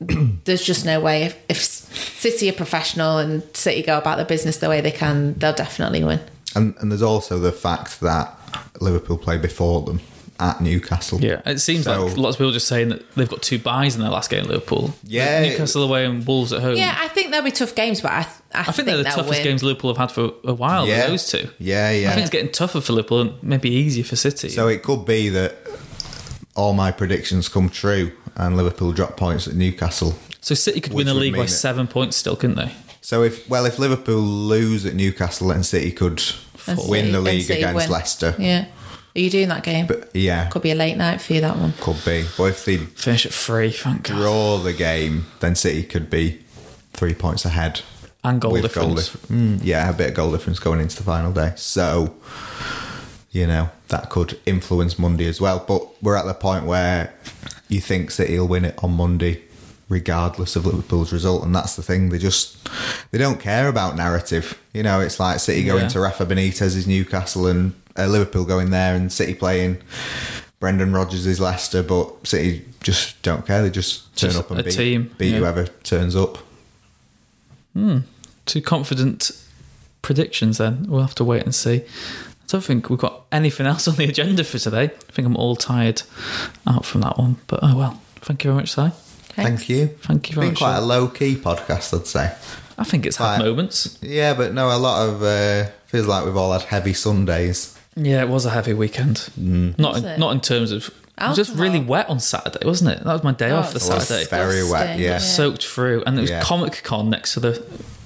there's 0.44 0.64
just 0.64 0.84
no 0.84 1.00
way 1.00 1.24
if, 1.24 1.38
if 1.48 1.62
City 1.62 2.48
are 2.48 2.54
professional 2.54 3.18
and 3.18 3.42
City 3.54 3.82
go 3.82 3.98
about 3.98 4.16
their 4.16 4.26
business 4.26 4.58
the 4.58 4.68
way 4.68 4.80
they 4.80 4.90
can, 4.90 5.34
they'll 5.34 5.52
definitely 5.52 6.02
win. 6.02 6.20
and, 6.54 6.74
and 6.78 6.90
there's 6.90 7.02
also 7.02 7.38
the 7.38 7.52
fact 7.52 8.00
that 8.00 8.34
Liverpool 8.80 9.18
play 9.18 9.38
before 9.38 9.82
them 9.82 10.00
at 10.38 10.60
Newcastle. 10.60 11.20
yeah, 11.20 11.40
it 11.46 11.58
seems 11.60 11.84
So- 11.84 12.06
like 12.06 12.16
lots 12.16 12.34
of 12.36 12.38
people 12.38 12.50
are 12.50 12.54
just 12.54 12.68
saying 12.68 12.90
that 12.90 13.10
they've 13.14 13.28
got 13.28 13.42
two 13.42 13.58
byes 13.58 13.94
in 13.94 14.00
their 14.02 14.10
last 14.10 14.30
game. 14.30 14.44
Liverpool, 14.44 14.94
Yeah. 15.04 15.42
Newcastle 15.42 15.82
away 15.82 16.04
and 16.04 16.26
Wolves 16.26 16.52
at 16.52 16.60
home. 16.62 16.76
Yeah, 16.76 16.94
I 16.98 17.08
think 17.08 17.30
they'll 17.30 17.42
be 17.42 17.50
tough 17.50 17.74
games, 17.74 18.00
but 18.00 18.12
I, 18.12 18.26
I, 18.54 18.60
I 18.60 18.64
think 18.72 18.86
they're 18.86 18.96
the 18.98 19.04
toughest 19.04 19.28
win. 19.40 19.42
games 19.44 19.62
Liverpool 19.62 19.90
have 19.94 19.98
had 19.98 20.12
for 20.12 20.32
a 20.44 20.54
while. 20.54 20.86
Yeah. 20.86 21.06
Those 21.08 21.26
two. 21.28 21.48
Yeah, 21.58 21.90
yeah. 21.90 22.10
I 22.10 22.12
think 22.14 22.22
it's 22.22 22.30
getting 22.30 22.52
tougher 22.52 22.80
for 22.80 22.92
Liverpool 22.92 23.20
and 23.22 23.42
maybe 23.42 23.70
easier 23.70 24.04
for 24.04 24.16
City. 24.16 24.48
So 24.50 24.68
it 24.68 24.82
could 24.82 25.04
be 25.06 25.28
that 25.30 25.56
all 26.54 26.72
my 26.72 26.90
predictions 26.90 27.48
come 27.48 27.68
true 27.68 28.12
and 28.36 28.56
Liverpool 28.56 28.92
drop 28.92 29.16
points 29.16 29.46
at 29.48 29.54
Newcastle. 29.54 30.16
So 30.40 30.54
City 30.54 30.80
could 30.80 30.92
win 30.94 31.06
the 31.06 31.14
league 31.14 31.34
by 31.36 31.44
it. 31.44 31.48
seven 31.48 31.86
points 31.86 32.16
still, 32.16 32.36
couldn't 32.36 32.56
they? 32.56 32.72
So 33.00 33.22
if 33.22 33.48
well, 33.48 33.66
if 33.66 33.78
Liverpool 33.78 34.20
lose 34.20 34.84
at 34.86 34.94
Newcastle, 34.94 35.48
then 35.48 35.62
City 35.62 35.90
could 35.92 36.22
And 36.66 36.78
win 36.88 37.06
City- 37.06 37.10
the 37.12 37.20
league 37.20 37.50
against 37.50 37.74
win. 37.76 37.90
Leicester. 37.90 38.34
Yeah. 38.38 38.66
Are 39.16 39.20
you 39.20 39.30
doing 39.30 39.48
that 39.48 39.62
game? 39.62 39.86
But 39.86 40.10
yeah, 40.14 40.48
Could 40.50 40.62
be 40.62 40.70
a 40.70 40.74
late 40.74 40.96
night 40.96 41.20
for 41.22 41.32
you, 41.32 41.40
that 41.40 41.56
one. 41.56 41.72
could 41.80 42.04
be. 42.04 42.26
But 42.36 42.44
if 42.44 42.64
they 42.66 42.76
Finish 42.76 43.24
at 43.26 43.32
three, 43.32 43.70
thank 43.70 44.02
God. 44.04 44.16
draw 44.16 44.58
the 44.58 44.72
game, 44.74 45.26
then 45.40 45.54
City 45.56 45.82
could 45.84 46.10
be 46.10 46.42
three 46.92 47.14
points 47.14 47.44
ahead. 47.46 47.80
And 48.22 48.40
goal 48.40 48.52
with 48.52 48.62
difference. 48.62 49.10
dif- 49.12 49.28
mm, 49.28 49.60
yeah, 49.62 49.88
a 49.88 49.92
bit 49.94 50.08
of 50.10 50.14
goal 50.14 50.30
difference 50.32 50.58
going 50.58 50.80
into 50.80 50.96
the 50.96 51.02
final 51.04 51.32
day. 51.32 51.52
So, 51.56 52.14
you 53.30 53.46
know, 53.46 53.70
that 53.88 54.10
could 54.10 54.38
influence 54.46 54.98
Monday 54.98 55.26
as 55.28 55.40
well. 55.40 55.64
But 55.66 56.02
we're 56.02 56.16
at 56.16 56.26
the 56.26 56.34
point 56.34 56.64
where 56.66 57.14
you 57.68 57.80
think 57.80 58.10
City 58.10 58.38
will 58.38 58.48
win 58.48 58.64
it 58.64 58.78
on 58.82 58.92
Monday, 58.92 59.42
regardless 59.88 60.56
of 60.56 60.66
Liverpool's 60.66 61.12
result. 61.12 61.44
And 61.44 61.54
that's 61.54 61.76
the 61.76 61.82
thing. 61.82 62.08
They 62.08 62.18
just 62.18 62.68
they 63.12 63.18
don't 63.18 63.40
care 63.40 63.68
about 63.68 63.96
narrative. 63.96 64.58
You 64.74 64.82
know, 64.82 65.00
it's 65.00 65.20
like 65.20 65.38
City 65.40 65.62
going 65.64 65.82
Yeah. 65.84 65.88
to 65.88 66.00
Rafa 66.00 66.26
Benitez's 66.26 66.86
Newcastle 66.86 67.46
and 67.46 67.74
uh, 67.98 68.06
Liverpool 68.06 68.44
going 68.44 68.70
there 68.70 68.94
and 68.94 69.12
City 69.12 69.34
playing 69.34 69.78
Brendan 70.60 70.92
Rodgers' 70.92 71.26
is 71.26 71.40
Leicester, 71.40 71.82
but 71.82 72.26
City 72.26 72.64
just 72.82 73.20
don't 73.22 73.46
care. 73.46 73.62
They 73.62 73.70
just 73.70 74.16
turn 74.16 74.30
Just 74.30 74.40
up 74.40 74.50
and 74.50 74.60
a 74.60 74.64
beat, 74.64 74.72
team, 74.74 75.14
beat 75.18 75.32
yeah. 75.32 75.38
whoever 75.38 75.66
turns 75.82 76.16
up. 76.16 76.38
Two 78.46 78.62
confident 78.62 79.30
predictions 80.02 80.58
then. 80.58 80.86
We'll 80.88 81.02
have 81.02 81.14
to 81.16 81.24
wait 81.24 81.42
and 81.42 81.54
see. 81.54 81.82
I 81.82 82.48
don't 82.48 82.64
think 82.64 82.88
we've 82.88 82.98
got 82.98 83.24
anything 83.32 83.66
else 83.66 83.88
on 83.88 83.96
the 83.96 84.04
agenda 84.04 84.44
for 84.44 84.58
today. 84.58 84.84
I 84.84 85.12
think 85.12 85.26
I'm 85.26 85.36
all 85.36 85.56
tired 85.56 86.02
out 86.66 86.84
from 86.84 87.00
that 87.02 87.18
one. 87.18 87.36
But 87.48 87.60
oh 87.62 87.76
well. 87.76 88.00
Thank 88.26 88.42
you 88.42 88.50
very 88.50 88.60
much, 88.62 88.72
Si. 88.72 88.88
Thank 89.34 89.68
you. 89.68 89.86
Thank 89.86 90.30
you 90.30 90.34
very 90.34 90.46
Been 90.48 90.54
much. 90.54 90.58
quite 90.58 90.76
a 90.76 90.80
low 90.80 91.06
key 91.06 91.36
podcast, 91.36 91.96
I'd 91.96 92.06
say. 92.06 92.34
I 92.78 92.84
think 92.84 93.06
it's 93.06 93.18
had 93.18 93.38
moments. 93.38 93.98
Yeah, 94.02 94.34
but 94.34 94.52
no, 94.52 94.74
a 94.74 94.78
lot 94.78 95.08
of 95.08 95.22
uh, 95.22 95.66
feels 95.86 96.06
like 96.06 96.24
we've 96.24 96.36
all 96.36 96.52
had 96.52 96.62
heavy 96.62 96.92
Sundays. 96.92 97.75
Yeah, 97.96 98.22
it 98.22 98.28
was 98.28 98.44
a 98.46 98.50
heavy 98.50 98.74
weekend. 98.74 99.16
Mm. 99.40 99.78
Not 99.78 99.96
in, 99.96 100.20
not 100.20 100.32
in 100.32 100.40
terms 100.40 100.70
of. 100.70 100.88
It 101.18 101.28
was 101.28 101.36
just 101.36 101.54
really 101.58 101.80
wet 101.80 102.10
on 102.10 102.20
Saturday, 102.20 102.64
wasn't 102.66 102.90
it? 102.90 103.02
That 103.04 103.12
was 103.14 103.24
my 103.24 103.32
day 103.32 103.50
Oh, 103.50 103.56
off 103.56 103.70
for 103.72 103.78
it 103.78 103.88
was 103.88 104.06
Saturday. 104.08 104.28
very 104.28 104.62
wet, 104.64 104.98
Disgusting, 104.98 105.00
yeah. 105.02 105.18
soaked 105.18 105.66
through, 105.66 106.02
and 106.06 106.18
it 106.18 106.20
was 106.20 106.30
Yeah. 106.30 106.42
Comic 106.42 106.82
Con 106.84 107.08
next 107.08 107.32
to 107.34 107.40
the 107.40 107.62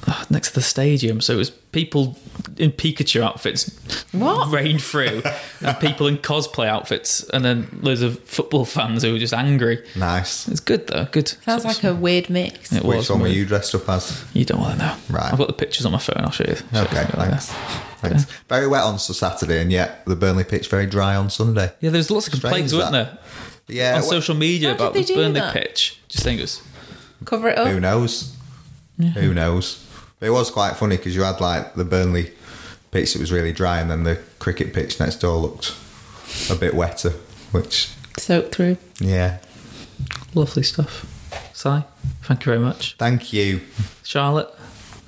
Ah, 0.07 0.25
next 0.31 0.49
to 0.51 0.55
the 0.55 0.63
stadium. 0.63 1.21
So 1.21 1.35
it 1.35 1.37
was 1.37 1.51
people 1.51 2.19
in 2.57 2.73
Pikachu 2.73 3.21
outfits 3.21 3.69
What? 4.13 4.51
rained 4.51 4.83
through, 4.83 5.23
and 5.61 5.79
people 5.79 6.07
in 6.07 6.17
cosplay 6.17 6.67
outfits, 6.67 7.23
and 7.31 7.45
then 7.45 7.69
loads 7.83 8.01
of 8.01 8.19
football 8.21 8.65
fans 8.65 9.03
who 9.03 9.13
were 9.13 9.19
just 9.19 9.35
angry. 9.35 9.85
Nice. 9.97 10.49
It's 10.49 10.61
good 10.61 10.87
though. 10.87 11.05
Good. 11.13 11.29
Sounds 11.45 11.65
like 11.67 11.85
a 11.85 11.95
weird 11.95 12.31
mix. 12.31 12.73
It 12.73 12.83
Which 12.83 12.97
was. 12.97 13.11
one 13.11 13.21
were 13.21 13.29
you 13.29 13.45
dressed 13.45 13.75
up 13.75 13.89
as? 13.91 14.25
You 14.33 14.47
don't 14.47 14.61
want 14.61 14.79
to 14.79 14.87
know. 14.87 14.97
Right. 15.11 15.31
I've 15.33 15.39
got 15.39 15.49
the 15.49 15.53
pictures 15.53 15.85
on 15.85 15.93
my 15.93 15.99
phone. 15.99 16.17
I'll 16.25 16.31
show 16.31 16.45
you. 16.49 16.57
Show 16.57 16.65
Okay, 16.85 17.03
you 17.03 17.07
thanks. 17.09 17.47
Thanks. 18.01 18.25
Very 18.49 18.67
wet 18.67 18.83
on 18.85 18.99
Saturday, 18.99 19.61
and 19.61 19.71
yet 19.71 20.05
the 20.07 20.17
Burnley 20.17 20.45
pitch 20.45 20.69
very 20.71 20.87
dry 20.87 21.15
on 21.15 21.29
Sunday. 21.29 21.73
Yeah, 21.81 21.91
there's 21.91 22.11
lots 22.11 22.27
of 22.27 22.33
complaints, 22.33 22.73
Strange 22.73 22.91
weren't 22.91 22.93
there, 22.93 23.19
Yeah, 23.69 23.97
on 23.97 24.01
wh- 24.03 24.07
social 24.07 24.35
media 24.35 24.73
about 24.75 24.95
the 24.95 25.05
Burnley 25.05 25.41
that? 25.41 25.53
pitch. 25.53 26.01
Just 26.09 26.25
think 26.25 26.39
it 26.39 26.45
was. 26.45 26.63
Cover 27.27 27.51
it 27.51 27.59
up. 27.59 27.69
Who 27.69 27.79
knows? 27.81 28.35
Who 29.15 29.33
knows? 29.35 29.87
But 30.21 30.27
it 30.27 30.31
was 30.31 30.51
quite 30.51 30.77
funny 30.77 30.97
because 30.99 31.17
you 31.17 31.23
had 31.23 31.41
like 31.41 31.75
the 31.75 31.85
Burnley 31.85 32.33
pitch 32.91 33.15
that 33.15 33.21
was 33.21 33.33
really 33.33 33.53
dry, 33.53 33.81
and 33.81 33.91
then 33.91 34.05
the 34.05 34.21
cricket 34.39 34.73
pitch 34.73 35.01
next 35.01 35.17
door 35.17 35.37
looked 35.39 35.75
a 36.51 36.55
bit 36.55 36.75
wetter. 36.75 37.11
Which, 37.53 37.91
soaked 38.17 38.55
through. 38.55 38.77
yeah. 39.01 39.39
Lovely 40.35 40.63
stuff. 40.63 41.07
Si, 41.53 41.83
thank 42.23 42.41
you 42.41 42.45
very 42.45 42.59
much. 42.59 42.97
Thank 42.97 43.33
you. 43.33 43.61
Charlotte, 44.05 44.55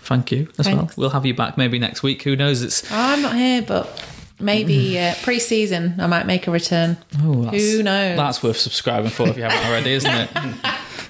thank 0.01 0.33
you 0.33 0.49
as 0.59 0.67
well. 0.67 0.91
We'll 0.97 1.11
have 1.11 1.25
you 1.25 1.35
back 1.35 1.57
maybe 1.57 1.79
next 1.79 2.03
week. 2.03 2.23
Who 2.25 2.35
knows? 2.35 2.63
It's 2.63 2.91
Oh, 2.91 2.97
I'm 2.97 3.23
not 3.23 3.37
here, 3.37 3.63
but 3.63 4.05
maybe 4.41 4.99
uh, 4.99 5.15
pre-season 5.23 5.95
I 6.01 6.07
might 6.09 6.27
make 6.27 6.47
a 6.49 6.51
return. 6.51 6.97
oh, 7.23 7.45
that's, 7.45 7.57
Who 7.57 7.83
knows? 7.83 8.17
That's 8.17 8.43
worth 8.43 8.59
subscribing 8.59 9.11
for 9.11 9.29
if 9.29 9.37
you 9.37 9.45
haven't 9.45 9.67
already, 9.69 9.93
isn't 9.93 10.11
it? 10.11 10.31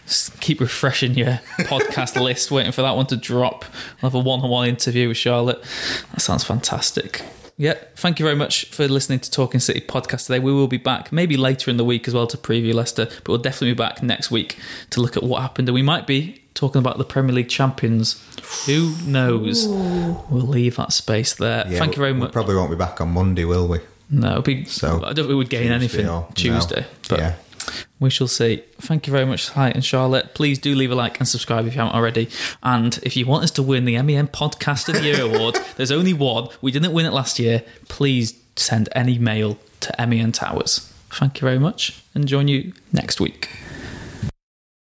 Just 0.07 0.41
keep 0.41 0.61
refreshing 0.61 1.15
your 1.15 1.27
podcast 1.61 2.21
list, 2.21 2.51
waiting 2.51 2.73
for 2.73 2.83
that 2.83 2.97
one 2.97 3.07
to 3.07 3.17
drop. 3.17 3.65
I'll 4.03 4.11
have 4.11 4.15
a 4.15 4.19
one-on-one 4.21 4.69
interview 4.69 5.09
with 5.09 5.17
Charlotte. 5.17 5.63
That 6.13 6.21
sounds 6.21 6.45
fantastic. 6.45 7.23
Yeah, 7.59 7.75
thank 7.97 8.19
you 8.19 8.25
very 8.25 8.35
much 8.35 8.65
for 8.71 8.89
listening 8.89 9.21
to 9.21 9.31
Talking 9.31 9.61
City 9.61 9.81
podcast 9.81 10.27
today. 10.27 10.39
We 10.41 10.53
will 10.53 10.67
be 10.67 10.79
back 10.79 11.13
maybe 11.13 11.37
later 11.37 11.71
in 11.71 11.77
the 11.77 11.85
week 11.85 12.09
as 12.09 12.15
well 12.15 12.27
to 12.27 12.37
preview 12.37 12.75
Leicester, 12.75 13.05
but 13.07 13.29
we'll 13.29 13.39
definitely 13.39 13.73
be 13.73 13.77
back 13.79 14.03
next 14.03 14.31
week 14.31 14.59
to 14.91 15.01
look 15.01 15.17
at 15.17 15.23
what 15.23 15.43
happened. 15.43 15.69
And 15.69 15.75
we 15.75 15.83
might 15.83 16.07
be 16.07 16.43
talking 16.55 16.81
about 16.81 16.99
the 16.99 17.05
Premier 17.05 17.33
League 17.35 17.49
champions. 17.51 18.21
Who 18.67 18.95
knows? 19.07 19.69
We'll 19.69 20.47
leave 20.47 20.77
that 20.77 20.93
space 20.93 21.35
there. 21.35 21.65
Yeah, 21.69 21.79
thank 21.79 21.95
you 21.95 22.01
very 22.01 22.15
much. 22.15 22.31
We 22.31 22.33
probably 22.33 22.57
won't 22.57 22.71
be 22.71 22.77
back 22.77 23.01
on 23.01 23.11
Monday, 23.13 23.45
will 23.45 23.69
we? 23.69 23.79
No, 24.11 24.33
it'd 24.33 24.45
be, 24.45 24.65
So, 24.65 24.97
I 25.05 25.13
don't 25.13 25.17
think 25.17 25.29
we 25.29 25.35
would 25.37 25.49
gain 25.51 25.63
Tuesday 25.69 25.75
anything 25.75 26.07
or- 26.07 26.23
no. 26.23 26.29
Tuesday, 26.35 26.87
but 27.09 27.19
Yeah. 27.21 27.35
We 28.01 28.11
shall 28.11 28.29
see. 28.29 28.63
Thank 28.81 29.07
you 29.07 29.13
very 29.13 29.25
much, 29.25 29.47
Si 29.47 29.61
and 29.61 29.85
Charlotte. 29.85 30.35
Please 30.35 30.59
do 30.59 30.75
leave 30.75 30.91
a 30.91 30.95
like 30.95 31.19
and 31.19 31.29
subscribe 31.29 31.67
if 31.67 31.75
you 31.75 31.81
haven't 31.81 31.95
already. 31.95 32.29
And 32.63 32.99
if 33.03 33.17
you 33.17 33.27
want 33.27 33.45
us 33.45 33.51
to 33.53 33.63
win 33.63 33.85
the 33.85 34.01
MEN 34.03 34.29
Podcast 34.29 34.89
of 34.89 34.97
the 34.97 35.03
Year 35.03 35.23
award, 35.23 35.59
there's 35.77 35.93
only 35.93 36.13
one. 36.13 36.49
We 36.61 36.71
didn't 36.71 36.93
win 36.93 37.07
it 37.07 37.13
last 37.13 37.39
year. 37.39 37.63
Please 37.89 38.35
send 38.57 38.89
any 38.93 39.19
mail 39.19 39.59
to 39.81 40.07
MEN 40.07 40.33
Towers. 40.33 40.93
Thank 41.11 41.41
you 41.41 41.47
very 41.47 41.59
much, 41.59 42.03
and 42.15 42.27
join 42.27 42.49
you 42.49 42.73
next 42.93 43.21
week. 43.21 43.49